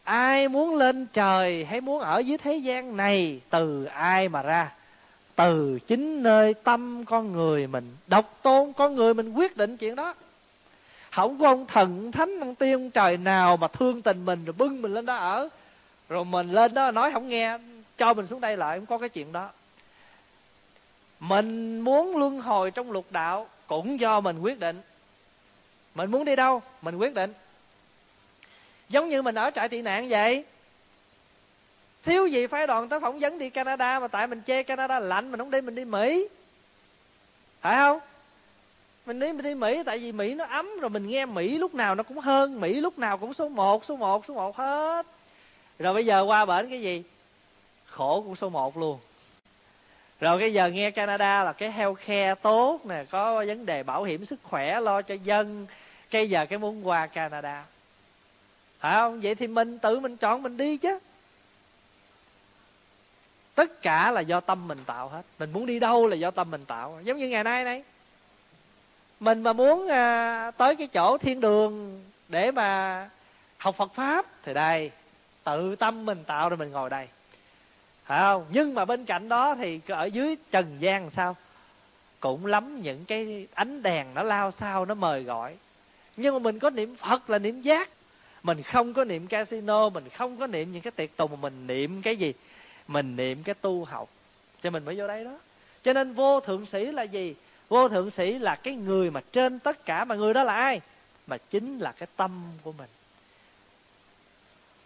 ai 0.05 0.49
muốn 0.49 0.77
lên 0.77 1.07
trời 1.13 1.65
hay 1.65 1.81
muốn 1.81 2.01
ở 2.01 2.19
dưới 2.19 2.39
thế 2.39 2.57
gian 2.57 2.97
này, 2.97 3.41
từ 3.51 3.85
ai 3.85 4.29
mà 4.29 4.43
ra? 4.43 4.73
Từ 5.37 5.79
chính 5.87 6.23
nơi 6.23 6.55
tâm 6.55 7.05
con 7.05 7.33
người 7.33 7.67
mình. 7.67 7.97
Độc 8.07 8.39
tôn 8.43 8.73
con 8.73 8.95
người 8.95 9.15
mình 9.15 9.33
quyết 9.33 9.57
định 9.57 9.77
chuyện 9.77 9.97
đó 9.97 10.15
không 11.15 11.39
có 11.39 11.49
ông 11.49 11.67
thần 11.67 12.13
thánh, 12.13 12.41
ông 12.41 12.55
tiên 12.55 12.73
ông 12.73 12.91
trời 12.91 13.17
nào 13.17 13.57
mà 13.57 13.69
thương 13.69 14.03
tình 14.03 14.25
mình 14.25 14.45
rồi 14.45 14.53
bưng 14.53 14.83
mình 14.83 14.95
lên 14.95 15.07
đó 15.07 15.17
ở. 15.17 15.49
Rồi 16.09 16.25
mình 16.25 16.53
lên 16.53 16.75
đó 16.75 16.91
nói 16.91 17.13
không 17.13 17.29
nghe, 17.29 17.59
cho 17.99 18.15
mình 18.15 18.27
xuống 18.27 18.41
đây 18.41 18.57
lại, 18.57 18.79
không 18.79 18.87
có 18.87 18.99
cái 18.99 19.09
chuyện 19.09 19.33
đó. 19.33 19.51
Mình 21.21 21.81
muốn 21.81 22.17
luân 22.17 22.41
hồi 22.41 22.71
trong 22.71 22.91
lục 22.91 23.07
đạo 23.11 23.49
cũng 23.67 24.01
do 24.01 24.21
mình 24.21 24.39
quyết 24.39 24.61
định. 24.61 24.81
Mình 25.95 26.11
muốn 26.11 26.25
đi 26.25 26.37
đâu, 26.37 26.63
mình 26.83 26.97
quyết 26.97 27.15
định. 27.15 27.33
Giống 28.89 29.09
như 29.09 29.23
mình 29.23 29.35
ở 29.35 29.51
trại 29.55 29.69
tị 29.69 29.83
nạn 29.83 30.09
vậy. 30.09 30.45
Thiếu 32.03 32.27
gì 32.27 32.47
phái 32.47 32.67
đoàn 32.67 32.89
tới 32.89 33.01
phỏng 33.01 33.19
vấn 33.19 33.39
đi 33.39 33.51
canada 33.51 34.01
mà 34.01 34.09
tại 34.09 34.27
mình 34.27 34.43
chê 34.47 34.63
canada 34.63 35.01
lạnh, 35.01 35.31
mình 35.31 35.41
không 35.41 35.51
đi, 35.51 35.61
mình 35.61 35.75
đi 35.75 35.85
mỹ. 35.85 36.29
Phải 37.61 37.77
không? 37.77 38.01
Mình 39.07 39.21
đi 39.21 39.33
mình 39.33 39.43
đi 39.43 39.55
mỹ 39.55 39.83
tại 39.87 39.99
vì 39.99 40.13
mỹ 40.13 40.35
nó 40.35 40.45
ấm 40.45 40.71
rồi 40.81 40.91
mình 40.91 41.09
nghe 41.09 41.27
mỹ 41.27 41.59
lúc 41.59 41.75
nào 41.75 41.95
nó 41.95 42.03
cũng 42.03 42.19
hơn 42.19 42.61
mỹ 42.61 42.81
lúc 42.81 42.99
nào 42.99 43.19
cũng 43.19 43.35
số 43.35 43.49
1, 43.49 43.85
số 43.85 43.97
1, 43.97 44.25
số 44.27 44.35
1 44.35 44.57
hết. 44.57 45.07
Rồi 45.79 45.95
bây 45.95 46.07
giờ 46.07 46.23
qua 46.23 46.45
bển 46.45 46.71
cái 46.71 46.81
gì? 46.81 47.03
Khổ 47.87 48.23
cũng 48.27 48.37
số 48.37 48.49
1 48.49 48.77
luôn. 48.77 48.99
Rồi 50.21 50.41
cái 50.41 50.53
giờ 50.53 50.69
nghe 50.69 50.91
Canada 50.91 51.45
là 51.45 51.53
cái 51.53 51.73
healthcare 51.73 52.35
tốt 52.35 52.81
nè 52.87 53.05
có 53.11 53.45
vấn 53.47 53.67
đề 53.67 53.83
bảo 53.83 54.05
hiểm 54.05 54.25
sức 54.25 54.41
khỏe 54.43 54.81
lo 54.81 55.03
cho 55.03 55.15
dân. 55.15 55.67
Cái 56.11 56.31
giờ 56.31 56.47
cái 56.47 56.59
muốn 56.59 56.89
qua 56.89 57.07
Canada. 57.07 57.65
Phải 58.79 58.95
không? 58.95 59.21
Vậy 59.21 59.35
thì 59.35 59.47
mình 59.47 59.79
tự 59.79 60.01
mình 60.01 60.17
chọn 60.17 60.43
mình 60.43 60.57
đi 60.57 60.77
chứ. 60.77 60.99
Tất 63.55 63.83
cả 63.83 64.11
là 64.11 64.21
do 64.21 64.41
tâm 64.41 64.69
mình 64.69 64.79
tạo 64.87 65.09
hết. 65.09 65.23
Mình 65.39 65.53
muốn 65.53 65.67
đi 65.67 65.79
đâu 65.79 66.07
là 66.07 66.17
do 66.17 66.31
tâm 66.31 66.51
mình 66.51 66.65
tạo. 66.65 67.01
Giống 67.05 67.19
như 67.19 67.29
ngày 67.29 67.45
nay 67.45 67.65
này 67.65 67.85
mình 69.21 69.43
mà 69.43 69.53
muốn 69.53 69.89
à, 69.89 70.51
tới 70.51 70.77
cái 70.77 70.87
chỗ 70.87 71.19
thiên 71.19 71.41
đường 71.41 72.03
để 72.29 72.51
mà 72.51 73.11
học 73.59 73.77
phật 73.77 73.95
pháp 73.95 74.27
thì 74.43 74.55
đây 74.55 74.91
tự 75.45 75.77
tâm 75.77 76.05
mình 76.05 76.25
tạo 76.27 76.49
rồi 76.49 76.57
mình 76.57 76.71
ngồi 76.71 76.91
đây. 76.91 77.09
Phải 78.05 78.21
không? 78.21 78.47
Nhưng 78.51 78.75
mà 78.75 78.85
bên 78.85 79.05
cạnh 79.05 79.29
đó 79.29 79.55
thì 79.55 79.81
ở 79.89 80.05
dưới 80.05 80.37
trần 80.51 80.77
gian 80.79 81.11
sao? 81.11 81.37
Cũng 82.21 82.47
lắm 82.47 82.83
những 82.83 83.05
cái 83.05 83.47
ánh 83.55 83.83
đèn 83.83 84.07
nó 84.15 84.23
lao 84.23 84.51
sao 84.51 84.85
nó 84.85 84.95
mời 84.95 85.23
gọi. 85.23 85.57
Nhưng 86.17 86.35
mà 86.35 86.39
mình 86.39 86.59
có 86.59 86.71
niệm 86.71 86.97
phật 86.97 87.31
là 87.31 87.39
niệm 87.39 87.61
giác. 87.61 87.89
Mình 88.43 88.63
không 88.63 88.93
có 88.93 89.05
niệm 89.05 89.27
casino 89.27 89.89
mình 89.89 90.09
không 90.09 90.37
có 90.37 90.47
niệm 90.47 90.73
những 90.73 90.83
cái 90.83 90.91
tiệc 90.91 91.17
tùng 91.17 91.31
mà 91.31 91.37
mình 91.41 91.67
niệm 91.67 92.03
cái 92.03 92.17
gì? 92.17 92.33
Mình 92.89 93.17
niệm 93.17 93.43
cái 93.43 93.55
tu 93.55 93.85
học. 93.85 94.09
Cho 94.63 94.71
mình 94.71 94.85
mới 94.85 94.95
vô 94.95 95.07
đây 95.07 95.25
đó. 95.25 95.39
Cho 95.85 95.93
nên 95.93 96.13
vô 96.13 96.41
thượng 96.41 96.67
sĩ 96.67 96.85
là 96.85 97.03
gì? 97.03 97.35
Vô 97.69 97.89
thượng 97.89 98.11
sĩ 98.11 98.39
là 98.39 98.55
cái 98.55 98.75
người 98.75 99.11
mà 99.11 99.21
trên 99.33 99.59
tất 99.59 99.85
cả 99.85 100.05
mà 100.05 100.15
người 100.15 100.35
đó 100.35 100.43
là 100.43 100.55
ai? 100.55 100.81
Mà 101.27 101.37
chính 101.51 101.79
là 101.79 101.93
cái 101.93 102.09
tâm 102.17 102.43
của 102.63 102.73
mình. 102.73 102.89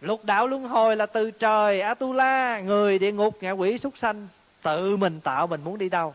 Lục 0.01 0.25
đạo 0.25 0.47
luân 0.47 0.63
hồi 0.63 0.95
là 0.95 1.05
từ 1.05 1.31
trời 1.31 1.81
atula, 1.81 2.59
người 2.59 2.99
địa 2.99 3.11
ngục, 3.11 3.37
ngạ 3.41 3.51
quỷ 3.51 3.77
súc 3.77 3.97
sanh, 3.97 4.27
tự 4.61 4.97
mình 4.97 5.21
tạo 5.21 5.47
mình 5.47 5.61
muốn 5.63 5.77
đi 5.77 5.89
đâu. 5.89 6.13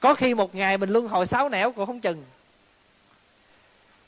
Có 0.00 0.14
khi 0.14 0.34
một 0.34 0.54
ngày 0.54 0.78
mình 0.78 0.90
luân 0.90 1.08
hồi 1.08 1.26
sáu 1.26 1.48
nẻo 1.48 1.72
cũng 1.72 1.86
không 1.86 2.00
chừng. 2.00 2.24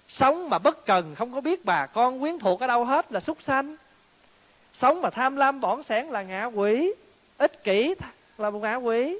Sống 0.09 0.51
mà 0.51 0.59
bất 0.59 0.87
cần, 0.87 1.15
không 1.15 1.35
có 1.35 1.41
biết 1.41 1.65
bà 1.65 1.87
con 1.87 2.21
quyến 2.21 2.39
thuộc 2.39 2.61
ở 2.61 2.67
đâu 2.67 2.85
hết 2.85 3.13
là 3.13 3.21
súc 3.21 3.43
sanh. 3.43 3.77
Sống 4.73 5.03
mà 5.03 5.11
tham 5.11 5.37
lam 5.37 5.61
bỏng 5.61 5.83
sẻn 5.83 6.07
là 6.07 6.23
ngạ 6.23 6.45
quỷ, 6.45 6.95
ích 7.39 7.65
kỷ 7.65 7.95
là 8.39 8.51
một 8.51 8.59
ngạ 8.59 8.75
quỷ 8.75 9.19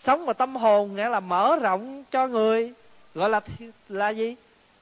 sống 0.00 0.26
mà 0.26 0.32
tâm 0.32 0.56
hồn 0.56 0.96
nghĩa 0.96 1.08
là 1.08 1.20
mở 1.20 1.56
rộng 1.62 2.04
cho 2.10 2.26
người. 2.26 2.72
Gọi 3.14 3.30
là 3.30 3.40
là 3.88 4.10
gì? 4.10 4.36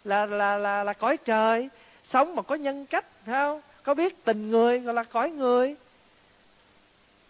Là 0.05 0.27
là 0.27 0.57
là 0.57 0.85
là 0.85 0.93
cõi 0.93 1.17
trời. 1.17 1.69
Sống 2.05 2.37
mà 2.37 2.43
có 2.43 2.55
nhân 2.55 2.87
cách 2.87 3.05
không? 3.27 3.61
Có 3.83 3.95
biết 3.95 4.25
tình 4.25 4.51
người 4.51 4.79
gọi 4.79 4.95
là 4.95 5.03
cõi 5.03 5.31
người. 5.31 5.77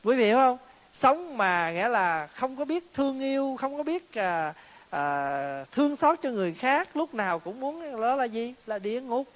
Quý 0.04 0.16
vị 0.16 0.24
hiểu 0.24 0.36
không? 0.36 0.58
Sống 0.94 1.36
mà 1.36 1.72
nghĩa 1.72 1.88
là 1.88 2.26
không 2.26 2.56
có 2.56 2.64
biết 2.64 2.94
thương 2.94 3.20
yêu 3.20 3.56
không 3.60 3.76
có 3.76 3.82
biết 3.82 4.14
à, 4.14 4.54
à, 4.90 5.64
thương 5.72 5.96
xót 5.96 6.18
cho 6.22 6.30
người 6.30 6.54
khác 6.54 6.96
lúc 6.96 7.14
nào 7.14 7.38
cũng 7.38 7.60
muốn 7.60 8.00
đó 8.00 8.16
là 8.16 8.24
gì? 8.24 8.54
Là 8.66 8.78
địa 8.78 9.00
ngục. 9.00 9.26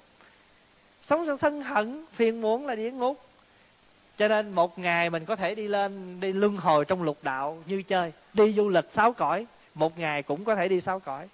Sống 1.03 1.27
trong 1.27 1.37
sân 1.37 1.61
hận 1.61 2.05
phiền 2.13 2.41
muộn 2.41 2.67
là 2.67 2.75
địa 2.75 2.91
ngục 2.91 3.19
cho 4.17 4.27
nên 4.27 4.51
một 4.51 4.79
ngày 4.79 5.09
mình 5.09 5.25
có 5.25 5.35
thể 5.35 5.55
đi 5.55 5.67
lên 5.67 6.19
đi 6.19 6.33
luân 6.33 6.57
hồi 6.57 6.85
trong 6.85 7.03
lục 7.03 7.17
đạo 7.21 7.63
như 7.65 7.83
chơi. 7.83 8.11
Đi 8.33 8.53
du 8.53 8.69
lịch 8.69 8.85
sáu 8.91 9.13
cõi 9.13 9.45
một 9.75 9.99
ngày 9.99 10.23
cũng 10.23 10.43
có 10.43 10.55
thể 10.55 10.67
đi 10.67 10.81
sáu 10.81 10.99
cõi. 10.99 11.27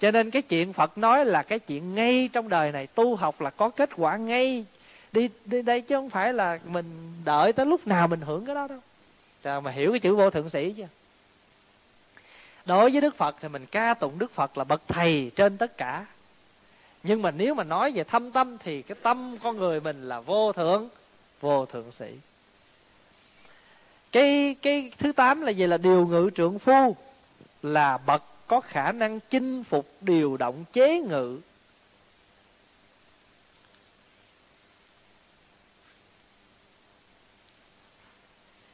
Cho 0.00 0.10
nên 0.10 0.30
cái 0.30 0.42
chuyện 0.42 0.72
phật 0.72 0.98
nói 0.98 1.24
là 1.24 1.42
cái 1.42 1.58
chuyện 1.58 1.94
ngay 1.94 2.30
trong 2.32 2.48
đời 2.48 2.72
này 2.72 2.86
tu 2.86 3.16
học 3.16 3.40
là 3.40 3.50
có 3.50 3.68
kết 3.68 3.90
quả 3.96 4.16
ngay. 4.16 4.64
Đi, 5.12 5.28
đi 5.44 5.62
đây 5.62 5.80
chứ 5.80 5.96
không 5.96 6.10
phải 6.10 6.32
là 6.32 6.58
mình 6.64 7.12
đợi 7.24 7.52
tới 7.52 7.66
lúc 7.66 7.86
nào 7.86 8.08
mình 8.08 8.20
hưởng 8.20 8.46
cái 8.46 8.54
đó 8.54 8.68
đâu. 8.68 8.78
Trời 9.42 9.60
mà 9.60 9.70
hiểu 9.70 9.90
cái 9.90 10.00
chữ 10.00 10.14
vô 10.16 10.30
thượng 10.30 10.50
sĩ 10.50 10.74
chưa 10.76 10.88
đối 12.64 12.90
với 12.90 13.00
đức 13.00 13.16
phật 13.16 13.36
thì 13.40 13.48
mình 13.48 13.66
ca 13.66 13.94
tụng 13.94 14.18
đức 14.18 14.34
phật 14.34 14.58
là 14.58 14.64
bậc 14.64 14.82
thầy 14.88 15.30
trên 15.36 15.56
tất 15.56 15.76
cả 15.76 16.06
nhưng 17.02 17.22
mà 17.22 17.30
nếu 17.30 17.54
mà 17.54 17.64
nói 17.64 17.92
về 17.92 18.04
thâm 18.04 18.30
tâm 18.30 18.58
thì 18.58 18.82
cái 18.82 18.96
tâm 19.02 19.36
con 19.42 19.56
người 19.56 19.80
mình 19.80 20.08
là 20.08 20.20
vô 20.20 20.52
thượng 20.52 20.88
vô 21.40 21.66
thượng 21.66 21.92
sĩ. 21.92 22.18
Cái 24.12 24.56
cái 24.62 24.92
thứ 24.98 25.12
tám 25.12 25.40
là 25.40 25.50
gì? 25.50 25.66
Là 25.66 25.76
điều 25.76 26.06
ngự 26.06 26.30
trượng 26.34 26.58
phu, 26.58 26.96
là 27.62 27.98
bậc 27.98 28.22
có 28.46 28.60
khả 28.60 28.92
năng 28.92 29.20
chinh 29.20 29.64
phục, 29.64 29.88
điều 30.00 30.36
động, 30.36 30.64
chế 30.72 31.00
ngự. 31.00 31.40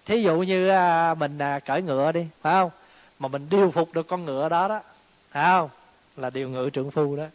Thí 0.05 0.23
dụ 0.23 0.39
như 0.39 0.69
à, 0.69 1.15
mình 1.15 1.39
à, 1.39 1.59
cởi 1.59 1.83
ngựa 1.83 2.13
đi, 2.13 2.27
phải 2.43 2.53
không? 2.53 2.71
Mà 3.19 3.29
mình 3.29 3.47
điều 3.51 3.71
phục 3.71 3.93
được 3.93 4.09
con 4.09 4.25
ngựa 4.25 4.49
đó 4.49 4.69
đó, 4.69 4.81
phải 5.31 5.45
không? 5.45 5.71
Là 6.17 6.31
điều 6.31 6.49
ngự 6.49 6.71
trượng 6.71 6.91
phu 6.91 7.17
đó 7.17 7.27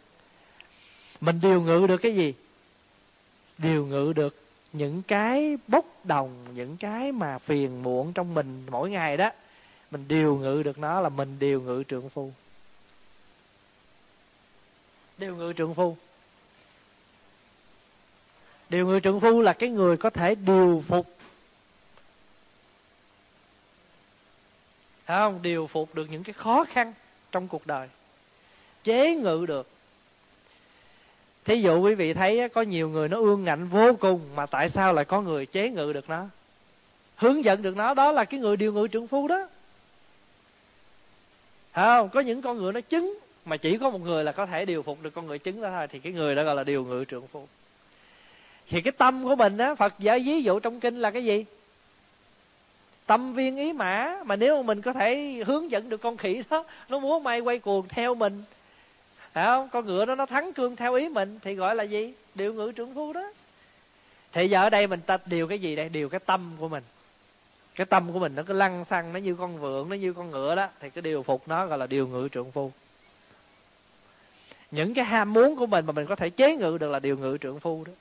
mình 1.20 1.40
điều 1.42 1.62
ngự 1.62 1.86
được 1.86 1.98
cái 1.98 2.14
gì? 2.14 2.34
Điều 3.58 3.86
ngự 3.86 4.12
được 4.12 4.36
những 4.72 5.02
cái 5.02 5.56
bốc 5.68 5.84
đồng, 6.04 6.44
những 6.54 6.76
cái 6.76 7.12
mà 7.12 7.38
phiền 7.38 7.82
muộn 7.82 8.12
trong 8.12 8.34
mình 8.34 8.66
mỗi 8.70 8.90
ngày 8.90 9.16
đó. 9.16 9.30
Mình 9.90 10.04
điều 10.08 10.36
ngự 10.36 10.62
được 10.62 10.78
nó 10.78 11.00
là 11.00 11.08
mình 11.08 11.38
điều 11.38 11.60
ngự 11.60 11.82
trượng 11.88 12.08
phu. 12.08 12.32
Điều 15.18 15.36
ngự 15.36 15.52
trượng 15.56 15.74
phu. 15.74 15.96
Điều 18.68 18.86
ngự 18.86 19.00
trượng 19.00 19.20
phu 19.20 19.40
là 19.40 19.52
cái 19.52 19.68
người 19.68 19.96
có 19.96 20.10
thể 20.10 20.34
điều 20.34 20.84
phục. 20.88 21.06
Thấy 25.06 25.18
không? 25.18 25.42
Điều 25.42 25.66
phục 25.66 25.94
được 25.94 26.06
những 26.10 26.24
cái 26.24 26.32
khó 26.32 26.64
khăn 26.64 26.92
trong 27.32 27.48
cuộc 27.48 27.66
đời. 27.66 27.88
Chế 28.84 29.14
ngự 29.14 29.46
được 29.46 29.73
thí 31.44 31.62
dụ 31.62 31.80
quý 31.80 31.94
vị 31.94 32.14
thấy 32.14 32.48
có 32.48 32.62
nhiều 32.62 32.88
người 32.88 33.08
nó 33.08 33.16
ương 33.16 33.44
ngạnh 33.44 33.68
vô 33.68 33.92
cùng 34.00 34.20
mà 34.34 34.46
tại 34.46 34.68
sao 34.68 34.92
lại 34.92 35.04
có 35.04 35.20
người 35.20 35.46
chế 35.46 35.70
ngự 35.70 35.92
được 35.92 36.08
nó? 36.10 36.26
Hướng 37.16 37.44
dẫn 37.44 37.62
được 37.62 37.76
nó, 37.76 37.94
đó 37.94 38.12
là 38.12 38.24
cái 38.24 38.40
người 38.40 38.56
điều 38.56 38.72
ngự 38.72 38.88
trưởng 38.88 39.06
phu 39.06 39.28
đó. 39.28 39.48
Không? 41.74 42.08
Có 42.08 42.20
những 42.20 42.42
con 42.42 42.58
ngựa 42.58 42.72
nó 42.72 42.80
chứng, 42.80 43.18
mà 43.44 43.56
chỉ 43.56 43.78
có 43.78 43.90
một 43.90 44.00
người 44.00 44.24
là 44.24 44.32
có 44.32 44.46
thể 44.46 44.64
điều 44.64 44.82
phục 44.82 45.02
được 45.02 45.14
con 45.14 45.26
ngựa 45.26 45.38
chứng 45.38 45.60
đó 45.60 45.70
thôi, 45.70 45.86
thì 45.90 45.98
cái 45.98 46.12
người 46.12 46.34
đó 46.34 46.44
gọi 46.44 46.54
là 46.54 46.64
điều 46.64 46.84
ngự 46.84 47.04
trưởng 47.04 47.26
phu. 47.26 47.46
Thì 48.68 48.80
cái 48.80 48.92
tâm 48.92 49.24
của 49.24 49.36
mình 49.36 49.58
á, 49.58 49.74
phật 49.74 49.94
giải 49.98 50.20
ví 50.20 50.42
dụ 50.42 50.60
trong 50.60 50.80
kinh 50.80 51.00
là 51.00 51.10
cái 51.10 51.24
gì? 51.24 51.44
Tâm 53.06 53.32
viên 53.32 53.56
ý 53.56 53.72
mã, 53.72 54.16
mà 54.24 54.36
nếu 54.36 54.56
mà 54.56 54.62
mình 54.62 54.82
có 54.82 54.92
thể 54.92 55.42
hướng 55.46 55.70
dẫn 55.70 55.88
được 55.88 56.00
con 56.00 56.16
khỉ 56.16 56.42
đó, 56.50 56.64
nó 56.88 56.98
muốn 56.98 57.24
may 57.24 57.40
quay 57.40 57.58
cuồng 57.58 57.88
theo 57.88 58.14
mình 58.14 58.42
phải 59.34 59.44
không? 59.44 59.68
Con 59.72 59.86
ngựa 59.86 60.04
đó 60.04 60.14
nó 60.14 60.26
thắng 60.26 60.52
cương 60.52 60.76
theo 60.76 60.94
ý 60.94 61.08
mình 61.08 61.38
thì 61.42 61.54
gọi 61.54 61.76
là 61.76 61.84
gì? 61.84 62.14
Điều 62.34 62.54
ngự 62.54 62.72
trưởng 62.72 62.94
phu 62.94 63.12
đó. 63.12 63.32
Thì 64.32 64.48
giờ 64.48 64.62
ở 64.62 64.70
đây 64.70 64.86
mình 64.86 65.00
ta 65.00 65.18
điều 65.26 65.48
cái 65.48 65.58
gì 65.58 65.76
đây? 65.76 65.88
Điều 65.88 66.08
cái 66.08 66.20
tâm 66.20 66.52
của 66.58 66.68
mình. 66.68 66.82
Cái 67.74 67.86
tâm 67.86 68.12
của 68.12 68.18
mình 68.18 68.34
nó 68.34 68.42
cứ 68.42 68.54
lăn 68.54 68.84
xăng, 68.84 69.12
nó 69.12 69.18
như 69.18 69.34
con 69.34 69.58
vượn 69.58 69.88
nó 69.88 69.96
như 69.96 70.12
con 70.12 70.30
ngựa 70.30 70.54
đó, 70.54 70.68
thì 70.80 70.90
cái 70.90 71.02
điều 71.02 71.22
phục 71.22 71.48
nó 71.48 71.66
gọi 71.66 71.78
là 71.78 71.86
điều 71.86 72.06
ngự 72.06 72.28
trượng 72.32 72.52
phu. 72.52 72.72
Những 74.70 74.94
cái 74.94 75.04
ham 75.04 75.32
muốn 75.32 75.56
của 75.56 75.66
mình 75.66 75.86
mà 75.86 75.92
mình 75.92 76.06
có 76.06 76.16
thể 76.16 76.30
chế 76.30 76.56
ngự 76.56 76.78
được 76.78 76.90
là 76.90 76.98
điều 76.98 77.16
ngự 77.16 77.38
trượng 77.40 77.60
phu 77.60 77.84
đó. 77.84 77.92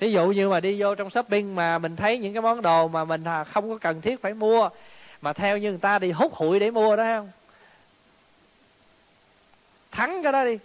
Thí 0.00 0.12
dụ 0.12 0.26
như 0.26 0.48
mà 0.48 0.60
đi 0.60 0.82
vô 0.82 0.94
trong 0.94 1.10
shopping 1.10 1.54
mà 1.54 1.78
mình 1.78 1.96
thấy 1.96 2.18
những 2.18 2.32
cái 2.32 2.42
món 2.42 2.62
đồ 2.62 2.88
mà 2.88 3.04
mình 3.04 3.24
à, 3.24 3.44
không 3.44 3.68
có 3.68 3.78
cần 3.78 4.00
thiết 4.00 4.22
phải 4.22 4.34
mua, 4.34 4.68
mà 5.20 5.32
theo 5.32 5.58
như 5.58 5.70
người 5.70 5.80
ta 5.80 5.98
đi 5.98 6.10
hút 6.10 6.34
hụi 6.34 6.60
để 6.60 6.70
mua 6.70 6.96
đó 6.96 7.04
không? 7.04 7.30
Thắng 9.96 10.22
cái 10.22 10.32
đó 10.32 10.44
đi. 10.44 10.58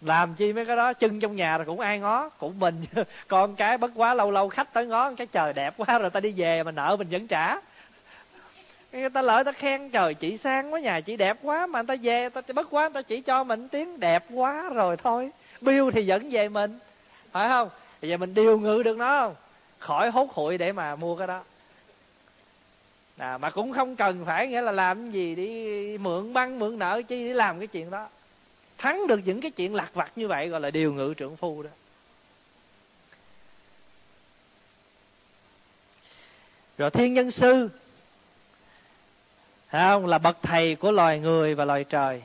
Làm 0.00 0.34
chi 0.34 0.52
mấy 0.52 0.64
cái 0.66 0.76
đó, 0.76 0.92
chân 0.92 1.20
trong 1.20 1.36
nhà 1.36 1.58
rồi 1.58 1.66
cũng 1.66 1.80
ai 1.80 1.98
ngó, 1.98 2.28
cũng 2.28 2.58
mình. 2.58 2.84
Con 3.28 3.56
cái 3.56 3.78
bất 3.78 3.90
quá 3.94 4.14
lâu 4.14 4.30
lâu 4.30 4.48
khách 4.48 4.72
tới 4.72 4.86
ngó, 4.86 5.12
cái 5.16 5.26
trời 5.26 5.52
đẹp 5.52 5.74
quá 5.76 5.98
rồi 5.98 6.10
ta 6.10 6.20
đi 6.20 6.32
về 6.36 6.62
mà 6.62 6.70
nợ 6.70 6.96
mình 6.98 7.08
vẫn 7.10 7.26
trả. 7.26 7.56
Người 8.92 9.10
ta 9.10 9.22
lợi 9.22 9.44
ta 9.44 9.52
khen, 9.52 9.90
trời 9.90 10.14
chị 10.14 10.36
sang 10.36 10.72
quá 10.72 10.80
nhà 10.80 11.00
chị 11.00 11.16
đẹp 11.16 11.38
quá 11.42 11.66
mà 11.66 11.82
người 11.82 11.96
ta 11.96 12.02
về 12.02 12.28
ta 12.28 12.40
bất 12.54 12.66
quá 12.70 12.82
người 12.82 13.02
ta 13.02 13.02
chỉ 13.02 13.20
cho 13.20 13.44
mình 13.44 13.68
tiếng 13.68 14.00
đẹp 14.00 14.24
quá 14.30 14.70
rồi 14.74 14.96
thôi. 14.96 15.30
Bill 15.60 15.90
thì 15.90 16.08
vẫn 16.08 16.28
về 16.30 16.48
mình. 16.48 16.78
Phải 17.32 17.48
không? 17.48 17.68
Bây 18.02 18.10
giờ 18.10 18.16
mình 18.16 18.34
điều 18.34 18.58
ngự 18.58 18.82
được 18.82 18.96
nó 18.96 19.20
không? 19.20 19.34
Khỏi 19.78 20.10
hốt 20.10 20.32
hụi 20.32 20.58
để 20.58 20.72
mà 20.72 20.96
mua 20.96 21.16
cái 21.16 21.26
đó 21.26 21.42
à, 23.18 23.38
mà 23.38 23.50
cũng 23.50 23.72
không 23.72 23.96
cần 23.96 24.24
phải 24.24 24.48
nghĩa 24.48 24.60
là 24.60 24.72
làm 24.72 25.10
gì 25.10 25.34
đi 25.34 25.98
mượn 25.98 26.32
băng 26.32 26.58
mượn 26.58 26.78
nợ 26.78 27.02
chi 27.02 27.28
để 27.28 27.34
làm 27.34 27.58
cái 27.58 27.66
chuyện 27.66 27.90
đó. 27.90 28.08
Thắng 28.78 29.06
được 29.06 29.20
những 29.24 29.40
cái 29.40 29.50
chuyện 29.50 29.74
lạc 29.74 29.94
vặt 29.94 30.12
như 30.16 30.28
vậy 30.28 30.48
gọi 30.48 30.60
là 30.60 30.70
điều 30.70 30.92
ngự 30.92 31.14
trưởng 31.14 31.36
phu 31.36 31.62
đó. 31.62 31.70
Rồi 36.78 36.90
thiên 36.90 37.14
nhân 37.14 37.30
sư 37.30 37.68
Thấy 39.70 39.80
không? 39.80 40.06
Là 40.06 40.18
bậc 40.18 40.38
thầy 40.42 40.74
của 40.74 40.90
loài 40.90 41.18
người 41.18 41.54
và 41.54 41.64
loài 41.64 41.84
trời. 41.84 42.22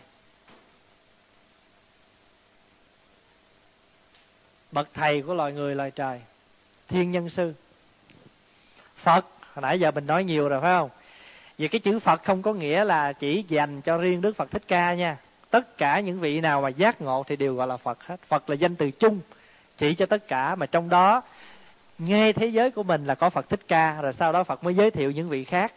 Bậc 4.72 4.90
thầy 4.94 5.22
của 5.22 5.34
loài 5.34 5.54
người 5.54 5.76
loài 5.76 5.92
trời. 5.92 6.22
Thiên 6.88 7.12
nhân 7.12 7.30
sư. 7.30 7.54
Phật 8.96 9.26
hồi 9.56 9.62
nãy 9.62 9.80
giờ 9.80 9.92
mình 9.92 10.08
nói 10.08 10.24
nhiều 10.24 10.50
rồi, 10.50 10.62
phải 10.62 10.74
không? 10.80 10.90
Vì 11.58 11.68
cái 11.68 11.80
chữ 11.80 12.00
phật 12.00 12.24
không 12.24 12.42
có 12.42 12.54
nghĩa 12.54 12.84
là 12.84 13.14
chỉ 13.14 13.46
dành 13.48 13.82
cho 13.82 13.98
riêng 13.98 14.22
đức 14.22 14.36
phật 14.36 14.52
thích 14.52 14.64
ca 14.68 14.94
nha. 14.94 15.18
Tất 15.50 15.78
cả 15.78 16.00
những 16.00 16.20
vị 16.20 16.42
nào 16.42 16.62
mà 16.62 16.70
giác 16.70 17.02
ngộ 17.02 17.24
thì 17.28 17.36
đều 17.36 17.56
gọi 17.56 17.68
là 17.68 17.78
phật 17.78 18.04
hết. 18.08 18.22
Phật 18.28 18.50
là 18.50 18.56
danh 18.56 18.76
từ 18.76 18.92
chung, 18.92 19.20
chỉ 19.78 19.96
cho 19.96 20.06
tất 20.06 20.28
cả 20.28 20.56
mà 20.56 20.66
trong 20.66 20.90
đó 20.90 21.22
ngay 22.00 22.34
thế 22.34 22.48
giới 22.48 22.72
của 22.72 22.84
mình 22.84 23.06
là 23.06 23.16
có 23.16 23.30
phật 23.30 23.50
thích 23.50 23.60
ca, 23.68 24.02
rồi 24.02 24.14
sau 24.14 24.32
đó 24.32 24.44
phật 24.44 24.64
mới 24.64 24.76
giới 24.76 24.92
thiệu 24.92 25.12
những 25.12 25.30
vị 25.30 25.44
khác. 25.44 25.74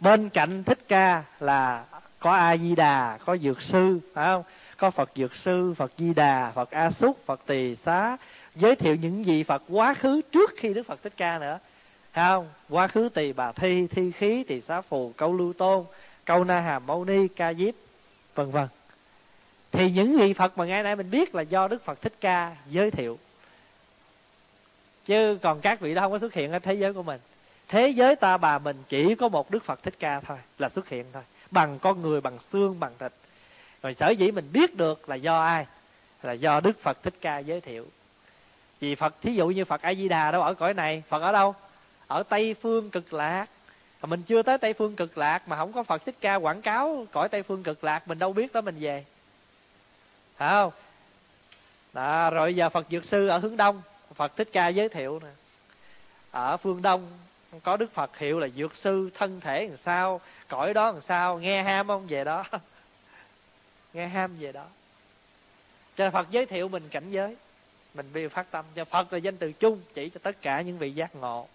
Bên 0.00 0.28
cạnh 0.28 0.64
thích 0.64 0.78
ca 0.88 1.22
là 1.40 1.84
có 2.18 2.32
a 2.32 2.56
di 2.56 2.74
đà 2.74 3.18
có 3.24 3.36
dược 3.36 3.62
sư, 3.62 4.00
phải 4.14 4.26
không? 4.26 4.42
Có 4.76 4.90
phật 4.90 5.10
dược 5.16 5.34
sư, 5.34 5.74
phật 5.76 5.92
di 5.98 6.14
đà 6.14 6.52
phật 6.54 6.70
a 6.70 6.90
xúc 6.90 7.18
phật 7.26 7.40
tỳ 7.46 7.76
xá. 7.76 8.16
Giới 8.54 8.76
thiệu 8.76 8.94
những 8.94 9.24
vị 9.24 9.42
phật 9.42 9.62
quá 9.68 9.94
khứ 9.94 10.20
trước 10.32 10.50
khi 10.56 10.74
đức 10.74 10.86
phật 10.86 11.02
thích 11.02 11.12
ca 11.16 11.38
nữa 11.38 11.58
không 12.16 12.48
quá 12.68 12.88
khứ 12.88 13.08
tỳ 13.14 13.32
bà 13.32 13.52
thi 13.52 13.86
thi 13.86 14.12
khí 14.12 14.44
tỳ 14.44 14.60
xá 14.60 14.80
phù, 14.80 15.12
câu 15.16 15.32
lưu 15.32 15.52
tôn, 15.52 15.84
câu 16.24 16.44
na 16.44 16.60
hàm 16.60 16.86
mâu 16.86 17.04
ni, 17.04 17.28
ca 17.28 17.54
diếp, 17.54 17.74
vân 18.34 18.50
vân. 18.50 18.68
Thì 19.72 19.90
những 19.90 20.18
vị 20.18 20.32
phật 20.32 20.58
mà 20.58 20.64
ngày 20.64 20.82
nay 20.82 20.96
mình 20.96 21.10
biết 21.10 21.34
là 21.34 21.42
do 21.42 21.68
đức 21.68 21.84
phật 21.84 22.00
thích 22.02 22.14
ca 22.20 22.56
giới 22.68 22.90
thiệu. 22.90 23.18
Chứ 25.04 25.38
còn 25.42 25.60
các 25.60 25.80
vị 25.80 25.94
đó 25.94 26.02
không 26.02 26.12
có 26.12 26.18
xuất 26.18 26.34
hiện 26.34 26.52
ở 26.52 26.58
thế 26.58 26.74
giới 26.74 26.92
của 26.92 27.02
mình. 27.02 27.20
Thế 27.68 27.88
giới 27.88 28.16
ta 28.16 28.36
bà 28.36 28.58
mình 28.58 28.76
chỉ 28.88 29.14
có 29.14 29.28
một 29.28 29.50
đức 29.50 29.64
phật 29.64 29.82
thích 29.82 29.94
ca 29.98 30.20
thôi, 30.20 30.38
là 30.58 30.68
xuất 30.68 30.88
hiện 30.88 31.04
thôi. 31.12 31.22
Bằng 31.50 31.78
con 31.78 32.02
người, 32.02 32.20
bằng 32.20 32.38
xương, 32.52 32.80
bằng 32.80 32.92
thịt. 32.98 33.12
Rồi 33.82 33.94
sở 33.94 34.10
dĩ 34.10 34.30
mình 34.30 34.48
biết 34.52 34.76
được 34.76 35.08
là 35.08 35.14
do 35.14 35.40
ai? 35.40 35.66
Là 36.22 36.32
do 36.32 36.60
đức 36.60 36.82
phật 36.82 37.02
thích 37.02 37.14
ca 37.20 37.38
giới 37.38 37.60
thiệu. 37.60 37.86
Vì 38.80 38.94
phật, 38.94 39.14
thí 39.22 39.34
dụ 39.34 39.48
như 39.48 39.64
phật 39.64 39.82
a 39.82 39.94
di 39.94 40.08
đà 40.08 40.30
đâu 40.30 40.42
ở 40.42 40.54
cõi 40.54 40.74
này, 40.74 41.02
phật 41.08 41.22
ở 41.22 41.32
đâu? 41.32 41.54
Ở 42.06 42.22
tây 42.22 42.54
phương 42.54 42.90
cực 42.90 43.12
lạc. 43.12 43.46
Mình 44.02 44.22
chưa 44.22 44.42
tới 44.42 44.58
tây 44.58 44.72
phương 44.72 44.96
cực 44.96 45.18
lạc 45.18 45.48
mà 45.48 45.56
không 45.56 45.72
có 45.72 45.82
phật 45.82 46.04
thích 46.04 46.14
ca 46.20 46.34
quảng 46.34 46.62
cáo 46.62 47.06
cõi 47.12 47.28
tây 47.28 47.42
phương 47.42 47.62
cực 47.62 47.84
lạc 47.84 48.08
mình 48.08 48.18
đâu 48.18 48.32
biết 48.32 48.52
đó 48.52 48.60
mình 48.60 48.76
về. 48.80 49.04
Phải 50.36 50.50
không? 50.50 50.72
Đó, 51.92 52.30
rồi 52.30 52.54
giờ 52.54 52.68
phật 52.68 52.86
dược 52.90 53.04
sư 53.04 53.28
ở 53.28 53.38
hướng 53.38 53.56
đông 53.56 53.82
phật 54.14 54.36
thích 54.36 54.48
ca 54.52 54.68
giới 54.68 54.88
thiệu 54.88 55.20
nè. 55.24 55.30
Ở 56.30 56.56
phương 56.56 56.82
đông 56.82 57.06
có 57.62 57.76
đức 57.76 57.92
phật 57.92 58.18
hiệu 58.18 58.38
là 58.38 58.48
dược 58.48 58.76
sư 58.76 59.10
thân 59.14 59.40
thể 59.40 59.68
làm 59.68 59.76
sao 59.76 60.20
cõi 60.48 60.74
đó 60.74 60.92
làm 60.92 61.00
sao 61.00 61.38
nghe 61.38 61.62
ham 61.62 61.86
không 61.86 62.06
về 62.06 62.24
đó? 62.24 62.44
Nghe 63.92 64.06
ham 64.06 64.36
về 64.38 64.52
đó. 64.52 64.64
Cho 65.96 66.04
nên 66.04 66.12
phật 66.12 66.30
giới 66.30 66.46
thiệu 66.46 66.68
mình 66.68 66.88
cảnh 66.88 67.10
giới 67.10 67.36
mình 67.94 68.10
bị 68.12 68.28
phát 68.28 68.50
tâm. 68.50 68.64
Cho 68.74 68.84
phật 68.84 69.12
là 69.12 69.18
danh 69.18 69.36
từ 69.36 69.52
chung 69.52 69.80
chỉ 69.94 70.08
cho 70.08 70.20
tất 70.22 70.42
cả 70.42 70.60
những 70.60 70.78
vị 70.78 70.90
giác 70.90 71.16
ngộ 71.16 71.48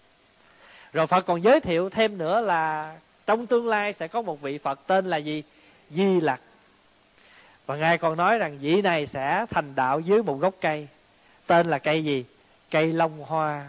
rồi 0.93 1.07
phật 1.07 1.25
còn 1.25 1.43
giới 1.43 1.59
thiệu 1.59 1.89
thêm 1.89 2.17
nữa 2.17 2.41
là 2.41 2.95
trong 3.25 3.47
tương 3.47 3.67
lai 3.67 3.93
sẽ 3.93 4.07
có 4.07 4.21
một 4.21 4.41
vị 4.41 4.57
phật 4.57 4.79
tên 4.87 5.05
là 5.05 5.17
gì? 5.17 5.43
Di 5.89 6.19
lặc. 6.19 6.41
Và 7.65 7.75
ngài 7.75 7.97
còn 7.97 8.17
nói 8.17 8.37
rằng 8.37 8.57
vị 8.61 8.81
này 8.81 9.07
sẽ 9.07 9.45
thành 9.49 9.75
đạo 9.75 9.99
dưới 9.99 10.23
một 10.23 10.39
gốc 10.39 10.53
cây, 10.61 10.87
tên 11.47 11.67
là 11.67 11.77
cây 11.79 12.03
gì? 12.03 12.25
Cây 12.71 12.93
long 12.93 13.23
hoa. 13.23 13.65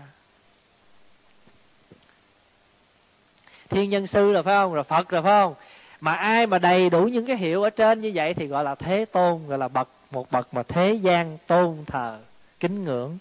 Thiên 3.68 3.90
nhân 3.90 4.06
sư 4.06 4.32
rồi 4.32 4.42
phải 4.42 4.54
không? 4.54 4.74
Rồi 4.74 4.84
phật 4.84 5.08
rồi 5.08 5.22
phải 5.22 5.42
không? 5.42 5.54
Mà 6.00 6.12
ai 6.12 6.46
mà 6.46 6.58
đầy 6.58 6.90
đủ 6.90 7.02
những 7.04 7.26
cái 7.26 7.36
hiệu 7.36 7.62
ở 7.62 7.70
trên 7.70 8.00
như 8.00 8.12
vậy 8.14 8.34
thì 8.34 8.46
gọi 8.46 8.64
là 8.64 8.74
thế 8.74 9.04
tôn, 9.04 9.46
gọi 9.46 9.58
là 9.58 9.68
bậc, 9.68 9.88
một 10.10 10.30
bậc 10.30 10.54
mà 10.54 10.62
thế 10.62 10.92
gian 10.92 11.38
tôn 11.46 11.84
thờ, 11.86 12.18
kính 12.60 12.84
ngưỡng. 12.84 13.18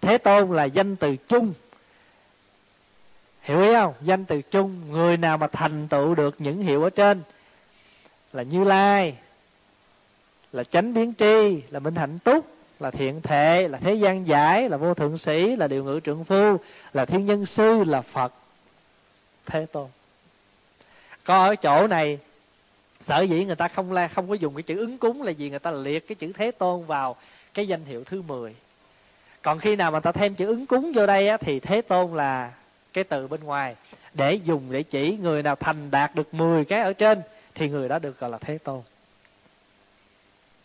Thế 0.00 0.18
tôn 0.18 0.56
là 0.56 0.64
danh 0.64 0.96
từ 0.96 1.16
chung 1.16 1.52
hiểu 3.44 3.62
ý 3.62 3.74
không? 3.74 3.94
Danh 4.00 4.24
từ 4.24 4.42
chung 4.42 4.80
người 4.90 5.16
nào 5.16 5.38
mà 5.38 5.46
thành 5.46 5.88
tựu 5.88 6.14
được 6.14 6.34
những 6.38 6.62
hiệu 6.62 6.82
ở 6.82 6.90
trên? 6.90 7.22
Là 8.32 8.42
như 8.42 8.64
lai 8.64 9.16
là 10.52 10.64
chánh 10.64 10.94
biến 10.94 11.12
tri 11.18 11.62
là 11.70 11.80
minh 11.80 11.94
hạnh 11.94 12.18
túc 12.18 12.46
là 12.80 12.90
thiện 12.90 13.20
thệ 13.22 13.68
là 13.68 13.78
thế 13.78 13.94
gian 13.94 14.26
giải 14.26 14.68
là 14.68 14.76
vô 14.76 14.94
thượng 14.94 15.18
sĩ 15.18 15.56
là 15.56 15.68
điều 15.68 15.84
ngữ 15.84 16.00
trượng 16.04 16.24
phu 16.24 16.56
là 16.92 17.04
thiên 17.04 17.26
nhân 17.26 17.46
sư 17.46 17.84
là 17.84 18.00
phật 18.00 18.32
thế 19.46 19.66
tôn. 19.72 19.86
Có 21.24 21.44
ở 21.44 21.56
chỗ 21.56 21.86
này 21.86 22.18
sở 23.06 23.22
dĩ 23.22 23.44
người 23.44 23.56
ta 23.56 23.68
không 23.68 23.92
la 23.92 24.08
không 24.08 24.28
có 24.28 24.34
dùng 24.34 24.54
cái 24.54 24.62
chữ 24.62 24.78
ứng 24.78 24.98
cúng 24.98 25.22
là 25.22 25.30
gì 25.30 25.50
người 25.50 25.58
ta 25.58 25.70
liệt 25.70 26.08
cái 26.08 26.14
chữ 26.14 26.32
thế 26.32 26.50
tôn 26.50 26.84
vào 26.84 27.16
cái 27.54 27.68
danh 27.68 27.84
hiệu 27.84 28.04
thứ 28.04 28.22
10 28.22 28.54
còn 29.42 29.58
khi 29.58 29.76
nào 29.76 29.90
mà 29.90 30.00
ta 30.00 30.12
thêm 30.12 30.34
chữ 30.34 30.46
ứng 30.46 30.66
cúng 30.66 30.92
vô 30.94 31.06
đây 31.06 31.28
á, 31.28 31.36
thì 31.36 31.60
thế 31.60 31.82
tôn 31.82 32.14
là 32.14 32.52
cái 32.94 33.04
từ 33.04 33.28
bên 33.28 33.44
ngoài. 33.44 33.76
Để 34.14 34.34
dùng 34.34 34.62
để 34.70 34.82
chỉ 34.82 35.16
người 35.22 35.42
nào 35.42 35.56
thành 35.56 35.90
đạt 35.90 36.14
được 36.14 36.34
10 36.34 36.64
cái 36.64 36.80
ở 36.80 36.92
trên 36.92 37.22
thì 37.54 37.68
người 37.68 37.88
đó 37.88 37.98
được 37.98 38.20
gọi 38.20 38.30
là 38.30 38.38
thế 38.38 38.58
tôn. 38.58 38.82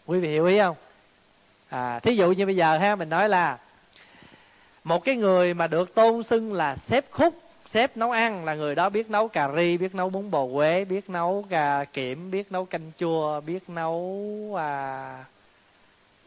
Quý 0.06 0.20
vị 0.20 0.30
hiểu 0.30 0.46
ý 0.46 0.60
không? 0.60 0.76
À 1.70 2.00
thí 2.00 2.16
dụ 2.16 2.32
như 2.32 2.46
bây 2.46 2.56
giờ 2.56 2.78
ha 2.78 2.96
mình 2.96 3.10
nói 3.10 3.30
là 3.30 3.58
một 4.84 5.04
cái 5.04 5.16
người 5.16 5.54
mà 5.54 5.68
được 5.68 5.96
tôn 5.96 6.24
xưng 6.24 6.54
là 6.54 6.76
xếp 6.76 7.06
khúc 7.12 7.42
xếp 7.72 7.98
nấu 7.98 8.12
ăn 8.12 8.46
là 8.46 8.56
người 8.56 8.76
đó 8.76 8.90
biết 8.90 9.10
nấu 9.10 9.28
cà 9.28 9.50
ri 9.56 9.78
biết 9.78 9.96
nấu 9.96 10.10
bún 10.10 10.32
bò 10.32 10.46
quế 10.54 10.86
biết 10.86 11.10
nấu 11.10 11.46
gà 11.50 11.84
kiểm 11.84 12.32
biết 12.32 12.52
nấu 12.52 12.66
canh 12.66 12.92
chua 12.98 13.42
biết 13.42 13.70
nấu 13.70 14.56
à, 14.58 15.24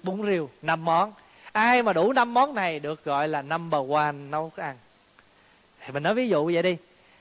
bún 0.02 0.22
riêu 0.22 0.50
năm 0.62 0.84
món. 0.84 1.12
Ai 1.52 1.82
mà 1.82 1.92
đủ 1.92 2.12
năm 2.12 2.34
món 2.34 2.54
này 2.54 2.78
được 2.78 3.04
gọi 3.04 3.28
là 3.28 3.42
number 3.42 3.90
one 3.90 4.12
nấu 4.12 4.50
ăn? 4.56 4.76
Thì 5.84 5.92
mình 5.92 6.02
nói 6.02 6.14
ví 6.14 6.28
dụ 6.28 6.50
vậy 6.54 6.62
đi. 6.62 6.76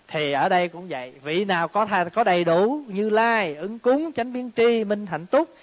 Thì 0.08 0.32
ở 0.32 0.50
đây 0.50 0.68
cũng 0.68 0.88
vậy. 0.88 1.14
Vị 1.24 1.46
nào 1.46 1.68
có 1.68 1.86
thà 1.86 2.04
có 2.04 2.24
đầy 2.24 2.44
đủ 2.44 2.84
như 2.88 3.10
lai, 3.10 3.56
ứng 3.56 3.80
cúng, 3.80 4.12
chánh 4.16 4.34
biến 4.34 4.52
tri, 4.56 4.84
minh 4.84 5.08
hạnh 5.08 5.26
túc, 5.26 5.56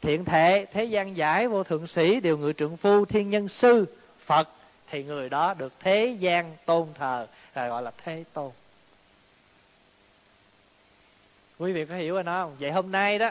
thiện 0.00 0.24
thệ 0.24 0.66
thế 0.72 0.84
gian 0.84 1.16
giải, 1.16 1.48
vô 1.48 1.64
thượng 1.64 1.86
sĩ, 1.86 2.20
điều 2.20 2.38
ngự 2.38 2.52
trượng 2.52 2.76
phu, 2.76 3.04
thiên 3.04 3.30
nhân 3.30 3.48
sư, 3.48 3.86
phật, 4.20 4.48
thì 4.90 5.04
người 5.04 5.28
đó 5.28 5.54
được 5.54 5.72
thế 5.80 6.16
gian 6.18 6.56
tôn 6.64 6.88
thờ, 6.94 7.26
là 7.54 7.68
gọi 7.68 7.82
là 7.82 7.90
thế 8.04 8.24
tôn. 8.32 8.50
Quý 11.58 11.72
vị 11.72 11.84
có 11.84 11.94
hiểu 11.94 12.14
rồi 12.14 12.22
nó 12.22 12.42
không? 12.42 12.56
Vậy 12.60 12.70
hôm 12.70 12.92
nay 12.92 13.18
đó, 13.18 13.30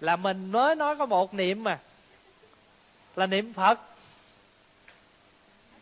là 0.00 0.16
mình 0.16 0.52
mới 0.52 0.76
nói 0.76 0.96
có 0.96 1.06
một 1.06 1.34
niệm 1.34 1.64
mà. 1.64 1.78
Là 3.16 3.26
niệm 3.26 3.52
phật. 3.52 3.80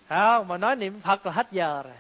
Phải 0.07 0.19
không? 0.19 0.49
Mà 0.49 0.57
nói 0.57 0.77
niệm 0.77 1.01
phật 1.01 1.27
là 1.27 1.33
hết 1.33 1.47
giờ 1.51 1.83
rồi 1.83 1.93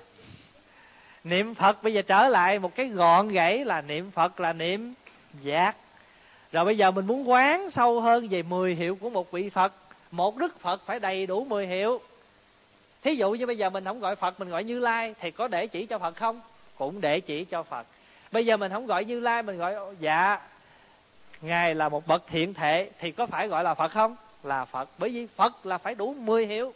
niệm 1.24 1.54
phật 1.54 1.82
bây 1.82 1.94
giờ 1.94 2.02
trở 2.02 2.28
lại 2.28 2.58
một 2.58 2.74
cái 2.74 2.88
gọn 2.88 3.28
gãy 3.28 3.64
là 3.64 3.80
niệm 3.80 4.10
phật 4.10 4.40
là 4.40 4.52
niệm 4.52 4.94
giác. 5.42 5.76
Rồi 6.52 6.64
bây 6.64 6.76
giờ 6.76 6.90
mình 6.90 7.06
muốn 7.06 7.30
quán 7.30 7.70
sâu 7.70 8.00
hơn 8.00 8.28
về 8.28 8.42
10 8.42 8.74
hiệu 8.74 8.96
của 8.96 9.10
một 9.10 9.30
vị 9.30 9.50
phật. 9.50 9.72
Một 10.10 10.36
đức 10.36 10.60
phật 10.60 10.86
phải 10.86 11.00
đầy 11.00 11.26
đủ 11.26 11.44
10 11.44 11.66
hiệu. 11.66 12.00
Thí 13.02 13.14
dụ 13.14 13.30
như 13.30 13.46
bây 13.46 13.56
giờ 13.56 13.70
mình 13.70 13.84
không 13.84 14.00
gọi 14.00 14.16
phật, 14.16 14.40
mình 14.40 14.50
gọi 14.50 14.64
như 14.64 14.80
lai 14.80 15.14
thì 15.20 15.30
có 15.30 15.48
để 15.48 15.66
chỉ 15.66 15.86
cho 15.86 15.98
phật 15.98 16.16
không? 16.16 16.40
Cũng 16.78 17.00
để 17.00 17.20
chỉ 17.20 17.44
cho 17.44 17.62
phật. 17.62 17.86
Bây 18.32 18.46
giờ 18.46 18.56
mình 18.56 18.72
không 18.72 18.86
gọi 18.86 19.04
như 19.04 19.20
lai, 19.20 19.42
mình 19.42 19.58
gọi 19.58 19.74
dạ 20.00 20.38
ngài 21.40 21.74
là 21.74 21.88
một 21.88 22.06
bậc 22.06 22.26
thiện 22.26 22.54
thể 22.54 22.90
thì 22.98 23.12
có 23.12 23.26
phải 23.26 23.48
gọi 23.48 23.64
là 23.64 23.74
phật 23.74 23.88
không? 23.88 24.16
Là 24.42 24.64
phật. 24.64 24.88
Bởi 24.98 25.10
vì 25.10 25.26
phật 25.26 25.66
là 25.66 25.78
phải 25.78 25.94
đủ 25.94 26.14
10 26.14 26.46
hiệu. 26.46 26.74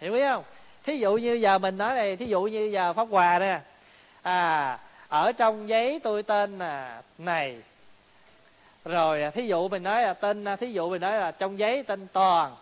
Hiểu 0.00 0.14
ý 0.14 0.22
không? 0.22 0.44
Thí 0.84 0.98
dụ 0.98 1.16
như 1.16 1.32
giờ 1.32 1.58
mình 1.58 1.78
nói 1.78 1.94
này 1.94 2.16
thí 2.16 2.26
dụ 2.26 2.42
như 2.42 2.64
giờ 2.64 2.92
pháp 2.92 3.08
hòa 3.10 3.38
nè. 3.38 3.60
À 4.22 4.78
ở 5.12 5.32
trong 5.32 5.68
giấy 5.68 6.00
tôi 6.02 6.22
tên 6.22 6.58
là 6.58 7.02
này. 7.18 7.56
Rồi 8.84 9.22
à, 9.22 9.30
thí 9.30 9.46
dụ 9.46 9.68
mình 9.68 9.82
nói 9.82 10.02
là 10.02 10.14
tên 10.14 10.44
à, 10.44 10.56
thí 10.56 10.72
dụ 10.72 10.90
mình 10.90 11.00
nói 11.00 11.12
là 11.12 11.30
trong 11.30 11.58
giấy 11.58 11.82
tên 11.82 12.06
toàn. 12.12 12.56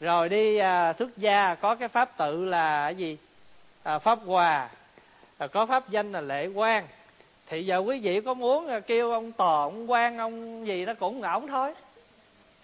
Rồi 0.00 0.28
đi 0.28 0.56
à, 0.56 0.92
xuất 0.92 1.16
gia 1.16 1.54
có 1.54 1.74
cái 1.74 1.88
pháp 1.88 2.16
tự 2.16 2.44
là 2.44 2.84
cái 2.84 2.94
gì? 2.94 3.18
À, 3.82 3.98
pháp 3.98 4.18
hòa. 4.26 4.68
À, 5.38 5.46
có 5.46 5.66
pháp 5.66 5.88
danh 5.88 6.12
là 6.12 6.20
lễ 6.20 6.46
quan 6.46 6.86
thì 7.46 7.66
giờ 7.66 7.78
quý 7.78 8.00
vị 8.00 8.20
có 8.20 8.34
muốn 8.34 8.68
à, 8.68 8.80
kêu 8.80 9.12
ông 9.12 9.32
tò 9.32 9.62
ông 9.62 9.90
quan 9.90 10.18
ông 10.18 10.66
gì 10.66 10.84
nó 10.84 10.94
cũng 10.94 11.20
ngỗng 11.20 11.48
thôi. 11.48 11.74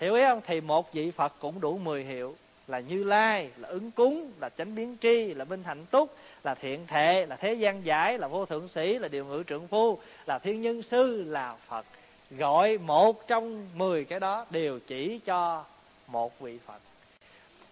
Hiểu 0.01 0.15
ý 0.15 0.23
không? 0.25 0.41
Thì 0.47 0.61
một 0.61 0.93
vị 0.93 1.11
phật 1.11 1.33
cũng 1.41 1.61
đủ 1.61 1.79
10 1.79 2.05
hiệu 2.05 2.37
là 2.69 2.81
như 2.81 3.05
lai, 3.05 3.51
là 3.57 3.69
ứng 3.69 3.91
cúng, 3.91 4.33
là 4.41 4.49
chánh 4.49 4.75
biến 4.75 4.97
tri, 5.01 5.35
là 5.35 5.45
minh 5.45 5.63
hạnh 5.65 5.87
túc, 5.91 6.17
là 6.45 6.55
thiện 6.55 6.87
thệ, 6.87 7.27
là 7.27 7.37
thế 7.37 7.55
gian 7.55 7.87
giải, 7.87 8.19
là 8.19 8.29
vô 8.29 8.47
thượng 8.47 8.69
sĩ, 8.69 8.99
là 8.99 9.09
điều 9.09 9.25
ngự 9.25 9.43
trượng 9.47 9.69
phu, 9.69 9.99
là 10.27 10.39
thiên 10.39 10.63
nhân 10.63 10.83
sư, 10.83 11.23
là 11.23 11.57
phật. 11.69 11.87
Gọi 12.31 12.79
một 12.79 13.29
trong 13.29 13.69
mười 13.75 14.05
cái 14.05 14.21
đó 14.21 14.47
đều 14.51 14.79
chỉ 14.87 15.21
cho 15.25 15.65
một 16.07 16.41
vị 16.41 16.59
phật. 16.67 16.79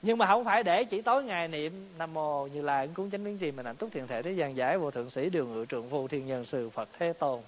Nhưng 0.03 0.18
mà 0.18 0.26
không 0.26 0.45
phải 0.45 0.62
để 0.62 0.84
chỉ 0.84 1.03
tối 1.03 1.24
ngày 1.24 1.49
niệm 1.49 1.88
nam 1.99 2.14
mô 2.14 2.47
như 2.47 2.62
lai, 2.62 2.86
ứng 2.86 2.95
cúng, 2.95 3.11
chánh 3.11 3.24
biến 3.24 3.38
tri 3.40 3.51
mình 3.51 3.66
hạnh 3.66 3.76
túc, 3.76 3.93
thiện 3.93 4.07
thể 4.07 4.22
thế 4.22 4.32
gian 4.32 4.57
giải, 4.57 4.78
vô 4.78 4.90
thượng 4.90 5.11
sĩ, 5.11 5.30
điều 5.30 5.47
ngự 5.47 5.66
trượng 5.68 5.90
phu, 5.90 6.09
thiên 6.09 6.26
nhân 6.26 6.45
sư, 6.45 6.70
phật 6.70 6.88
thế 6.99 7.12
tôn. 7.12 7.40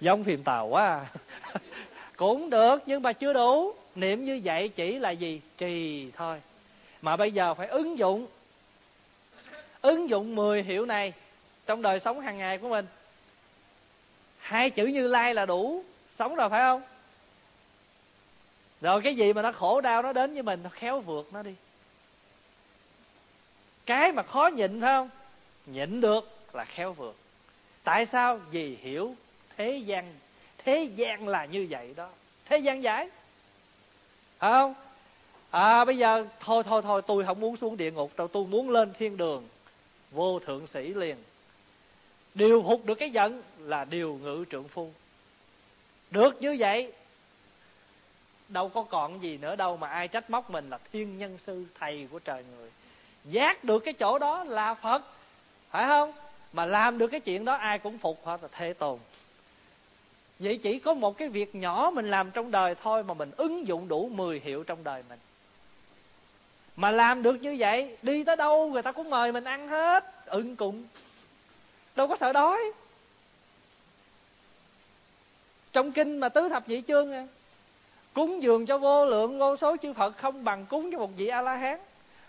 Giống 0.00 0.24
phim 0.24 0.42
tàu 0.42 0.66
quá. 0.66 0.84
À. 0.84 1.06
cũng 2.16 2.50
được, 2.50 2.82
nhưng 2.86 3.02
mà 3.02 3.12
chưa 3.12 3.32
đủ. 3.32 3.72
Niệm 3.94 4.24
như 4.24 4.40
vậy 4.44 4.68
chỉ 4.68 4.98
là 4.98 5.10
gì? 5.10 5.40
Trì 5.58 6.10
thôi 6.16 6.40
mà 7.04 7.16
bây 7.16 7.32
giờ 7.32 7.54
phải 7.54 7.66
ứng 7.66 7.98
dụng 7.98 8.26
ứng 9.80 10.08
dụng 10.08 10.34
10 10.34 10.62
hiệu 10.62 10.86
này 10.86 11.12
trong 11.66 11.82
đời 11.82 12.00
sống 12.00 12.20
hàng 12.20 12.38
ngày 12.38 12.58
của 12.58 12.68
mình. 12.68 12.86
Hai 14.38 14.70
chữ 14.70 14.86
như 14.86 15.08
lai 15.08 15.34
là 15.34 15.46
đủ, 15.46 15.84
sống 16.16 16.36
rồi 16.36 16.48
phải 16.50 16.60
không? 16.60 16.82
Rồi 18.80 19.02
cái 19.02 19.16
gì 19.16 19.32
mà 19.32 19.42
nó 19.42 19.52
khổ 19.52 19.80
đau 19.80 20.02
nó 20.02 20.12
đến 20.12 20.32
với 20.32 20.42
mình, 20.42 20.62
nó 20.62 20.70
khéo 20.70 21.00
vượt 21.00 21.32
nó 21.32 21.42
đi. 21.42 21.54
Cái 23.86 24.12
mà 24.12 24.22
khó 24.22 24.46
nhịn 24.46 24.80
phải 24.80 24.88
không? 24.88 25.10
Nhịn 25.66 26.00
được 26.00 26.38
là 26.52 26.64
khéo 26.64 26.92
vượt. 26.92 27.16
Tại 27.82 28.06
sao? 28.06 28.36
Vì 28.50 28.76
hiểu 28.80 29.14
thế 29.56 29.76
gian 29.76 30.14
thế 30.58 30.82
gian 30.82 31.28
là 31.28 31.44
như 31.44 31.66
vậy 31.70 31.94
đó. 31.96 32.08
Thế 32.44 32.58
gian 32.58 32.82
giải, 32.82 33.08
phải 34.38 34.50
không? 34.50 34.74
À 35.54 35.84
bây 35.84 35.98
giờ 35.98 36.26
thôi 36.40 36.62
thôi 36.66 36.82
thôi, 36.82 37.02
tôi 37.06 37.24
không 37.24 37.40
muốn 37.40 37.56
xuống 37.56 37.76
địa 37.76 37.90
ngục 37.90 38.12
đâu, 38.16 38.28
tôi 38.28 38.46
muốn 38.46 38.70
lên 38.70 38.92
thiên 38.98 39.16
đường. 39.16 39.44
Vô 40.10 40.38
thượng 40.38 40.66
sĩ 40.66 40.94
liền. 40.94 41.16
Điều 42.34 42.62
phục 42.62 42.84
được 42.84 42.94
cái 42.94 43.10
giận 43.10 43.42
là 43.58 43.84
điều 43.84 44.18
ngự 44.22 44.44
trượng 44.50 44.68
phu. 44.68 44.90
Được 46.10 46.42
như 46.42 46.56
vậy, 46.58 46.92
đâu 48.48 48.68
có 48.68 48.82
còn 48.82 49.22
gì 49.22 49.36
nữa 49.36 49.56
đâu 49.56 49.76
mà 49.76 49.88
ai 49.88 50.08
trách 50.08 50.30
móc 50.30 50.50
mình 50.50 50.70
là 50.70 50.78
thiên 50.92 51.18
nhân 51.18 51.38
sư, 51.38 51.64
thầy 51.78 52.08
của 52.10 52.18
trời 52.18 52.44
người. 52.56 52.70
Giác 53.24 53.64
được 53.64 53.78
cái 53.78 53.94
chỗ 53.94 54.18
đó 54.18 54.44
là 54.44 54.74
phật, 54.74 55.02
phải 55.70 55.86
không? 55.86 56.12
Mà 56.52 56.66
làm 56.66 56.98
được 56.98 57.06
cái 57.06 57.20
chuyện 57.20 57.44
đó 57.44 57.54
ai 57.54 57.78
cũng 57.78 57.98
phục 57.98 58.26
hết 58.26 58.42
là 58.42 58.48
thế 58.52 58.72
tôn. 58.72 58.98
Vậy 60.38 60.60
chỉ 60.62 60.78
có 60.78 60.94
một 60.94 61.18
cái 61.18 61.28
việc 61.28 61.54
nhỏ 61.54 61.90
mình 61.94 62.10
làm 62.10 62.30
trong 62.30 62.50
đời 62.50 62.74
thôi 62.82 63.02
mà 63.02 63.14
mình 63.14 63.30
ứng 63.36 63.66
dụng 63.66 63.88
đủ 63.88 64.08
10 64.08 64.40
hiệu 64.40 64.64
trong 64.64 64.84
đời 64.84 65.02
mình 65.08 65.18
mà 66.76 66.90
làm 66.90 67.22
được 67.22 67.42
như 67.42 67.56
vậy 67.58 67.96
đi 68.02 68.24
tới 68.24 68.36
đâu 68.36 68.68
người 68.68 68.82
ta 68.82 68.92
cũng 68.92 69.10
mời 69.10 69.32
mình 69.32 69.44
ăn 69.44 69.68
hết 69.68 70.26
ưng 70.26 70.56
cùng 70.56 70.84
đâu 71.96 72.08
có 72.08 72.16
sợ 72.16 72.32
đói. 72.32 72.60
Trong 75.72 75.92
kinh 75.92 76.18
mà 76.18 76.28
tứ 76.28 76.48
thập 76.48 76.68
nhị 76.68 76.82
chương 76.88 77.12
à, 77.12 77.26
cúng 78.12 78.42
dường 78.42 78.66
cho 78.66 78.78
vô 78.78 79.06
lượng 79.06 79.38
vô 79.38 79.56
số 79.56 79.76
chư 79.82 79.92
phật 79.92 80.16
không 80.16 80.44
bằng 80.44 80.66
cúng 80.66 80.90
cho 80.92 80.98
một 80.98 81.10
vị 81.16 81.26
a 81.26 81.42
la 81.42 81.56
hán 81.56 81.78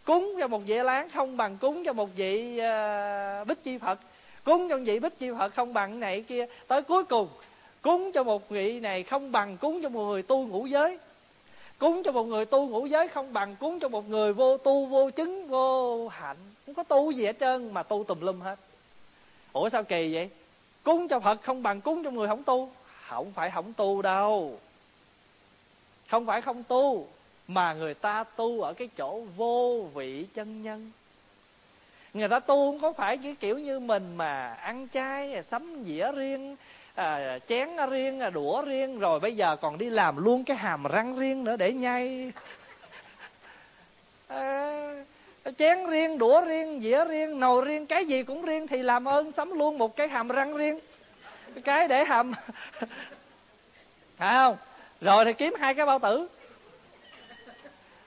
cúng 0.03 0.35
cho 0.39 0.47
một 0.47 0.61
vị 0.65 0.77
a 0.77 0.83
la 0.83 0.93
hán 0.93 1.09
không 1.09 1.37
bằng 1.37 1.57
cúng 1.57 1.83
cho 1.85 1.93
một 1.93 2.09
vị 2.15 2.59
uh, 2.59 3.47
bích 3.47 3.63
chi 3.63 3.77
phật 3.77 3.99
cúng 4.43 4.69
cho 4.69 4.77
một 4.77 4.83
vị 4.85 4.99
bích 4.99 5.19
chi 5.19 5.29
phật 5.39 5.55
không 5.55 5.73
bằng 5.73 5.99
này 5.99 6.21
kia. 6.21 6.45
Tới 6.67 6.81
cuối 6.81 7.03
cùng 7.03 7.27
cúng 7.81 8.11
cho 8.11 8.23
một 8.23 8.49
vị 8.49 8.79
này 8.79 9.03
không 9.03 9.31
bằng 9.31 9.57
cúng 9.57 9.79
cho 9.83 9.89
một 9.89 10.03
người 10.03 10.23
tu 10.23 10.47
ngũ 10.47 10.65
giới 10.65 10.97
cúng 11.77 12.01
cho 12.05 12.11
một 12.11 12.23
người 12.23 12.45
tu 12.45 12.67
ngũ 12.67 12.85
giới 12.85 13.07
không 13.07 13.33
bằng 13.33 13.55
cúng 13.55 13.79
cho 13.79 13.89
một 13.89 14.09
người 14.09 14.33
vô 14.33 14.57
tu 14.57 14.85
vô 14.85 15.09
chứng 15.09 15.47
vô 15.47 16.07
hạnh. 16.07 16.37
Không 16.65 16.75
có 16.75 16.83
tu 16.83 17.11
gì 17.11 17.25
hết 17.25 17.35
trơn, 17.39 17.73
mà 17.73 17.83
tu 17.83 18.03
tùm 18.03 18.21
lum 18.21 18.41
hết. 18.41 18.59
Ủa 19.53 19.69
sao 19.69 19.83
kỳ 19.83 20.13
vậy? 20.13 20.29
Cúng 20.83 21.07
cho 21.07 21.19
phật 21.19 21.43
không 21.43 21.63
bằng 21.63 21.81
cúng 21.81 22.03
cho 22.03 22.11
người 22.11 22.27
không 22.27 22.43
tu. 22.43 22.71
Không 23.07 23.31
phải 23.33 23.51
không 23.51 23.73
tu 23.73 24.01
đâu. 24.01 24.59
Không 26.07 26.25
phải 26.25 26.41
không 26.41 26.63
tu, 26.63 27.07
mà 27.47 27.73
người 27.73 27.93
ta 27.93 28.23
tu 28.23 28.61
ở 28.61 28.73
cái 28.73 28.89
chỗ 28.97 29.21
vô 29.37 29.87
vị 29.93 30.25
chân 30.33 30.63
nhân. 30.63 30.91
Người 32.13 32.29
ta 32.29 32.39
tu 32.39 32.71
không 32.71 32.79
có 32.79 32.93
phải 32.93 33.17
cái 33.17 33.35
kiểu 33.39 33.59
như 33.59 33.79
mình 33.79 34.15
mà 34.17 34.53
ăn 34.53 34.87
chay, 34.93 35.43
sắm 35.43 35.83
dĩa 35.85 36.11
riêng 36.15 36.55
à, 36.95 37.39
chén 37.47 37.69
riêng 37.89 38.19
à, 38.19 38.29
đũa 38.29 38.61
riêng 38.61 38.99
rồi 38.99 39.19
bây 39.19 39.35
giờ 39.35 39.55
còn 39.55 39.77
đi 39.77 39.89
làm 39.89 40.23
luôn 40.23 40.43
cái 40.43 40.57
hàm 40.57 40.83
răng 40.83 41.15
riêng 41.15 41.43
nữa 41.43 41.55
để 41.55 41.73
nhai. 41.73 42.31
À, 44.27 44.93
chén 45.57 45.89
riêng 45.89 46.17
đũa 46.17 46.41
riêng 46.45 46.81
dĩa 46.83 47.05
riêng 47.05 47.39
nồi 47.39 47.65
riêng 47.65 47.85
cái 47.85 48.05
gì 48.05 48.23
cũng 48.23 48.45
riêng 48.45 48.67
thì 48.67 48.83
làm 48.83 49.07
ơn 49.07 49.31
sắm 49.31 49.51
luôn 49.51 49.77
một 49.77 49.95
cái 49.95 50.07
hàm 50.07 50.27
răng 50.27 50.57
riêng. 50.57 50.79
Cái 51.63 51.87
để 51.87 52.05
hầm 52.05 52.33
phải 54.17 54.33
không? 54.33 54.57
Rồi 55.01 55.25
thì 55.25 55.33
kiếm 55.33 55.53
hai 55.59 55.73
cái 55.73 55.85
bao 55.85 55.99
tử. 55.99 56.27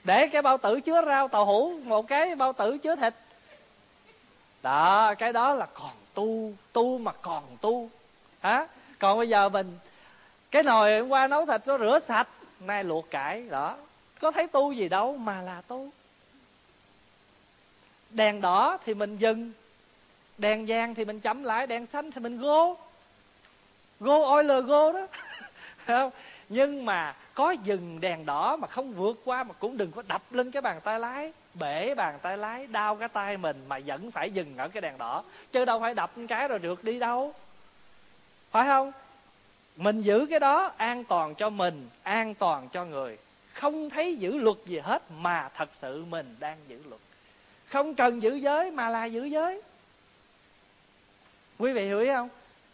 Để 0.05 0.27
cái 0.27 0.43
bao 0.43 0.59
tử 0.59 0.81
chứa 0.81 1.03
rau 1.07 1.29
tàu 1.29 1.45
hũ 1.45 1.73
một 1.85 2.09
cái 2.09 2.35
bao 2.35 2.53
tử 2.53 2.79
chứa 2.79 2.97
thịt. 2.97 3.15
Đó 4.63 5.15
cái 5.15 5.33
đó 5.33 5.55
là 5.55 5.67
còn 5.75 5.93
tu 6.15 6.53
tu 6.73 6.99
mà 6.99 7.13
còn 7.13 7.43
tu. 7.61 7.91
Hả? 8.41 8.67
Còn 8.99 9.19
bây 9.19 9.29
giờ 9.29 9.49
mình, 9.49 9.79
cái 10.51 10.63
nồi 10.63 10.99
hôm 10.99 11.09
qua 11.09 11.27
nấu 11.27 11.47
thịt 11.47 11.67
nó 11.67 11.79
rửa 11.79 12.01
sạch, 12.09 12.29
nay 12.61 12.85
luộc 12.85 13.11
cải, 13.11 13.49
đó. 13.51 13.77
Có 14.21 14.31
thấy 14.31 14.47
tu 14.47 14.73
gì 14.73 14.89
đâu 14.89 15.17
mà 15.17 15.43
là 15.43 15.63
tu. 15.69 15.91
Đèn 18.11 18.41
đỏ 18.41 18.79
thì 18.85 18.95
mình 18.95 19.17
dừng, 19.17 19.53
đèn 20.39 20.65
vàng 20.69 20.95
thì 20.95 21.05
mình 21.05 21.21
chậm 21.21 21.45
lại, 21.45 21.67
đèn 21.67 21.87
xanh 21.87 22.11
thì 22.11 22.21
mình 22.21 22.39
gô. 22.39 22.77
Gô 24.01 24.35
oiler 24.35 24.65
gô 24.65 24.93
đó. 24.93 25.07
Không? 25.87 26.11
Nhưng 26.49 26.85
mà 26.85 27.15
có 27.35 27.51
dừng 27.51 28.01
đèn 28.01 28.27
đỏ 28.27 28.57
mà 28.57 28.69
không 28.69 28.95
vượt 28.95 29.21
qua 29.25 29.45
mà 29.45 29.55
cũng 29.59 29.77
đừng 29.77 29.93
có 29.93 30.03
đập 30.09 30.23
lên 30.31 30.51
cái 30.51 30.63
bàn 30.63 30.81
tay 30.85 31.01
lái, 31.01 31.33
bể 31.55 31.95
bàn 31.95 32.19
tay 32.23 32.39
lái, 32.39 32.67
đau 32.67 32.97
cái 32.97 33.09
tay 33.09 33.37
mình 33.37 33.65
mà 33.69 33.79
vẫn 33.87 34.11
phải 34.11 34.31
dừng 34.31 34.57
ở 34.57 34.69
cái 34.69 34.81
đèn 34.81 34.99
đỏ. 34.99 35.25
Chứ 35.53 35.65
đâu 35.65 35.81
phải 35.81 35.95
đập 35.95 36.11
cái 36.29 36.49
rồi 36.49 36.59
được 36.59 36.85
đi 36.85 36.99
đâu 36.99 37.35
phải 38.51 38.67
không? 38.67 38.93
Mình 39.77 40.03
giữ 40.03 40.27
cái 40.31 40.41
đó 40.41 40.73
an 40.77 41.05
toàn 41.05 41.35
cho 41.35 41.51
mình, 41.51 41.89
an 42.03 42.35
toàn 42.35 42.69
cho 42.69 42.85
người. 42.85 43.19
Không 43.53 43.91
thấy 43.91 44.17
giữ 44.17 44.37
luật 44.39 44.57
gì 44.67 44.79
hết 44.79 45.03
mà 45.11 45.49
thật 45.55 45.69
sự 45.73 46.05
mình 46.05 46.37
đang 46.39 46.59
giữ 46.69 46.83
luật. 46.89 47.01
Không 47.67 47.95
cần 47.95 48.23
giữ 48.23 48.35
giới 48.35 48.71
mà 48.71 48.89
là 48.89 49.05
giữ 49.05 49.25
giới. 49.25 49.63
Quý 51.59 51.73
vị 51.73 51.87
hiểu 51.87 52.01
ý 52.01 52.09
không? 52.09 52.29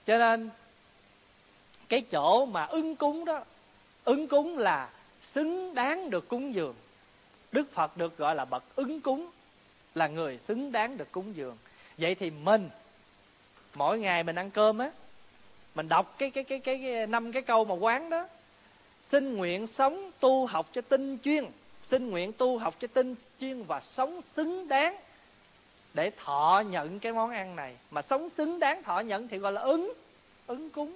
Cho 0.07 0.18
nên, 0.18 0.51
cái 1.89 2.01
chỗ 2.01 2.47
mà 2.47 2.64
ứng 2.64 2.97
cúng 2.97 3.25
đó, 3.25 3.45
ứng 4.05 4.29
cúng 4.29 4.59
là 4.59 4.91
xứng 5.22 5.75
đáng 5.75 6.11
được 6.11 6.29
cúng 6.29 6.55
dường. 6.55 6.75
Đức 7.53 7.72
phật 7.72 7.97
được 7.97 8.16
gọi 8.16 8.35
là 8.35 8.45
bậc 8.45 8.62
ứng 8.75 9.01
cúng, 9.01 9.31
là 9.95 10.07
người 10.07 10.39
xứng 10.39 10.72
đáng 10.72 10.97
được 10.97 11.12
cúng 11.12 11.37
dường. 11.37 11.57
Vậy 11.99 12.14
thì 12.14 12.31
mình, 12.31 12.70
mỗi 13.75 13.99
ngày 13.99 14.22
mình 14.22 14.37
ăn 14.37 14.51
cơm 14.51 14.79
á 14.79 14.91
mình 15.75 15.89
đọc 15.89 16.14
cái 16.18 16.31
cái 16.31 16.45
cái 16.45 16.59
cái 16.59 17.07
năm 17.07 17.33
cái 17.33 17.43
câu 17.43 17.64
mà 17.64 17.75
quán 17.75 18.11
đó. 18.11 18.27
Xin 19.03 19.37
nguyện 19.37 19.66
sống 19.66 20.11
tu 20.20 20.47
học 20.47 20.66
cho 20.72 20.81
tinh 20.81 21.18
chuyên. 21.25 21.45
Xin 21.85 22.11
nguyện 22.11 22.33
tu 22.33 22.59
học 22.59 22.75
cho 22.79 22.89
tinh 22.95 23.14
chuyên 23.41 23.62
và 23.62 23.81
sống 23.81 24.20
xứng 24.37 24.68
đáng 24.68 24.97
để 25.95 26.11
thọ 26.25 26.62
nhận 26.70 26.99
cái 26.99 27.12
món 27.12 27.31
ăn 27.31 27.57
này. 27.57 27.77
Mà 27.91 28.03
sống 28.03 28.29
xứng 28.29 28.59
đáng 28.59 28.83
thọ 28.83 29.01
nhận 29.01 29.29
thì 29.29 29.39
gọi 29.39 29.53
là 29.53 29.61
ứng 29.61 29.93
ứng 30.47 30.70
cúng. 30.70 30.95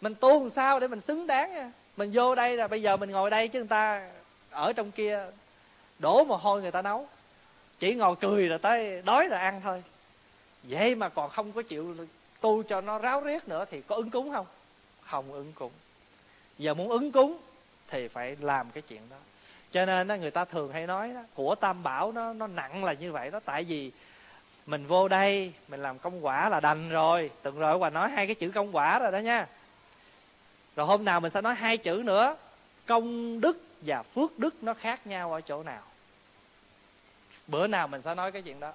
Mình 0.00 0.14
tu 0.14 0.40
làm 0.40 0.50
sao 0.50 0.80
để 0.80 0.88
mình 0.88 1.00
xứng 1.00 1.26
đáng 1.26 1.52
nha? 1.54 1.72
Mình 1.96 2.10
vô 2.14 2.34
đây 2.34 2.56
là 2.56 2.68
bây 2.68 2.82
giờ 2.82 2.96
mình 2.96 3.10
ngồi 3.10 3.30
đây 3.30 3.48
chứ 3.48 3.58
người 3.58 3.68
ta 3.68 4.10
ở 4.50 4.72
trong 4.72 4.90
kia 4.90 5.26
đổ 5.98 6.24
mồ 6.24 6.36
hôi 6.36 6.62
người 6.62 6.70
ta 6.70 6.82
nấu. 6.82 7.08
Chỉ 7.78 7.94
ngồi 7.94 8.16
cười 8.20 8.48
rồi 8.48 8.58
tới 8.58 9.02
đói 9.02 9.28
rồi 9.28 9.40
ăn 9.40 9.60
thôi. 9.64 9.82
Vậy 10.62 10.94
mà 10.94 11.08
còn 11.08 11.30
không 11.30 11.52
có 11.52 11.62
chịu 11.62 11.96
tu 12.42 12.62
cho 12.62 12.80
nó 12.80 12.98
ráo 12.98 13.20
riết 13.20 13.48
nữa 13.48 13.64
thì 13.70 13.82
có 13.82 13.96
ứng 13.96 14.10
cúng 14.10 14.30
không? 14.32 14.46
Không 15.02 15.32
ứng 15.32 15.52
cúng. 15.52 15.72
Giờ 16.58 16.74
muốn 16.74 16.88
ứng 16.88 17.12
cúng 17.12 17.38
thì 17.88 18.08
phải 18.08 18.36
làm 18.40 18.70
cái 18.70 18.82
chuyện 18.82 19.02
đó. 19.10 19.16
Cho 19.72 19.86
nên 19.86 20.08
đó, 20.08 20.14
người 20.14 20.30
ta 20.30 20.44
thường 20.44 20.72
hay 20.72 20.86
nói 20.86 21.12
đó, 21.14 21.20
của 21.34 21.54
tam 21.54 21.82
bảo 21.82 22.12
nó 22.12 22.32
nó 22.32 22.46
nặng 22.46 22.84
là 22.84 22.92
như 22.92 23.12
vậy 23.12 23.30
đó. 23.30 23.40
Tại 23.44 23.64
vì 23.64 23.92
mình 24.66 24.86
vô 24.86 25.08
đây 25.08 25.52
mình 25.68 25.82
làm 25.82 25.98
công 25.98 26.24
quả 26.24 26.48
là 26.48 26.60
đành 26.60 26.88
rồi. 26.88 27.30
Từng 27.42 27.58
rồi 27.58 27.78
hòa 27.78 27.90
nói 27.90 28.10
hai 28.10 28.26
cái 28.26 28.34
chữ 28.34 28.50
công 28.50 28.76
quả 28.76 28.98
rồi 28.98 29.12
đó 29.12 29.18
nha. 29.18 29.46
Rồi 30.76 30.86
hôm 30.86 31.04
nào 31.04 31.20
mình 31.20 31.30
sẽ 31.30 31.40
nói 31.40 31.54
hai 31.54 31.76
chữ 31.76 32.02
nữa. 32.04 32.36
Công 32.86 33.40
đức 33.40 33.62
và 33.80 34.02
phước 34.02 34.38
đức 34.38 34.62
nó 34.62 34.74
khác 34.74 35.06
nhau 35.06 35.32
ở 35.32 35.40
chỗ 35.40 35.62
nào? 35.62 35.82
Bữa 37.46 37.66
nào 37.66 37.88
mình 37.88 38.02
sẽ 38.02 38.14
nói 38.14 38.32
cái 38.32 38.42
chuyện 38.42 38.60
đó. 38.60 38.72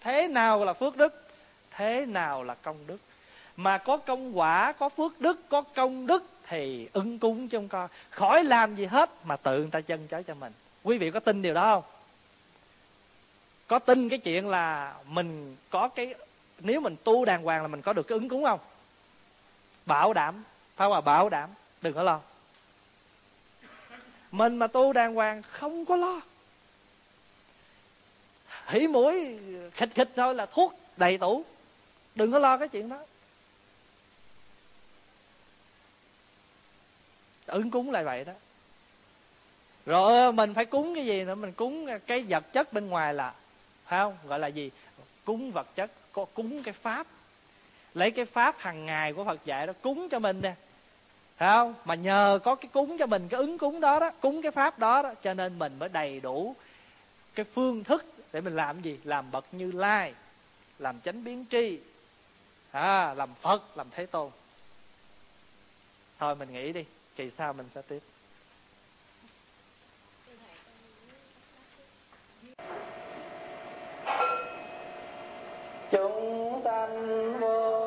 Thế 0.00 0.28
nào 0.28 0.64
là 0.64 0.72
phước 0.72 0.96
đức? 0.96 1.28
Thế 1.70 2.06
nào 2.06 2.42
là 2.42 2.54
công 2.54 2.86
đức? 2.86 2.98
Mà 3.62 3.78
có 3.78 3.96
công 3.96 4.38
quả, 4.38 4.72
có 4.72 4.88
phước 4.88 5.20
đức, 5.20 5.48
có 5.48 5.62
công 5.62 6.06
đức 6.06 6.24
thì 6.46 6.88
ứng 6.92 7.18
cúng 7.18 7.48
cho 7.48 7.62
con 7.68 7.88
khỏi 8.10 8.44
làm 8.44 8.74
gì 8.74 8.84
hết 8.84 9.10
mà 9.24 9.36
tự 9.36 9.58
người 9.58 9.70
ta 9.70 9.80
chân 9.80 10.06
trái 10.06 10.22
cho 10.22 10.34
mình. 10.34 10.52
Quý 10.82 10.98
vị 10.98 11.10
có 11.10 11.20
tin 11.20 11.42
điều 11.42 11.54
đó 11.54 11.74
không? 11.74 11.84
Có 13.66 13.78
tin 13.78 14.08
cái 14.08 14.18
chuyện 14.18 14.48
là 14.48 14.94
mình 15.06 15.56
có 15.70 15.88
cái, 15.88 16.14
nếu 16.58 16.80
mình 16.80 16.96
tu 17.04 17.24
đàng 17.24 17.42
hoàng 17.42 17.62
là 17.62 17.68
mình 17.68 17.82
có 17.82 17.92
được 17.92 18.02
cái 18.02 18.18
ứng 18.18 18.28
cúng 18.28 18.44
không? 18.44 18.60
Bảo 19.86 20.12
đảm. 20.12 20.44
Phải 20.76 20.88
hòa 20.88 21.00
bảo 21.00 21.28
đảm. 21.28 21.50
Đừng 21.82 21.94
có 21.94 22.02
lo. 22.02 22.20
Mình 24.30 24.56
mà 24.56 24.66
tu 24.66 24.92
đàng 24.92 25.14
hoàng 25.14 25.42
không 25.42 25.84
có 25.84 25.96
lo. 25.96 26.20
Hỉ 28.66 28.86
mũi, 28.86 29.38
khịch 29.74 29.94
khịch 29.94 30.10
thôi 30.16 30.34
là 30.34 30.46
thuốc 30.46 30.74
đầy 30.96 31.18
tủ 31.18 31.44
đừng 32.14 32.32
có 32.32 32.38
lo 32.38 32.58
cái 32.58 32.68
chuyện 32.68 32.88
đó. 32.88 32.98
Ứng 37.50 37.70
cúng 37.70 37.90
lại 37.90 38.04
vậy 38.04 38.24
đó. 38.24 38.32
Rồi 39.86 40.18
ờ, 40.18 40.32
mình 40.32 40.54
phải 40.54 40.64
cúng 40.64 40.94
cái 40.94 41.06
gì 41.06 41.24
nữa? 41.24 41.34
Mình 41.34 41.52
cúng 41.52 41.86
ờ, 41.86 41.98
cái 41.98 42.24
vật 42.28 42.52
chất 42.52 42.72
bên 42.72 42.88
ngoài 42.88 43.14
là 43.14 43.34
phải 43.84 44.00
không? 44.00 44.16
Gọi 44.26 44.38
là 44.38 44.46
gì? 44.46 44.70
Cúng 45.24 45.52
vật 45.52 45.66
chất 45.74 45.90
có 46.12 46.24
cúng 46.34 46.62
cái 46.62 46.74
pháp. 46.74 47.06
Lấy 47.94 48.10
cái 48.10 48.24
pháp 48.24 48.58
hàng 48.58 48.86
ngày 48.86 49.12
của 49.12 49.24
phật 49.24 49.44
dạy 49.44 49.66
đó 49.66 49.72
cúng 49.82 50.08
cho 50.10 50.18
mình 50.18 50.40
nè. 50.42 50.54
Phải 51.36 51.48
không? 51.48 51.74
Mà 51.84 51.94
nhờ 51.94 52.38
có 52.44 52.54
cái 52.54 52.68
cúng 52.72 52.98
cho 52.98 53.06
mình 53.06 53.28
cái 53.28 53.38
ứng 53.38 53.58
cúng 53.58 53.80
đó 53.80 53.98
đó 53.98 54.10
cúng 54.20 54.42
cái 54.42 54.52
pháp 54.52 54.78
đó 54.78 55.02
đó 55.02 55.14
cho 55.22 55.34
nên 55.34 55.58
mình 55.58 55.78
mới 55.78 55.88
đầy 55.88 56.20
đủ 56.20 56.56
cái 57.34 57.46
phương 57.54 57.84
thức 57.84 58.04
để 58.32 58.40
mình 58.40 58.56
làm 58.56 58.82
gì? 58.82 58.98
Làm 59.04 59.30
bậc 59.30 59.44
như 59.52 59.72
lai 59.72 60.14
làm 60.78 61.00
chánh 61.00 61.24
biến 61.24 61.44
tri 61.50 61.78
à, 62.70 63.14
làm 63.14 63.34
phật 63.34 63.76
làm 63.76 63.86
thế 63.90 64.06
tôn. 64.06 64.30
Thôi 66.18 66.34
mình 66.34 66.52
nghĩ 66.52 66.72
đi 66.72 66.84
kỳ 67.20 67.30
sau 67.30 67.52
mình 67.52 67.66
sẽ 67.74 67.82
tiếp. 67.88 68.02
Chúng 75.90 76.60
sanh 76.64 77.40
vô 77.40 77.79